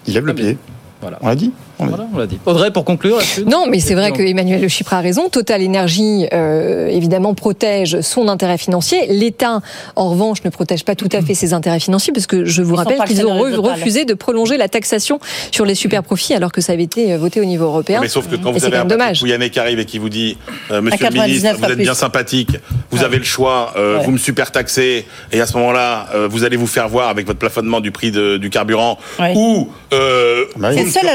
il 0.07 0.13
lève 0.15 0.25
le 0.25 0.31
Ah, 0.31 0.35
pied. 0.35 0.57
Voilà. 1.01 1.19
On 1.21 1.27
l'a 1.27 1.35
dit. 1.35 1.51
On 1.79 1.85
l'a 1.85 1.89
Voilà, 1.89 2.05
on 2.13 2.17
l'a 2.17 2.27
dit. 2.27 2.37
Audrey, 2.45 2.71
pour 2.71 2.83
conclure. 2.85 3.17
là-dessus 3.17 3.45
Non, 3.45 3.65
mais 3.69 3.79
c'est 3.79 3.95
vrai 3.95 4.11
que 4.11 4.21
Emmanuel 4.21 4.61
Le 4.61 4.67
Chypre 4.67 4.93
a 4.93 4.99
raison. 5.01 5.29
Total 5.29 5.61
Énergie, 5.61 6.27
euh, 6.33 6.87
évidemment, 6.87 7.33
protège 7.33 8.01
son 8.01 8.27
intérêt 8.27 8.57
financier. 8.57 9.07
L'État, 9.09 9.61
en 9.95 10.09
revanche, 10.09 10.43
ne 10.43 10.49
protège 10.49 10.83
pas 10.83 10.95
tout 10.95 11.07
à 11.13 11.21
fait 11.21 11.33
ses 11.35 11.53
intérêts 11.53 11.79
financiers, 11.79 12.11
parce 12.13 12.27
que 12.27 12.43
je 12.45 12.61
vous 12.61 12.73
Ils 12.75 12.77
rappelle 12.77 12.99
qu'ils 13.07 13.25
ont 13.25 13.33
re- 13.43 13.55
Total. 13.55 13.71
refusé 13.73 14.05
de 14.05 14.13
prolonger 14.13 14.57
la 14.57 14.67
taxation 14.67 15.19
sur 15.51 15.65
les 15.65 15.75
super 15.75 16.03
profits, 16.03 16.33
alors 16.33 16.51
que 16.51 16.61
ça 16.61 16.73
avait 16.73 16.83
été 16.83 17.15
voté 17.17 17.39
au 17.39 17.45
niveau 17.45 17.65
européen. 17.65 17.99
Mais 18.01 18.09
sauf 18.09 18.27
que 18.27 18.35
quand 18.35 18.49
Et 18.49 18.59
vous 18.59 18.65
avez 18.65 18.75
quand 18.77 18.81
un 18.83 18.85
dommage. 18.85 19.19
Pouyanné 19.19 19.49
qui 19.49 19.59
arrive 19.59 19.79
et 19.79 19.85
qui 19.85 19.99
vous 19.99 20.09
dit 20.09 20.37
euh, 20.71 20.81
Monsieur 20.81 21.05
le 21.07 21.13
ministre, 21.13 21.43
99 21.49 21.57
vous 21.59 21.63
êtes 21.65 21.71
plus. 21.75 21.83
bien 21.83 21.93
sympathique, 21.93 22.57
vous 22.91 23.03
avez 23.03 23.17
le 23.17 23.23
choix, 23.23 23.73
euh, 23.77 23.97
Ouais. 23.99 24.03
vous 24.05 24.11
me 24.11 24.17
super 24.17 24.51
taxez, 24.51 25.05
et 25.31 25.39
à 25.41 25.45
ce 25.47 25.57
moment-là, 25.57 26.07
euh, 26.13 26.27
vous 26.29 26.43
allez 26.43 26.57
vous 26.57 26.67
faire 26.67 26.89
voir 26.89 27.07
avec 27.09 27.25
votre 27.25 27.39
plafonnement 27.39 27.79
du 27.79 27.91
prix 27.91 28.11
de- 28.11 28.37
du 28.37 28.49
carburant, 28.49 28.97
Ouais. 29.19 29.33
ou 29.35 29.69
euh, 29.93 30.43
vous 30.55 30.61
le 30.61 30.69
ne 30.85 30.89
seul 30.89 31.05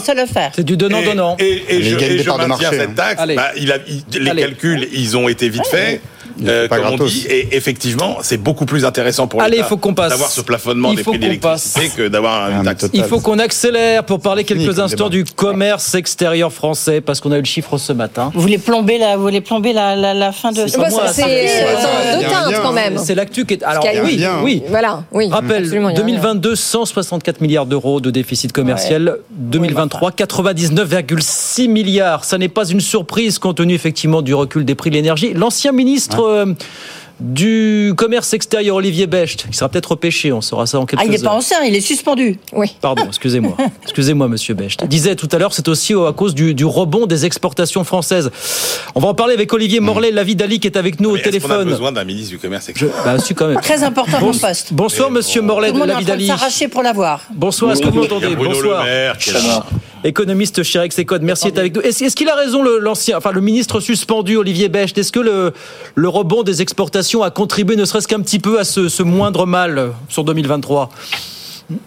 c'est 0.00 0.12
le 0.12 0.18
seul 0.18 0.18
à 0.18 0.22
le 0.22 0.28
faire. 0.28 0.52
C'est 0.54 0.64
du 0.64 0.76
donnant-donnant. 0.76 1.36
Et, 1.38 1.44
et, 1.44 1.74
et 1.76 1.78
Mais 1.78 1.84
je, 1.84 1.96
et 1.96 2.08
des 2.08 2.18
je 2.22 2.30
maintiens 2.30 2.70
cette 2.70 2.90
hein. 2.90 2.92
taxe. 2.96 3.22
Bah, 3.34 3.50
il 3.56 3.72
a, 3.72 3.76
il- 3.86 4.22
les 4.22 4.30
Allez. 4.30 4.42
calculs, 4.42 4.88
ils 4.92 5.16
ont 5.16 5.28
été 5.28 5.48
vite 5.48 5.66
faits. 5.66 6.00
euh, 6.44 6.66
comme 6.66 6.80
on 7.00 7.04
dit, 7.04 7.26
et 7.30 7.54
effectivement, 7.56 8.16
c'est 8.22 8.38
beaucoup 8.38 8.66
plus 8.66 8.84
intéressant 8.84 9.28
pour 9.28 9.40
Allez, 9.40 9.62
faut 9.62 9.76
qu'on 9.76 9.94
passe. 9.94 10.08
d'avoir 10.10 10.30
ce 10.30 10.40
plafonnement 10.40 10.90
Il 10.90 10.96
des 10.96 11.04
faut 11.04 11.12
prix 11.12 11.38
passe. 11.38 11.76
que 11.96 12.08
d'avoir 12.08 12.46
Ah, 12.46 12.50
une 12.50 12.58
mais 12.58 12.64
taxe. 12.64 12.80
total. 12.80 13.00
Il 13.00 13.04
faut 13.04 13.20
qu'on 13.20 13.38
accélère 13.38 14.02
pour 14.02 14.18
parler 14.20 14.42
quelques 14.42 14.80
instants 14.80 15.08
du 15.10 15.22
commerce 15.24 15.94
extérieur 15.94 16.52
français, 16.52 17.00
parce 17.00 17.20
qu'on 17.20 17.30
a 17.30 17.36
eu 17.36 17.40
le 17.40 17.44
chiffre 17.44 17.78
ce 17.78 17.92
matin. 17.92 18.32
Vous 18.34 18.40
voulez 18.40 18.58
plomber 18.58 18.98
la, 18.98 19.16
vous 19.16 19.22
voulez 19.22 19.42
plomber 19.42 19.72
la, 19.72 19.94
la, 19.94 20.12
la 20.12 20.32
fin 20.32 20.50
de 20.50 20.66
C'est 20.66 20.76
Bah, 20.76 20.90
ça, 20.90 21.06
ça, 21.12 21.22
deux 21.24 22.26
teintes 22.26 22.62
quand 22.62 22.72
même. 22.72 22.98
C'est 22.98 23.14
l'actu 23.14 23.44
qui 23.46 23.54
est. 23.54 23.62
Alors, 23.62 23.86
oui, 24.02 24.16
bien. 24.16 24.40
oui. 24.42 24.62
Voilà, 24.68 25.04
oui. 25.12 25.28
Rappel, 25.30 25.62
Absolument, 25.62 25.90
il 25.90 25.96
y 25.96 26.00
a 26.00 26.04
rien. 26.04 26.14
2022, 26.16 26.56
164 26.56 27.40
milliards 27.42 27.66
d'euros 27.66 28.00
de 28.00 28.10
déficit 28.10 28.50
commercial. 28.52 29.18
2023, 29.30 29.83
99,6 29.86 31.68
milliards. 31.68 32.24
Ça 32.24 32.38
n'est 32.38 32.48
pas 32.48 32.66
une 32.66 32.80
surprise 32.80 33.38
compte 33.38 33.56
tenu 33.56 33.74
effectivement 33.74 34.22
du 34.22 34.34
recul 34.34 34.64
des 34.64 34.74
prix 34.74 34.90
de 34.90 34.94
l'énergie. 34.94 35.32
L'ancien 35.34 35.72
ministre 35.72 36.20
euh, 36.20 36.46
du 37.20 37.92
commerce 37.96 38.32
extérieur, 38.34 38.76
Olivier 38.76 39.06
Becht, 39.06 39.46
il 39.48 39.54
sera 39.54 39.68
peut-être 39.68 39.92
repêché, 39.92 40.32
on 40.32 40.40
saura 40.40 40.66
ça 40.66 40.80
en 40.80 40.86
quelques 40.86 41.00
Ah, 41.02 41.04
il 41.04 41.10
n'est 41.12 41.18
pas 41.18 41.32
ancien, 41.32 41.62
il 41.62 41.74
est 41.74 41.80
suspendu. 41.80 42.38
Oui. 42.52 42.74
Pardon, 42.80 43.04
excusez-moi. 43.06 43.56
Excusez-moi, 43.82 44.28
monsieur 44.28 44.54
Becht. 44.54 44.84
Disait 44.86 45.14
tout 45.16 45.28
à 45.30 45.38
l'heure, 45.38 45.52
c'est 45.54 45.68
aussi 45.68 45.92
à 45.94 46.12
cause 46.12 46.34
du, 46.34 46.54
du 46.54 46.64
rebond 46.64 47.06
des 47.06 47.24
exportations 47.24 47.84
françaises. 47.84 48.30
On 48.94 49.00
va 49.00 49.08
en 49.08 49.14
parler 49.14 49.34
avec 49.34 49.52
Olivier 49.52 49.80
Morlet, 49.80 50.10
Lavi 50.10 50.34
Dali, 50.36 50.58
qui 50.60 50.66
est 50.66 50.76
avec 50.76 51.00
nous 51.00 51.10
au 51.10 51.16
Est-ce 51.16 51.22
qu'on 51.24 51.28
a 51.28 51.32
téléphone. 51.32 51.68
besoin 51.68 51.92
d'un 51.92 52.04
ministre 52.04 52.30
du 52.30 52.38
commerce 52.38 52.66
Je, 52.66 52.70
extérieur 52.70 53.04
bah, 53.04 53.16
quand 53.36 53.46
même. 53.48 53.60
Très 53.60 53.82
important 53.84 54.18
Bon- 54.20 54.32
poste. 54.32 54.72
bonsoir, 54.72 55.08
Et 55.08 55.12
monsieur 55.12 55.40
bon. 55.40 55.46
Morlet 55.48 55.72
Lavi 55.72 56.04
Dali. 56.04 56.26
s'arracher 56.26 56.68
pour 56.68 56.82
l'avoir. 56.82 57.22
Bonsoir, 57.34 57.72
est-ce 57.72 57.82
que 57.82 57.88
vous 57.88 58.00
m'entendez 58.00 58.34
Bonsoir. 58.34 58.84
Maire 58.84 59.18
qui. 59.18 59.30
Économiste 60.06 60.62
chez 60.62 60.78
Rexecode, 60.78 61.22
merci 61.22 61.46
d'être 61.46 61.58
avec 61.58 61.74
nous. 61.74 61.80
Est-ce 61.80 62.14
qu'il 62.14 62.28
a 62.28 62.34
raison, 62.34 62.62
l'ancien, 62.62 63.16
enfin 63.16 63.32
le 63.32 63.40
ministre 63.40 63.80
suspendu, 63.80 64.36
Olivier 64.36 64.68
Becht? 64.68 64.98
Est-ce 64.98 65.10
que 65.10 65.20
le, 65.20 66.08
rebond 66.08 66.42
des 66.42 66.60
exportations 66.60 67.22
a 67.22 67.30
contribué, 67.30 67.74
ne 67.74 67.86
serait-ce 67.86 68.06
qu'un 68.06 68.20
petit 68.20 68.38
peu, 68.38 68.58
à 68.58 68.64
ce 68.64 69.02
moindre 69.02 69.46
mal 69.46 69.92
sur 70.10 70.24
2023 70.24 70.90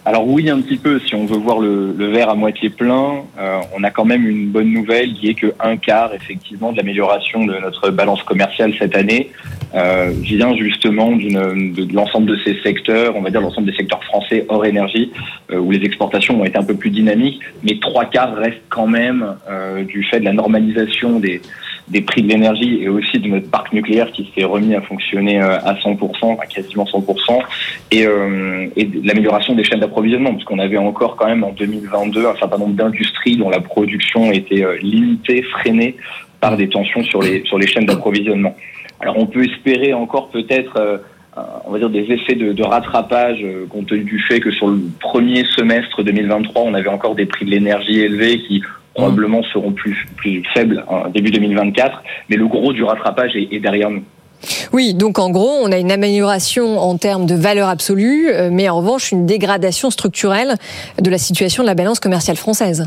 Alors 0.06 0.28
oui, 0.28 0.50
un 0.50 0.60
petit 0.62 0.78
peu. 0.78 1.00
Si 1.00 1.14
on 1.14 1.26
veut 1.26 1.38
voir 1.38 1.60
le, 1.60 1.92
verre 2.12 2.30
à 2.30 2.36
moitié 2.36 2.70
plein, 2.70 3.24
euh, 3.40 3.60
on 3.78 3.84
a 3.84 3.92
quand 3.92 4.06
même 4.06 4.28
une 4.28 4.48
bonne 4.48 4.72
nouvelle 4.72 5.14
qui 5.14 5.30
est 5.30 5.34
que 5.36 5.54
un 5.60 5.78
quart 5.78 6.14
effectivement 6.14 6.72
de 6.72 6.78
l'amélioration 6.78 7.46
de 7.46 7.54
notre 7.60 7.92
balance 7.92 8.24
commerciale 8.24 8.74
cette 8.80 8.96
année 8.96 9.30
euh, 9.76 10.12
vient 10.22 10.56
justement 10.56 11.12
d'une- 11.12 11.74
de, 11.74 11.94
l'ensemble 11.94 12.28
de 12.28 12.38
ces 12.44 12.60
secteurs, 12.62 13.16
on 13.16 13.22
va 13.22 13.30
dire 13.30 13.42
l'ensemble 13.42 13.70
des 13.70 13.76
secteurs 13.76 14.04
français 14.06 14.46
hors 14.50 14.66
énergie, 14.66 15.12
euh, 15.52 15.60
où 15.60 15.72
les 15.72 15.84
exportations 15.84 16.42
ont 16.42 16.46
été 16.46 16.58
un 16.58 16.64
peu 16.64 16.76
plus 16.76 16.90
dynamiques, 16.90 17.42
mais 17.64 17.78
trois 17.80 18.06
quarts 18.06 18.36
restent 18.36 18.58
quand 18.70 18.88
même 18.88 19.36
du 19.88 20.04
fait 20.04 20.20
de 20.20 20.26
la 20.26 20.34
normalisation 20.34 21.20
des 21.20 21.42
des 21.90 22.02
prix 22.02 22.22
de 22.22 22.28
l'énergie 22.28 22.80
et 22.82 22.90
aussi 22.90 23.18
de 23.18 23.30
notre 23.30 23.50
parc 23.50 23.72
nucléaire 23.72 24.12
qui 24.12 24.30
s'est 24.36 24.44
remis 24.44 24.76
à 24.76 24.82
fonctionner 24.82 25.40
à 25.40 25.74
100%, 25.76 26.38
à 26.38 26.46
quasiment 26.46 26.84
100%, 26.84 27.40
et, 27.92 28.06
et 28.76 28.84
de 28.86 29.08
l'amélioration 29.08 29.56
des 29.56 29.64
chaînes 29.68 29.80
d'approvisionnement, 29.80 30.34
parce 30.34 30.44
qu'on 30.46 30.60
avait 30.60 30.78
encore 30.78 31.16
quand 31.16 31.28
même 31.28 31.44
en 31.44 31.52
2022 31.52 32.26
un 32.26 32.36
certain 32.36 32.58
nombre 32.58 32.76
d'industries 32.76 33.38
dont 33.38 33.50
la 33.50 33.60
production 33.60 34.32
était 34.32 34.64
euh, 34.64 34.78
limitée, 34.78 35.44
freinée 35.44 35.96
par 36.40 36.58
des 36.58 36.70
tensions 36.70 37.04
sur 37.04 37.22
les, 37.22 37.44
sur 37.46 37.58
les 37.58 37.68
chaînes 37.68 37.86
d'approvisionnement. 37.86 38.56
Alors 39.00 39.18
on 39.18 39.28
peut 39.28 39.44
espérer 39.44 39.94
encore 39.94 40.30
peut-être... 40.30 40.78
euh, 40.78 40.98
euh, 41.38 41.42
on 41.66 41.72
va 41.72 41.78
dire 41.78 41.92
des 41.92 42.12
effets 42.12 42.34
de, 42.34 42.64
rattrapage 42.64 43.46
compte 43.70 43.86
tenu 43.86 44.04
du 44.04 44.20
fait 44.20 44.40
que 44.40 44.50
sur 44.50 44.70
le 44.70 44.80
premier 45.00 45.46
semestre 45.46 46.02
2023, 46.02 46.64
on 46.64 46.74
avait 46.74 46.90
encore 46.90 47.14
des 47.14 47.28
prix 47.28 47.46
de 47.46 47.52
l'énergie 47.52 48.00
élevés 48.00 48.40
qui 48.40 48.64
probablement 48.96 49.44
seront 49.44 49.72
plus, 49.72 50.08
plus 50.16 50.42
faibles 50.56 50.84
début 51.14 51.30
2024, 51.30 52.02
mais 52.30 52.38
le 52.38 52.48
gros 52.48 52.74
du 52.74 52.84
rattrapage 52.84 53.36
est 53.36 53.60
derrière 53.60 53.92
nous. 53.92 54.04
Oui, 54.74 54.94
donc 54.94 55.20
en 55.20 55.30
gros, 55.30 55.60
on 55.64 55.72
a 55.72 55.78
une 55.78 55.92
amélioration 55.92 56.80
en 56.80 56.98
termes 56.98 57.26
de 57.26 57.36
valeur 57.36 57.70
absolue, 57.70 58.30
euh, 58.30 58.50
mais 58.52 58.70
en 58.70 58.78
revanche, 58.78 59.12
une 59.12 59.26
dégradation 59.26 59.90
structurelle 59.90 60.56
de 61.02 61.10
la 61.10 61.18
situation 61.18 61.64
de 61.64 61.68
la 61.68 61.76
balance 61.76 62.00
commerciale 62.00 62.38
française. 62.38 62.86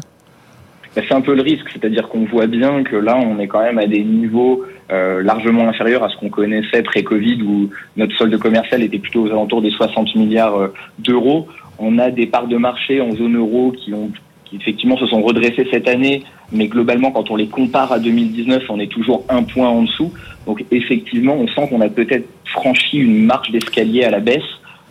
C'est 0.95 1.13
un 1.13 1.21
peu 1.21 1.35
le 1.35 1.43
risque, 1.43 1.69
c'est-à-dire 1.73 2.09
qu'on 2.09 2.25
voit 2.25 2.49
bien 2.49 2.83
que 2.83 2.97
là, 2.97 3.17
on 3.17 3.39
est 3.39 3.47
quand 3.47 3.63
même 3.63 3.79
à 3.79 3.87
des 3.87 4.03
niveaux 4.03 4.65
euh, 4.91 5.23
largement 5.23 5.69
inférieurs 5.69 6.03
à 6.03 6.09
ce 6.09 6.17
qu'on 6.17 6.31
connaissait 6.31 6.83
pré-Covid, 6.83 7.43
où 7.43 7.71
notre 7.97 8.17
solde 8.17 8.37
commercial 8.39 8.83
était 8.83 8.99
plutôt 8.99 9.23
aux 9.23 9.31
alentours 9.31 9.63
des 9.63 9.71
60 9.71 10.17
milliards 10.17 10.57
euh, 10.57 10.75
d'euros. 10.99 11.47
On 11.79 11.99
a 11.99 12.11
des 12.11 12.27
parts 12.27 12.49
de 12.49 12.57
marché 12.57 13.01
en 13.01 13.13
zone 13.13 13.37
euro 13.37 13.73
qui 13.73 13.95
ont 13.95 14.11
qui 14.51 14.57
effectivement 14.57 14.99
se 14.99 15.07
sont 15.07 15.23
redressées 15.23 15.67
cette 15.71 15.89
année, 15.89 16.25
mais 16.53 16.67
globalement, 16.67 17.13
quand 17.13 17.31
on 17.31 17.37
les 17.37 17.47
compare 17.47 17.93
à 17.93 17.99
2019, 17.99 18.65
on 18.69 18.81
est 18.81 18.89
toujours 18.89 19.25
un 19.29 19.45
point 19.45 19.69
en 19.69 19.83
dessous. 19.83 20.13
Donc 20.47 20.65
effectivement, 20.71 21.35
on 21.35 21.47
sent 21.47 21.69
qu'on 21.69 21.81
a 21.81 21.89
peut-être 21.89 22.29
franchi 22.45 22.99
une 22.99 23.25
marche 23.25 23.51
d'escalier 23.53 24.05
à 24.05 24.11
la 24.11 24.21
baisse. 24.21 24.43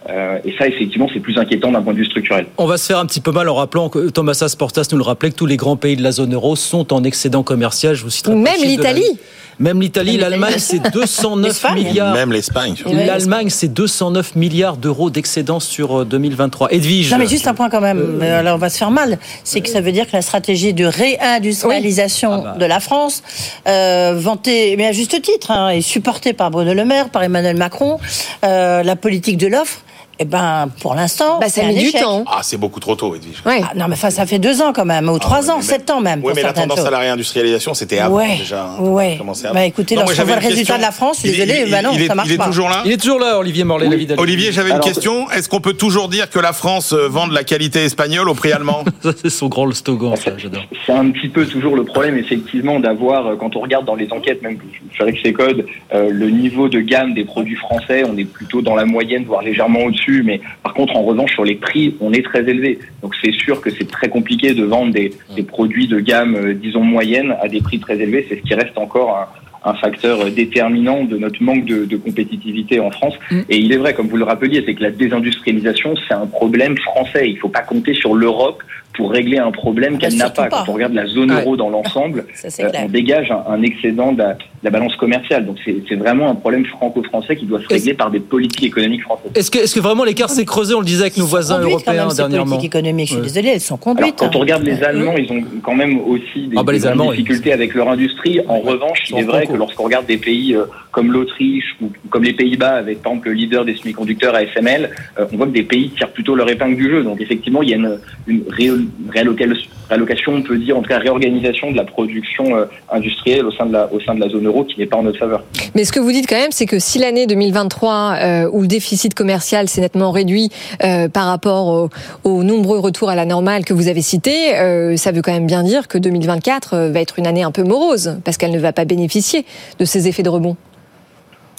Euh, 0.09 0.39
et 0.45 0.55
ça, 0.57 0.65
effectivement, 0.65 1.09
c'est 1.13 1.19
plus 1.19 1.37
inquiétant 1.37 1.71
d'un 1.71 1.81
point 1.81 1.91
de 1.91 1.97
vue 1.97 2.05
structurel. 2.05 2.47
On 2.57 2.65
va 2.65 2.77
se 2.77 2.87
faire 2.87 2.99
un 2.99 3.05
petit 3.05 3.19
peu 3.19 3.31
mal 3.31 3.49
en 3.49 3.55
rappelant 3.55 3.89
que 3.89 4.09
Thomas 4.09 4.55
Portas 4.57 4.87
nous 4.91 4.97
le 4.97 5.03
rappelait 5.03 5.29
que 5.29 5.35
tous 5.35 5.45
les 5.45 5.57
grands 5.57 5.75
pays 5.75 5.97
de 5.97 6.03
la 6.03 6.11
zone 6.11 6.33
euro 6.33 6.55
sont 6.55 6.93
en 6.93 7.03
excédent 7.03 7.43
commercial. 7.43 7.95
Je 7.95 8.03
vous 8.03 8.09
citerai 8.09 8.33
Même 8.35 8.61
l'Italie. 8.63 9.19
Même 9.59 9.81
l'Italie, 9.81 10.17
l'Allemagne, 10.17 10.55
c'est 10.57 10.79
209 10.93 11.47
L'Espagne. 11.47 11.73
milliards. 11.83 12.13
Même 12.13 12.31
l'Espagne. 12.31 12.75
L'Allemagne, 12.91 13.49
c'est 13.49 13.67
209 13.67 14.35
milliards 14.35 14.77
d'euros 14.77 15.09
d'excédent 15.09 15.59
sur 15.59 16.01
euh, 16.01 16.05
2023. 16.05 16.71
Edwige. 16.73 17.11
Non, 17.11 17.17
mais 17.17 17.27
juste 17.27 17.47
un 17.47 17.53
point 17.53 17.69
quand 17.69 17.81
même. 17.81 18.19
Euh, 18.21 18.39
Alors, 18.39 18.55
on 18.55 18.59
va 18.59 18.69
se 18.69 18.77
faire 18.77 18.91
mal. 18.91 19.17
C'est 19.43 19.61
que 19.61 19.69
ça 19.69 19.81
veut 19.81 19.91
dire 19.91 20.05
que 20.07 20.13
la 20.13 20.21
stratégie 20.21 20.73
de 20.73 20.85
réindustrialisation 20.85 22.31
Oui. 22.35 22.41
Ah 22.45 22.51
bah. 22.53 22.57
de 22.59 22.65
la 22.65 22.79
France, 22.79 23.21
euh, 23.67 24.13
vantée, 24.17 24.75
mais 24.77 24.87
à 24.87 24.91
juste 24.91 25.21
titre, 25.21 25.51
hein, 25.51 25.69
et 25.69 25.81
supportée 25.81 26.33
par 26.33 26.51
Bruno 26.51 26.73
Le 26.73 26.85
Maire, 26.85 27.09
par 27.09 27.23
Emmanuel 27.23 27.57
Macron, 27.57 27.99
euh, 28.43 28.83
la 28.83 28.95
politique 28.95 29.37
de 29.37 29.47
l'offre, 29.47 29.81
eh 30.19 30.25
ben, 30.25 30.69
pour 30.81 30.95
l'instant, 30.95 31.39
Bah, 31.39 31.47
c'est 31.49 31.61
ça 31.61 31.67
un 31.67 31.69
met 31.69 31.79
du 31.79 31.87
échec. 31.87 32.01
temps. 32.01 32.23
Ah, 32.27 32.39
c'est 32.41 32.57
beaucoup 32.57 32.79
trop 32.79 32.95
tôt, 32.95 33.15
Edwige. 33.15 33.41
Ouais. 33.45 33.61
Ah, 33.63 33.71
non, 33.75 33.85
mais 33.87 33.93
enfin, 33.93 34.09
ça 34.09 34.25
fait 34.25 34.39
deux 34.39 34.61
ans 34.61 34.73
quand 34.73 34.85
même, 34.85 35.07
ou 35.09 35.17
trois 35.19 35.43
ouais, 35.45 35.49
ans, 35.51 35.57
mais- 35.57 35.63
sept 35.63 35.89
ans 35.89 36.01
même. 36.01 36.21
Oui, 36.23 36.33
mais 36.35 36.43
la 36.43 36.53
tendance 36.53 36.79
à 36.79 36.89
la 36.91 36.99
réindustrialisation, 36.99 37.73
c'était 37.73 37.99
avant 37.99 38.17
Ouais, 38.17 38.37
déjà. 38.37 38.65
hein. 38.77 38.81
ouais. 38.81 39.17
Bah, 39.53 39.65
écoutez, 39.65 39.95
Non, 39.95 40.01
moi, 40.03 40.11
lorsqu'on 40.11 40.25
voit 40.25 40.35
le 40.35 40.41
résultat 40.41 40.57
question. 40.57 40.77
de 40.77 40.81
la 40.81 40.91
France, 40.91 41.21
Il 41.23 41.31
désolé, 41.31 41.63
il- 41.65 41.71
bah 41.71 41.81
non, 41.81 41.91
il 41.93 42.05
ça 42.07 42.15
marche 42.15 42.27
Il 42.29 42.33
est 42.33 42.37
pas. 42.37 42.45
toujours 42.47 42.69
là 42.69 42.81
Il 42.85 42.91
est 42.91 42.97
toujours 42.97 43.19
là, 43.19 43.39
Olivier 43.39 43.63
Morlet, 43.63 43.85
Oui. 43.85 43.91
la 43.91 43.97
vie 43.97 44.05
d'Ali. 44.07 44.21
Olivier, 44.21 44.51
j'avais 44.51 44.71
une 44.71 44.79
question. 44.79 45.29
Est-ce 45.31 45.47
qu'on 45.49 45.61
peut 45.61 45.73
toujours 45.73 46.09
dire 46.09 46.29
que 46.29 46.39
la 46.39 46.53
France 46.53 46.93
euh, 46.93 47.07
vend 47.07 47.27
de 47.27 47.33
la 47.33 47.43
qualité 47.43 47.83
espagnole 47.85 48.27
au 48.29 48.33
prix 48.33 48.51
allemand 48.51 48.83
Ça, 49.03 49.11
c'est 49.21 49.29
son 49.29 49.47
grand 49.47 49.71
slogan, 49.73 50.15
ça, 50.17 50.31
j'adore. 50.37 50.63
C'est 50.85 50.91
un 50.91 51.09
petit 51.11 51.29
peu 51.29 51.45
toujours 51.45 51.75
le 51.75 51.83
problème, 51.85 52.17
effectivement, 52.17 52.79
d'avoir, 52.79 53.25
euh, 53.27 53.35
quand 53.37 53.55
on 53.55 53.61
regarde 53.61 53.85
dans 53.85 53.95
les 53.95 54.11
enquêtes, 54.11 54.41
même 54.41 54.57
sur 54.95 55.05
Rexecode, 55.05 55.65
euh, 55.93 56.09
le 56.11 56.29
niveau 56.29 56.67
de 56.67 56.79
gamme 56.81 57.13
des 57.13 57.23
produits 57.23 57.55
français, 57.55 58.03
on 58.05 58.17
est 58.17 58.25
plutôt 58.25 58.61
dans 58.61 58.75
la 58.75 58.85
moyenne, 58.85 59.23
voire 59.25 59.41
légèrement 59.41 59.79
au-dessus, 59.85 60.08
mais 60.23 60.41
par 60.63 60.73
contre, 60.73 60.95
en 60.95 61.03
revanche, 61.03 61.33
sur 61.33 61.45
les 61.45 61.55
prix, 61.55 61.95
on 62.01 62.13
est 62.13 62.23
très 62.23 62.47
élevé. 62.47 62.79
Donc 63.01 63.15
c'est 63.21 63.33
sûr 63.33 63.61
que 63.61 63.69
c'est 63.69 63.89
très 63.89 64.09
compliqué 64.09 64.53
de 64.53 64.63
vendre 64.63 64.93
des, 64.93 65.11
des 65.35 65.43
produits 65.43 65.87
de 65.87 65.99
gamme, 65.99 66.35
euh, 66.35 66.53
disons, 66.53 66.83
moyenne 66.83 67.35
à 67.41 67.47
des 67.47 67.61
prix 67.61 67.79
très 67.79 67.99
élevés. 67.99 68.25
C'est 68.29 68.37
ce 68.37 68.41
qui 68.41 68.53
reste 68.53 68.77
encore 68.77 69.15
un, 69.17 69.27
un 69.63 69.73
facteur 69.75 70.31
déterminant 70.31 71.03
de 71.03 71.17
notre 71.17 71.41
manque 71.43 71.65
de, 71.65 71.85
de 71.85 71.97
compétitivité 71.97 72.79
en 72.79 72.91
France. 72.91 73.13
Et 73.49 73.57
il 73.57 73.71
est 73.73 73.77
vrai, 73.77 73.93
comme 73.93 74.07
vous 74.07 74.17
le 74.17 74.23
rappeliez, 74.25 74.63
c'est 74.65 74.73
que 74.73 74.83
la 74.83 74.91
désindustrialisation, 74.91 75.95
c'est 76.07 76.13
un 76.13 76.25
problème 76.27 76.77
français. 76.77 77.27
Il 77.29 77.33
ne 77.35 77.39
faut 77.39 77.49
pas 77.49 77.61
compter 77.61 77.93
sur 77.93 78.15
l'Europe 78.15 78.63
pour 78.93 79.11
régler 79.11 79.37
un 79.37 79.51
problème 79.51 79.93
Ah, 79.95 79.99
qu'elle 79.99 80.15
n'a 80.17 80.29
pas. 80.29 80.47
pas. 80.47 80.63
Quand 80.65 80.69
on 80.71 80.73
regarde 80.73 80.93
la 80.93 81.05
zone 81.05 81.31
Ouais. 81.31 81.41
euro 81.41 81.55
dans 81.55 81.69
l'ensemble, 81.69 82.25
euh, 82.43 82.69
on 82.83 82.89
dégage 82.89 83.31
un, 83.31 83.43
un 83.49 83.61
excédent 83.61 84.11
de 84.11 84.17
la, 84.17 84.33
de 84.33 84.39
la 84.63 84.69
balance 84.71 84.95
commerciale. 84.97 85.45
Donc 85.45 85.57
c'est 85.63 85.75
c'est 85.87 85.95
vraiment 85.95 86.29
un 86.29 86.35
problème 86.35 86.65
franco-français 86.65 87.35
qui 87.37 87.45
doit 87.45 87.61
se 87.61 87.67
régler 87.67 87.93
par 87.93 88.09
des 88.11 88.19
politiques 88.19 88.63
économiques 88.65 89.03
françaises. 89.03 89.31
Est-ce 89.35 89.51
que, 89.51 89.59
est-ce 89.59 89.75
que 89.75 89.79
vraiment 89.79 90.03
l'écart 90.03 90.29
s'est 90.29 90.43
creusé? 90.43 90.73
On 90.73 90.79
le 90.79 90.85
disait 90.85 91.03
avec 91.03 91.17
nos 91.17 91.25
voisins 91.27 91.55
conduites 91.59 91.69
quand 91.85 91.91
européens 91.91 92.01
même, 92.05 92.09
ces 92.09 92.17
dernièrement. 92.17 92.45
politiques 92.55 92.75
économiques. 92.75 93.07
Je 93.07 93.11
suis 93.13 93.21
Ouais. 93.21 93.27
désolée, 93.27 93.49
elles 93.49 93.61
sont 93.61 93.75
Alors, 93.75 93.95
conduites. 93.95 94.15
quand 94.17 94.35
on 94.35 94.39
regarde 94.39 94.63
les 94.63 94.83
Allemands, 94.83 95.15
ils 95.17 95.31
ont 95.31 95.43
quand 95.63 95.75
même 95.75 95.99
aussi 96.01 96.47
des, 96.47 96.55
Ah 96.57 96.63
bah, 96.63 96.73
les 96.73 96.79
des 96.79 96.83
grandes 96.85 96.91
Allemands, 96.99 97.11
difficultés 97.11 97.53
avec 97.53 97.73
leur 97.75 97.89
industrie. 97.89 98.41
En 98.47 98.59
revanche, 98.59 98.99
il 99.11 99.19
est 99.19 99.23
vrai 99.23 99.45
que 99.53 99.57
lorsqu'on 99.57 99.83
regarde 99.83 100.05
des 100.05 100.17
pays 100.17 100.55
euh, 100.55 100.65
comme 100.91 101.11
l'Autriche 101.11 101.75
ou 101.81 101.91
comme 102.09 102.23
les 102.23 102.33
Pays-Bas, 102.33 102.75
avec 102.75 103.01
par 103.01 103.13
exemple 103.13 103.29
le 103.29 103.33
leader 103.35 103.65
des 103.65 103.75
semi-conducteurs 103.75 104.35
ASML, 104.35 104.89
euh, 105.19 105.25
on 105.31 105.37
voit 105.37 105.47
que 105.47 105.51
des 105.51 105.63
pays 105.63 105.89
tirent 105.91 106.11
plutôt 106.11 106.35
leur 106.35 106.49
épingle 106.49 106.75
du 106.75 106.89
jeu. 106.89 107.03
Donc 107.03 107.21
effectivement, 107.21 107.61
il 107.61 107.69
y 107.69 107.73
a 107.73 107.77
une, 107.77 107.99
une 108.27 108.43
réallocation, 108.49 110.33
on 110.33 110.41
peut 110.41 110.57
dire, 110.57 110.77
en 110.77 110.81
tout 110.81 110.89
cas 110.89 110.99
réorganisation 110.99 111.71
de 111.71 111.77
la 111.77 111.83
production 111.83 112.55
euh, 112.55 112.65
industrielle 112.91 113.45
au 113.45 113.51
sein 113.51 113.65
de 113.65 113.73
la, 113.73 113.91
au 113.91 113.99
sein 113.99 114.15
de 114.15 114.19
la 114.19 114.29
zone 114.29 114.45
euro 114.45 114.63
qui 114.63 114.79
n'est 114.79 114.85
pas 114.85 114.97
en 114.97 115.03
notre 115.03 115.19
faveur. 115.19 115.43
Mais 115.75 115.83
ce 115.83 115.91
que 115.91 115.99
vous 115.99 116.11
dites 116.11 116.27
quand 116.27 116.39
même, 116.39 116.51
c'est 116.51 116.65
que 116.65 116.79
si 116.79 116.99
l'année 116.99 117.27
2023, 117.27 118.15
euh, 118.21 118.49
où 118.51 118.61
le 118.61 118.67
déficit 118.67 119.13
commercial 119.13 119.67
s'est 119.67 119.81
nettement 119.81 120.11
réduit 120.11 120.49
euh, 120.83 121.07
par 121.09 121.25
rapport 121.25 121.89
aux 122.23 122.43
nombreux 122.43 122.79
retours 122.79 123.09
à 123.09 123.15
la 123.15 123.25
normale 123.25 123.65
que 123.65 123.73
vous 123.73 123.87
avez 123.87 124.01
cités, 124.01 124.55
euh, 124.55 124.97
ça 124.97 125.11
veut 125.11 125.21
quand 125.21 125.31
même 125.31 125.47
bien 125.47 125.63
dire 125.63 125.87
que 125.87 125.97
2024 125.97 126.73
euh, 126.73 126.91
va 126.91 126.99
être 127.01 127.19
une 127.19 127.27
année 127.27 127.43
un 127.43 127.51
peu 127.51 127.63
morose, 127.63 128.17
parce 128.23 128.37
qu'elle 128.37 128.51
ne 128.51 128.59
va 128.59 128.73
pas 128.73 128.85
bénéficier 128.85 129.38
de 129.77 129.85
ces 129.85 130.07
effets 130.07 130.23
de 130.23 130.29
rebond. 130.29 130.55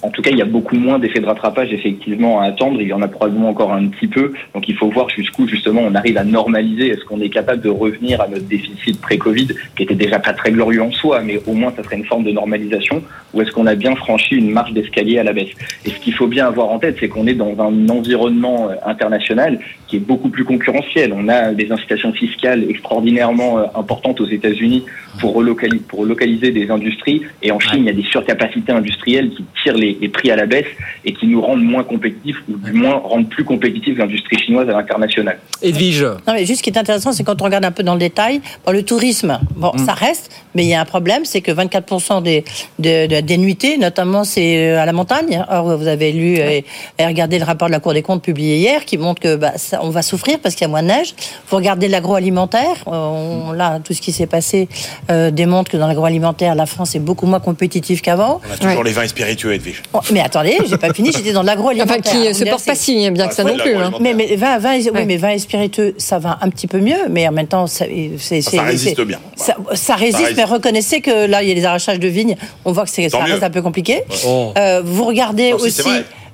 En 0.02 0.08
tout 0.08 0.22
cas, 0.22 0.30
il 0.30 0.38
y 0.38 0.42
a 0.42 0.46
beaucoup 0.46 0.76
moins 0.76 0.98
d'effets 0.98 1.20
de 1.20 1.26
rattrapage 1.26 1.72
effectivement 1.72 2.40
à 2.40 2.46
attendre. 2.46 2.80
Il 2.80 2.88
y 2.88 2.92
en 2.92 3.02
a 3.02 3.08
probablement 3.08 3.50
encore 3.50 3.72
un 3.72 3.86
petit 3.88 4.06
peu. 4.06 4.32
Donc 4.54 4.66
il 4.68 4.74
faut 4.74 4.88
voir 4.88 5.10
jusqu'où 5.10 5.46
justement 5.46 5.82
on 5.82 5.94
arrive 5.94 6.16
à 6.16 6.24
normaliser. 6.24 6.88
Est-ce 6.88 7.04
qu'on 7.04 7.20
est 7.20 7.28
capable 7.28 7.60
de 7.60 7.68
revenir 7.68 8.20
à 8.20 8.28
notre 8.28 8.46
déficit 8.46 8.98
pré-Covid, 9.00 9.48
qui 9.76 9.82
était 9.82 9.94
déjà 9.94 10.18
pas 10.18 10.32
très 10.32 10.52
glorieux 10.52 10.82
en 10.82 10.90
soi, 10.90 11.20
mais 11.20 11.40
au 11.46 11.52
moins 11.52 11.72
ça 11.76 11.82
serait 11.82 11.96
une 11.96 12.06
forme 12.06 12.24
de 12.24 12.32
normalisation, 12.32 13.02
ou 13.34 13.42
est-ce 13.42 13.50
qu'on 13.52 13.66
a 13.66 13.74
bien 13.74 13.94
franchi 13.94 14.36
une 14.36 14.50
marche 14.50 14.72
d'escalier 14.72 15.18
à 15.18 15.24
la 15.24 15.34
baisse? 15.34 15.50
Et 15.84 15.90
ce 15.90 15.98
qu'il 15.98 16.14
faut 16.14 16.28
bien 16.28 16.46
avoir 16.46 16.70
en 16.70 16.78
tête, 16.78 16.96
c'est 16.98 17.08
qu'on 17.08 17.26
est 17.26 17.34
dans 17.34 17.54
un 17.60 17.88
environnement 17.90 18.70
euh, 18.70 18.74
international 18.86 19.58
qui 19.90 19.96
est 19.96 20.00
beaucoup 20.00 20.28
plus 20.28 20.44
concurrentiel. 20.44 21.12
On 21.12 21.28
a 21.28 21.52
des 21.52 21.70
incitations 21.72 22.12
fiscales 22.12 22.64
extraordinairement 22.68 23.58
euh, 23.58 23.64
importantes 23.74 24.20
aux 24.20 24.28
États-Unis 24.28 24.84
pour 25.18 25.34
relocaliser, 25.34 25.82
pour 25.88 25.98
relocaliser 26.00 26.52
des 26.52 26.70
industries. 26.70 27.22
Et 27.42 27.50
en 27.50 27.58
Chine, 27.58 27.80
il 27.80 27.86
y 27.86 27.90
a 27.90 27.92
des 27.92 28.04
surcapacités 28.04 28.70
industrielles 28.70 29.30
qui 29.30 29.44
tirent 29.62 29.76
les, 29.76 29.98
les, 30.00 30.08
prix 30.08 30.30
à 30.30 30.36
la 30.36 30.46
baisse 30.46 30.68
et 31.04 31.12
qui 31.12 31.26
nous 31.26 31.40
rendent 31.40 31.64
moins 31.64 31.82
compétitifs, 31.82 32.36
ou 32.48 32.56
du 32.56 32.72
moins 32.72 32.94
rendent 32.94 33.28
plus 33.28 33.42
compétitifs 33.44 33.98
l'industrie 33.98 34.38
chinoise 34.38 34.68
à 34.68 34.72
l'international. 34.72 35.38
Edwige 35.60 36.04
Non, 36.04 36.34
mais 36.34 36.46
juste 36.46 36.58
ce 36.58 36.62
qui 36.62 36.70
est 36.70 36.78
intéressant, 36.78 37.12
c'est 37.12 37.24
quand 37.24 37.42
on 37.42 37.46
regarde 37.46 37.64
un 37.64 37.72
peu 37.72 37.82
dans 37.82 37.94
le 37.94 38.00
détail, 38.00 38.40
bon, 38.64 38.72
le 38.72 38.84
tourisme, 38.84 39.40
bon, 39.56 39.72
ça 39.76 39.94
reste, 39.94 40.30
mais 40.54 40.64
il 40.64 40.68
y 40.68 40.74
a 40.74 40.80
un 40.80 40.84
problème, 40.84 41.24
c'est 41.24 41.40
que 41.40 41.52
24% 41.52 42.22
des, 42.22 42.44
de, 42.78 43.06
de, 43.06 43.20
des 43.20 43.38
nuitées, 43.38 43.78
notamment, 43.78 44.24
c'est 44.24 44.70
à 44.70 44.86
la 44.86 44.92
montagne. 44.92 45.44
Or, 45.50 45.76
vous 45.76 45.86
avez 45.86 46.12
lu 46.12 46.36
et, 46.36 46.64
et, 46.98 47.06
regardé 47.06 47.38
le 47.38 47.44
rapport 47.44 47.68
de 47.68 47.72
la 47.72 47.80
Cour 47.80 47.94
des 47.94 48.02
comptes 48.02 48.22
publié 48.22 48.56
hier 48.56 48.84
qui 48.84 48.98
montre 48.98 49.20
que 49.20 49.36
bah, 49.36 49.52
ça, 49.56 49.80
on 49.82 49.90
va 49.90 50.02
souffrir 50.02 50.38
parce 50.38 50.54
qu'il 50.54 50.64
y 50.64 50.66
a 50.66 50.68
moins 50.68 50.82
de 50.82 50.88
neige. 50.88 51.14
Vous 51.48 51.56
regardez 51.56 51.88
l'agroalimentaire, 51.88 52.76
on, 52.86 53.52
là, 53.52 53.78
tout 53.82 53.94
ce 53.94 54.00
qui 54.00 54.12
s'est 54.12 54.26
passé 54.26 54.68
euh, 55.10 55.30
démontre 55.30 55.70
que 55.70 55.76
dans 55.76 55.86
l'agroalimentaire, 55.86 56.54
la 56.54 56.66
France 56.66 56.94
est 56.94 57.00
beaucoup 57.00 57.26
moins 57.26 57.40
compétitive 57.40 58.00
qu'avant. 58.00 58.40
On 58.48 58.54
a 58.54 58.56
toujours 58.56 58.78
ouais. 58.78 58.84
les 58.84 58.92
vins 58.92 59.02
et 59.02 59.08
spiritueux, 59.08 59.54
Edwige. 59.54 59.82
Oh, 59.92 60.00
mais 60.12 60.20
attendez, 60.20 60.56
j'ai 60.68 60.78
pas 60.78 60.92
fini, 60.92 61.12
j'étais 61.12 61.32
dans 61.32 61.42
l'agroalimentaire. 61.42 62.00
Enfin, 62.04 62.26
qui 62.26 62.34
se 62.34 62.44
porte 62.44 62.64
pas 62.64 62.74
si 62.74 63.10
bien 63.10 63.28
que 63.28 63.34
ça 63.34 63.44
non 63.44 63.56
plus. 63.56 63.76
Hein. 63.76 63.92
Mais, 64.00 64.14
mais, 64.14 64.36
vin, 64.36 64.58
vin, 64.58 64.78
oui, 64.78 65.04
mais 65.06 65.16
vin 65.16 65.30
et 65.30 65.38
spiritueux, 65.38 65.94
ça 65.98 66.18
va 66.18 66.38
un 66.40 66.50
petit 66.50 66.66
peu 66.66 66.78
mieux, 66.78 67.08
mais 67.08 67.26
en 67.28 67.32
même 67.32 67.46
temps, 67.46 67.66
ça, 67.66 67.84
c'est, 68.18 68.40
ça 68.40 68.62
résiste 68.62 69.00
bien. 69.02 69.18
Ça, 69.36 69.56
ça, 69.74 69.94
résiste, 69.94 70.18
ça, 70.18 70.26
résiste, 70.26 70.39
mais 70.40 70.44
reconnaissez 70.44 71.02
que 71.02 71.26
là, 71.26 71.42
il 71.42 71.48
y 71.48 71.52
a 71.52 71.54
les 71.54 71.64
arrachages 71.66 72.00
de 72.00 72.08
vignes, 72.08 72.36
on 72.64 72.72
voit 72.72 72.84
que 72.84 72.90
c'est, 72.90 73.08
ça 73.10 73.18
mieux. 73.18 73.32
reste 73.32 73.42
un 73.42 73.50
peu 73.50 73.60
compliqué. 73.60 74.02
Oh. 74.26 74.52
Euh, 74.56 74.80
vous 74.82 75.04
regardez 75.04 75.50
non, 75.50 75.56
aussi 75.58 75.82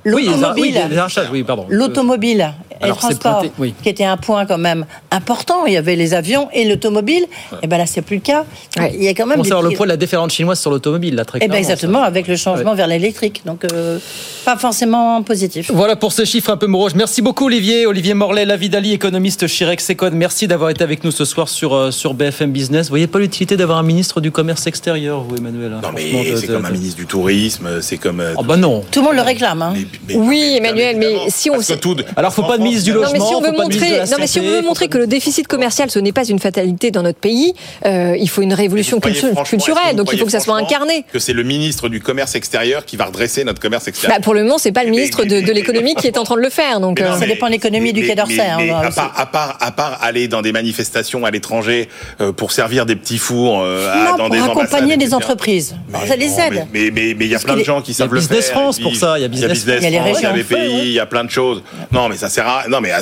l'automobile. 0.04 0.80
Oui, 0.88 1.22
oui, 1.32 1.42
pardon. 1.42 1.66
L'automobile 1.68 2.52
et 2.80 2.88
le 2.88 2.94
transport, 2.94 3.38
pointé, 3.40 3.52
oui. 3.58 3.74
qui 3.82 3.88
était 3.88 4.04
un 4.04 4.16
point 4.16 4.46
quand 4.46 4.58
même 4.58 4.86
important. 5.10 5.66
Il 5.66 5.72
y 5.72 5.76
avait 5.76 5.96
les 5.96 6.14
avions 6.14 6.48
et 6.52 6.64
l'automobile. 6.64 7.26
Ouais. 7.52 7.58
Et 7.62 7.66
ben 7.66 7.78
là, 7.78 7.86
c'est 7.86 8.02
plus 8.02 8.16
le 8.16 8.22
cas. 8.22 8.44
Ouais. 8.78 8.92
Il 8.94 9.02
y 9.02 9.08
a 9.08 9.14
quand 9.14 9.26
même. 9.26 9.40
On 9.40 9.44
savoir 9.44 9.62
le 9.62 9.70
poids 9.70 9.86
de 9.86 9.92
la 9.92 9.96
déferlante 9.96 10.30
chinoise 10.32 10.60
sur 10.60 10.70
l'automobile, 10.70 11.14
là, 11.14 11.24
très 11.24 11.42
et 11.42 11.48
ben 11.48 11.56
exactement, 11.56 12.00
ça. 12.00 12.06
avec 12.06 12.28
le 12.28 12.36
changement 12.36 12.70
ouais. 12.70 12.76
vers 12.76 12.86
l'électrique. 12.86 13.42
Donc, 13.46 13.64
euh, 13.64 13.98
pas 14.44 14.56
forcément 14.56 15.22
positif. 15.22 15.70
Voilà 15.72 15.96
pour 15.96 16.12
ce 16.12 16.24
chiffre 16.24 16.50
un 16.50 16.56
peu 16.56 16.66
morose. 16.66 16.94
Merci 16.94 17.22
beaucoup, 17.22 17.46
Olivier. 17.46 17.86
Olivier 17.86 18.14
Morlet, 18.14 18.44
Lavidali, 18.44 18.92
économiste 18.92 19.46
chez 19.46 19.64
Rexecode. 19.64 20.14
Merci 20.14 20.46
d'avoir 20.46 20.70
été 20.70 20.84
avec 20.84 21.04
nous 21.04 21.10
ce 21.10 21.24
soir 21.24 21.48
sur, 21.48 21.74
euh, 21.74 21.90
sur 21.90 22.14
BFM 22.14 22.52
Business. 22.52 22.86
Vous 22.86 22.90
voyez 22.90 23.06
pas 23.06 23.18
l'utilité 23.18 23.56
d'avoir 23.56 23.78
un 23.78 23.82
ministre 23.82 24.20
du 24.20 24.30
commerce 24.30 24.66
extérieur, 24.66 25.22
vous, 25.22 25.36
Emmanuel 25.36 25.78
Non, 25.82 25.90
mais 25.94 26.36
c'est 26.36 26.46
comme 26.46 26.64
un 26.64 26.70
ministre 26.70 26.96
du 26.96 27.06
tourisme, 27.06 27.80
c'est 27.80 27.98
comme. 27.98 28.22
Oh, 28.36 28.42
bah 28.42 28.56
non. 28.56 28.84
Tout 28.90 29.00
le 29.00 29.06
monde 29.06 29.16
le 29.16 29.22
réclame. 29.22 29.62
Hein. 29.62 29.72
Mais, 29.74 29.86
mais, 30.08 30.16
oui, 30.16 30.54
Emmanuel, 30.58 30.96
mais 30.98 31.16
si 31.28 31.50
on. 31.50 31.56
Tout, 31.80 31.96
Alors, 32.16 32.32
faut 32.32 32.42
pas 32.42 32.58
de 32.66 32.70
ministre 32.70 32.92
du 32.92 32.92
logement 32.92 33.40
veut 33.40 33.52
montrer, 33.52 33.98
non, 34.10 34.16
mais 34.18 34.26
si 34.26 34.40
on 34.40 34.42
veut 34.42 34.62
montrer 34.62 34.88
que 34.88 34.98
le 34.98 35.06
déficit 35.06 35.46
commercial, 35.46 35.90
ce 35.90 35.98
n'est 35.98 36.12
pas 36.12 36.24
une 36.26 36.38
fatalité 36.38 36.90
dans 36.90 37.02
notre 37.02 37.18
pays, 37.18 37.54
euh, 37.84 38.16
il 38.18 38.28
faut 38.28 38.42
une 38.42 38.54
révolution 38.54 39.00
culturelle. 39.00 39.96
Donc 39.96 40.10
il 40.12 40.18
faut 40.18 40.24
que 40.24 40.32
ça 40.32 40.40
soit 40.40 40.56
incarné. 40.56 41.04
Que 41.12 41.18
c'est 41.18 41.32
le 41.32 41.42
ministre 41.42 41.88
du 41.88 42.00
commerce 42.00 42.34
extérieur 42.34 42.84
qui 42.84 42.96
va 42.96 43.06
redresser 43.06 43.44
notre 43.44 43.60
commerce 43.60 43.88
extérieur. 43.88 44.18
Bah, 44.18 44.22
pour 44.22 44.34
le 44.34 44.42
moment, 44.42 44.58
c'est 44.58 44.72
pas 44.72 44.84
le 44.84 44.90
ministre 44.90 45.22
mais, 45.24 45.34
mais, 45.34 45.42
de, 45.42 45.46
de 45.46 45.52
l'économie 45.52 45.94
qui 45.94 46.06
est 46.06 46.18
en 46.18 46.24
train 46.24 46.36
de 46.36 46.40
le 46.40 46.50
faire. 46.50 46.80
Donc 46.80 47.00
non, 47.00 47.18
ça 47.18 47.26
dépend 47.26 47.46
de 47.46 47.52
l'économie 47.52 47.92
du 47.92 48.06
Quai 48.06 48.14
d'Orsay. 48.14 48.40
Hein, 48.40 48.58
à, 48.82 48.90
part, 48.90 49.12
à, 49.16 49.26
part, 49.26 49.58
à 49.60 49.72
part 49.72 49.98
aller 50.02 50.28
dans 50.28 50.42
des 50.42 50.52
manifestations 50.52 51.24
à 51.24 51.30
l'étranger 51.30 51.88
euh, 52.20 52.32
pour 52.32 52.52
servir 52.52 52.86
des 52.86 52.96
petits 52.96 53.18
fours 53.18 53.60
euh, 53.62 53.92
non, 53.94 54.16
dans 54.16 54.24
pour 54.26 54.30
des 54.30 54.42
accompagner 54.42 54.96
des 54.96 55.14
entreprises. 55.14 55.76
Ça 56.06 56.16
les 56.16 56.38
aide. 56.40 56.66
Mais 56.72 56.88
il 56.88 57.26
y 57.26 57.34
a 57.34 57.38
plein 57.38 57.56
de 57.56 57.64
gens 57.64 57.82
qui 57.82 57.94
savent 57.94 58.12
le 58.12 58.20
faire. 58.20 58.28
Business 58.28 58.50
France 58.50 58.78
pour 58.80 58.96
ça. 58.96 59.18
Il 59.18 59.22
y 59.22 59.24
a 59.24 59.28
Business 59.28 59.64
France. 59.64 59.78
Il 59.80 59.92
y 59.92 59.96
a 59.96 60.02
les. 60.02 60.18
Il 60.18 60.22
y 60.22 60.26
a. 60.26 60.84
Il 60.86 60.92
y 60.92 61.00
a 61.00 61.06
plein 61.06 61.24
de 61.24 61.30
choses. 61.30 61.62
Non, 61.92 62.08
mais 62.08 62.16
ça 62.16 62.28
sert 62.28 62.46
à. 62.46 62.55
Non, 62.68 62.80
mais 62.80 62.92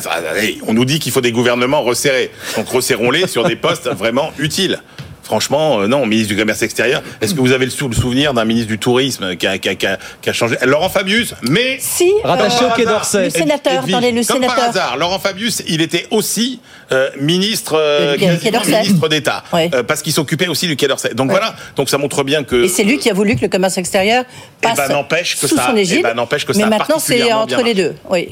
on 0.67 0.75
nous 0.75 0.85
dit 0.85 0.99
qu'il 0.99 1.13
faut 1.13 1.21
des 1.21 1.33
gouvernements 1.33 1.83
resserrés. 1.83 2.31
Donc 2.57 2.69
resserrons-les 2.69 3.27
sur 3.27 3.45
des 3.45 3.57
postes 3.57 3.89
vraiment 3.97 4.33
utiles. 4.39 4.81
Franchement, 5.25 5.81
euh, 5.81 5.87
non, 5.87 6.05
ministre 6.05 6.35
du 6.35 6.37
Commerce 6.39 6.61
extérieur. 6.61 7.03
Est-ce 7.23 7.35
que 7.35 7.41
vous 7.41 7.53
avez 7.53 7.65
le 7.65 7.71
souvenir 7.71 8.35
d'un 8.35 8.45
ministre 8.45 8.69
du 8.69 8.79
Tourisme 8.79 9.37
qui 9.37 9.47
a, 9.47 9.57
qui 9.57 9.71
a, 9.71 9.75
qui 9.75 9.87
a, 9.87 9.99
qui 10.21 10.29
a 10.29 10.33
changé? 10.35 10.57
Laurent 10.67 10.91
Fabius, 10.91 11.35
mais 11.43 11.79
si, 11.81 12.13
rattaché 12.23 12.63
euh, 12.63 12.69
au 12.69 12.75
Quai 12.75 12.85
d'Orsay. 12.85 13.25
Le 13.25 13.31
sénateur, 13.31 13.73
Edwige, 13.73 13.95
attendez, 13.95 14.13
le 14.13 14.23
comme 14.23 14.37
sénateur. 14.37 14.57
par 14.57 14.69
hasard, 14.69 14.97
Laurent 14.99 15.19
Fabius, 15.19 15.63
il 15.67 15.81
était 15.81 16.07
aussi 16.11 16.61
euh, 16.93 17.09
ministre, 17.19 17.79
euh, 17.79 18.19
ministre 18.19 19.09
d'État, 19.09 19.43
ouais. 19.55 19.71
euh, 19.75 19.83
parce 19.83 20.03
qu'il 20.03 20.13
s'occupait 20.13 20.49
aussi 20.49 20.67
du 20.67 20.77
Quai 20.77 20.89
d'Orsay. 20.89 21.15
Donc 21.15 21.29
ouais. 21.29 21.39
voilà, 21.39 21.55
donc 21.75 21.89
ça 21.89 21.97
montre 21.97 22.23
bien 22.23 22.45
que. 22.45 22.65
Et 22.65 22.69
c'est 22.69 22.85
lui 22.85 22.99
qui 22.99 23.09
a 23.09 23.15
voulu 23.15 23.35
que 23.37 23.41
le 23.41 23.49
commerce 23.49 23.79
extérieur 23.79 24.25
passe 24.61 24.79
eh 24.85 24.89
ben, 24.89 24.95
n'empêche 24.95 25.41
que 25.41 25.47
sous 25.47 25.57
ça, 25.57 25.69
son 25.71 25.77
égide. 25.77 26.01
Eh 26.01 26.03
ben, 26.03 26.15
n'empêche 26.15 26.45
que 26.45 26.53
mais 26.53 26.65
ça 26.65 26.67
maintenant, 26.67 26.99
c'est 26.99 27.33
entre 27.33 27.63
les 27.63 27.73
deux. 27.73 27.95
Oui. 28.11 28.29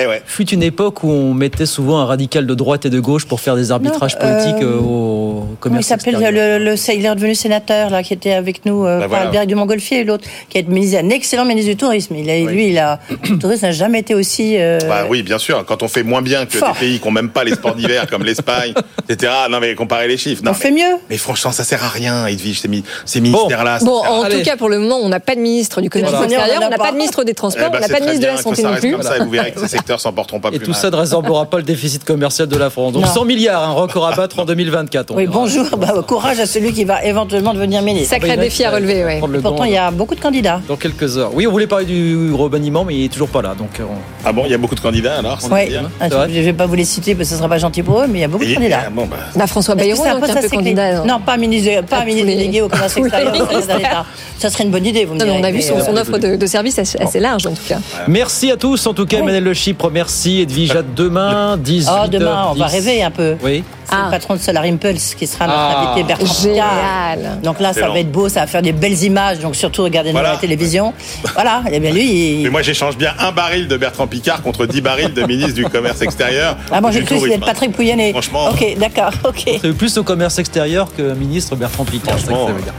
Eh 0.00 0.06
ouais. 0.06 0.22
Fut 0.24 0.48
une 0.50 0.62
époque 0.62 1.02
où 1.02 1.10
on 1.10 1.34
mettait 1.34 1.66
souvent 1.66 1.98
un 1.98 2.04
radical 2.04 2.46
de 2.46 2.54
droite 2.54 2.86
et 2.86 2.90
de 2.90 3.00
gauche 3.00 3.26
pour 3.26 3.40
faire 3.40 3.56
des 3.56 3.72
arbitrages 3.72 4.14
non, 4.14 4.20
politiques 4.20 4.62
euh, 4.62 4.78
au 4.78 5.46
commerce. 5.58 5.84
Il 5.84 5.88
s'appelle 5.88 6.14
le, 6.14 6.58
le, 6.58 6.74
il 6.94 7.04
est 7.04 7.14
devenu 7.14 7.34
sénateur 7.34 7.90
là, 7.90 8.02
qui 8.04 8.12
était 8.12 8.32
avec 8.32 8.64
nous, 8.64 8.86
euh, 8.86 9.00
bah 9.00 9.06
voilà. 9.08 9.24
Albert 9.24 9.46
du 9.46 9.56
Montgolfier 9.56 10.00
et 10.00 10.04
l'autre, 10.04 10.24
qui 10.48 10.58
est 10.58 10.68
ministre, 10.68 10.98
un 11.02 11.10
excellent 11.10 11.44
ministre 11.44 11.70
du 11.70 11.76
tourisme. 11.76 12.14
Il 12.14 12.30
a, 12.30 12.34
oui. 12.34 12.46
Lui, 12.46 12.68
il 12.68 12.78
a, 12.78 13.00
le 13.28 13.38
tourisme 13.38 13.66
n'a 13.66 13.72
jamais 13.72 14.00
été 14.00 14.14
aussi. 14.14 14.56
Euh, 14.56 14.78
bah 14.86 15.06
oui, 15.08 15.22
bien 15.22 15.38
sûr. 15.38 15.64
Quand 15.66 15.82
on 15.82 15.88
fait 15.88 16.04
moins 16.04 16.22
bien 16.22 16.46
que 16.46 16.56
fort. 16.56 16.74
des 16.74 16.78
pays 16.78 17.00
qui 17.00 17.06
n'ont 17.06 17.12
même 17.12 17.30
pas 17.30 17.42
les 17.42 17.54
sports 17.54 17.74
d'hiver 17.74 18.06
comme 18.08 18.22
l'Espagne, 18.22 18.74
etc. 19.08 19.32
Non 19.50 19.58
mais 19.58 19.74
comparer 19.74 20.06
les 20.06 20.16
chiffres. 20.16 20.42
Non, 20.44 20.52
on 20.52 20.54
mais, 20.54 20.60
fait 20.60 20.70
mieux. 20.70 20.98
Mais 21.10 21.16
franchement, 21.16 21.50
ça 21.50 21.64
sert 21.64 21.82
à 21.82 21.88
rien, 21.88 22.26
Edwige, 22.26 22.60
ces, 22.60 22.68
ces 23.04 23.20
ministères-là. 23.20 23.78
Bon, 23.80 23.86
bon 23.86 24.08
en 24.08 24.22
Allez. 24.22 24.38
tout 24.38 24.44
cas, 24.44 24.56
pour 24.56 24.68
le 24.68 24.78
moment, 24.78 24.98
on 25.02 25.08
n'a 25.08 25.20
pas 25.20 25.34
de 25.34 25.40
ministre 25.40 25.80
du 25.80 25.90
commerce 25.90 26.12
voilà. 26.12 26.26
extérieur, 26.26 26.62
on 26.64 26.70
n'a 26.70 26.78
pas 26.78 26.92
de 26.92 26.96
ministre 26.96 27.24
des 27.24 27.34
transports, 27.34 27.66
eh 27.68 27.72
ben, 27.72 27.78
on 27.78 27.80
n'a 27.80 27.88
pas 27.88 28.00
de 28.00 28.04
ministre 28.04 28.26
de 28.26 28.32
la 28.32 28.36
santé 28.36 28.62
non 28.62 28.74
plus. 28.76 28.92
Comme 28.92 29.02
ça, 29.02 29.16
et 29.16 29.20
vous 29.20 29.30
verrez 29.30 29.52
que 29.52 29.58
s'en 29.96 30.12
porteront 30.12 30.40
pas 30.40 30.50
plus 30.50 30.58
tout 30.68 30.74
ça 30.74 30.90
ne 30.90 30.96
résorbera 30.96 31.46
pas 31.46 31.58
le 31.58 31.62
déficit 31.62 32.04
commercial 32.04 32.48
de 32.48 32.56
la 32.56 32.70
France. 32.70 32.92
Donc 32.92 33.04
non. 33.04 33.08
100 33.08 33.24
milliards, 33.24 33.62
un 33.62 33.72
record 33.72 34.06
à 34.06 34.14
battre 34.14 34.38
en 34.38 34.44
2024. 34.44 35.14
Oui, 35.14 35.26
bonjour, 35.26 35.64
bah, 35.78 35.94
courage 36.06 36.40
à 36.40 36.46
celui 36.46 36.72
qui 36.72 36.84
va 36.84 37.04
éventuellement 37.04 37.54
devenir 37.54 37.82
ministre. 37.82 38.10
Sacré 38.10 38.36
bah, 38.36 38.42
défi 38.42 38.64
à 38.64 38.70
relever, 38.70 39.04
oui. 39.04 39.40
Pourtant, 39.42 39.64
il 39.64 39.72
y 39.72 39.76
a 39.76 39.90
beaucoup 39.90 40.14
de 40.14 40.20
candidats. 40.20 40.60
Dans 40.68 40.76
quelques 40.76 41.16
heures. 41.16 41.30
Oui, 41.34 41.46
on 41.46 41.50
voulait 41.50 41.66
parler 41.66 41.86
du 41.86 42.32
remaniement, 42.32 42.84
mais 42.84 42.96
il 42.96 43.02
n'est 43.02 43.08
toujours 43.08 43.28
pas 43.28 43.42
là. 43.42 43.54
Donc, 43.54 43.80
on... 43.80 43.94
Ah 44.24 44.32
bon, 44.32 44.42
il 44.44 44.50
y 44.50 44.54
a 44.54 44.58
beaucoup 44.58 44.74
de 44.74 44.80
candidats 44.80 45.18
alors 45.18 45.38
Oui, 45.50 45.70
je 46.00 46.06
ne 46.06 46.42
vais 46.42 46.52
pas 46.52 46.66
vous 46.66 46.74
les 46.74 46.84
citer 46.84 47.14
parce 47.14 47.28
que 47.28 47.30
ce 47.30 47.34
ne 47.34 47.38
sera 47.38 47.48
pas 47.48 47.58
gentil 47.58 47.82
pour 47.82 48.00
eux, 48.00 48.06
mais 48.08 48.18
il 48.18 48.22
y 48.22 48.24
a 48.24 48.28
beaucoup 48.28 48.44
de 48.44 48.54
candidats. 48.54 48.90
Bon, 48.90 49.06
bah... 49.06 49.16
bah, 49.34 49.46
François 49.46 49.74
Bayrou, 49.74 50.02
un 50.04 50.20
peu 50.20 50.48
candidat. 50.48 51.04
Non, 51.04 51.20
pas 51.20 51.36
ministre, 51.36 51.82
pas 51.86 52.04
ministre 52.04 52.26
délégué 52.26 52.62
au 52.62 52.68
commerce 52.68 52.96
extérieur. 52.96 54.06
Ça 54.38 54.50
serait 54.50 54.64
une 54.64 54.70
bonne 54.70 54.86
idée, 54.86 55.04
vous 55.04 55.14
me 55.14 55.18
direz. 55.18 55.32
On 55.32 55.42
a 55.42 55.50
vu 55.50 55.62
son 55.62 55.96
offre 55.96 56.18
de 56.18 56.46
service 56.46 56.78
assez 56.78 57.20
large, 57.20 57.46
en 57.46 57.52
tout 57.52 57.62
cas. 57.66 57.78
Merci 58.06 58.50
à 58.50 58.56
tous, 58.56 58.86
en 58.86 58.94
tout 58.94 59.06
cas, 59.06 59.18
Emmanuel 59.18 59.44
Le 59.44 59.54
Chypre, 59.68 59.90
merci. 59.90 60.40
Edwige, 60.40 60.74
à 60.76 60.82
demain, 60.82 61.58
18 61.58 61.90
Oh, 61.92 62.08
demain, 62.08 62.46
on 62.50 62.54
va 62.54 62.66
rêver 62.68 63.02
un 63.02 63.10
peu. 63.10 63.36
Oui. 63.44 63.62
C'est 63.88 63.96
ah. 63.96 64.04
le 64.06 64.10
patron 64.10 64.34
de 64.34 64.40
Solar 64.40 64.64
Impulse 64.64 65.14
qui 65.14 65.26
sera 65.26 65.46
notre 65.46 65.58
ah. 65.58 65.92
invité 65.92 66.06
Bertrand 66.06 66.34
Picard. 66.34 67.40
Donc 67.42 67.60
là, 67.60 67.72
ça 67.72 67.88
va 67.88 67.98
être 67.98 68.12
beau, 68.12 68.28
ça 68.28 68.40
va 68.40 68.46
faire 68.46 68.62
des 68.62 68.72
belles 68.72 69.02
images. 69.02 69.38
Donc 69.38 69.56
surtout, 69.56 69.82
regardez 69.82 70.12
voilà. 70.12 70.32
la 70.32 70.36
télévision. 70.36 70.92
Voilà. 71.34 71.62
Et 71.72 71.80
bien 71.80 71.92
lui. 71.92 72.40
Il... 72.40 72.42
Mais 72.42 72.50
moi, 72.50 72.62
j'échange 72.62 72.96
bien 72.96 73.14
un 73.18 73.32
baril 73.32 73.68
de 73.68 73.76
Bertrand 73.76 74.06
Picard 74.06 74.42
contre 74.42 74.66
10 74.66 74.80
barils 74.80 75.14
de 75.14 75.22
ministre 75.22 75.54
du 75.54 75.64
Commerce 75.64 76.02
extérieur. 76.02 76.56
Ah, 76.70 76.80
moi, 76.80 76.90
j'ai 76.90 77.02
cru 77.02 77.18
que 77.18 77.38
Patrick 77.38 77.72
Pouyanné. 77.72 78.10
Franchement. 78.10 78.48
Ok, 78.50 78.76
d'accord. 78.78 79.12
Ok. 79.24 79.44
C'est 79.60 79.72
plus 79.72 79.96
au 79.98 80.04
commerce 80.04 80.38
extérieur 80.38 80.88
que 80.94 81.14
ministre 81.14 81.56
Bertrand 81.56 81.84
Picard. 81.84 82.18
Ça 82.18 82.26
que 82.26 82.32
ça 82.32 82.52
veut 82.52 82.62
dire. 82.62 82.74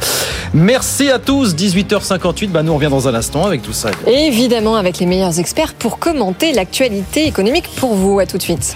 Merci 0.53 1.10
à 1.10 1.20
tous. 1.20 1.55
18h58. 1.55 2.49
Bah, 2.49 2.64
nous, 2.64 2.72
on 2.72 2.76
revient 2.76 2.89
dans 2.89 3.07
un 3.07 3.14
instant 3.14 3.45
avec 3.45 3.62
tout 3.62 3.74
ça. 3.74 3.89
Évidemment, 4.07 4.76
avec 4.76 4.99
les 4.99 5.05
meilleurs 5.05 5.39
experts 5.39 5.74
pour 5.74 5.99
commenter 5.99 6.53
l'actualité 6.53 7.26
économique 7.26 7.66
pour 7.76 7.95
vous. 7.95 8.20
À 8.20 8.26
tout 8.26 8.38
de 8.38 8.43
suite. 8.43 8.76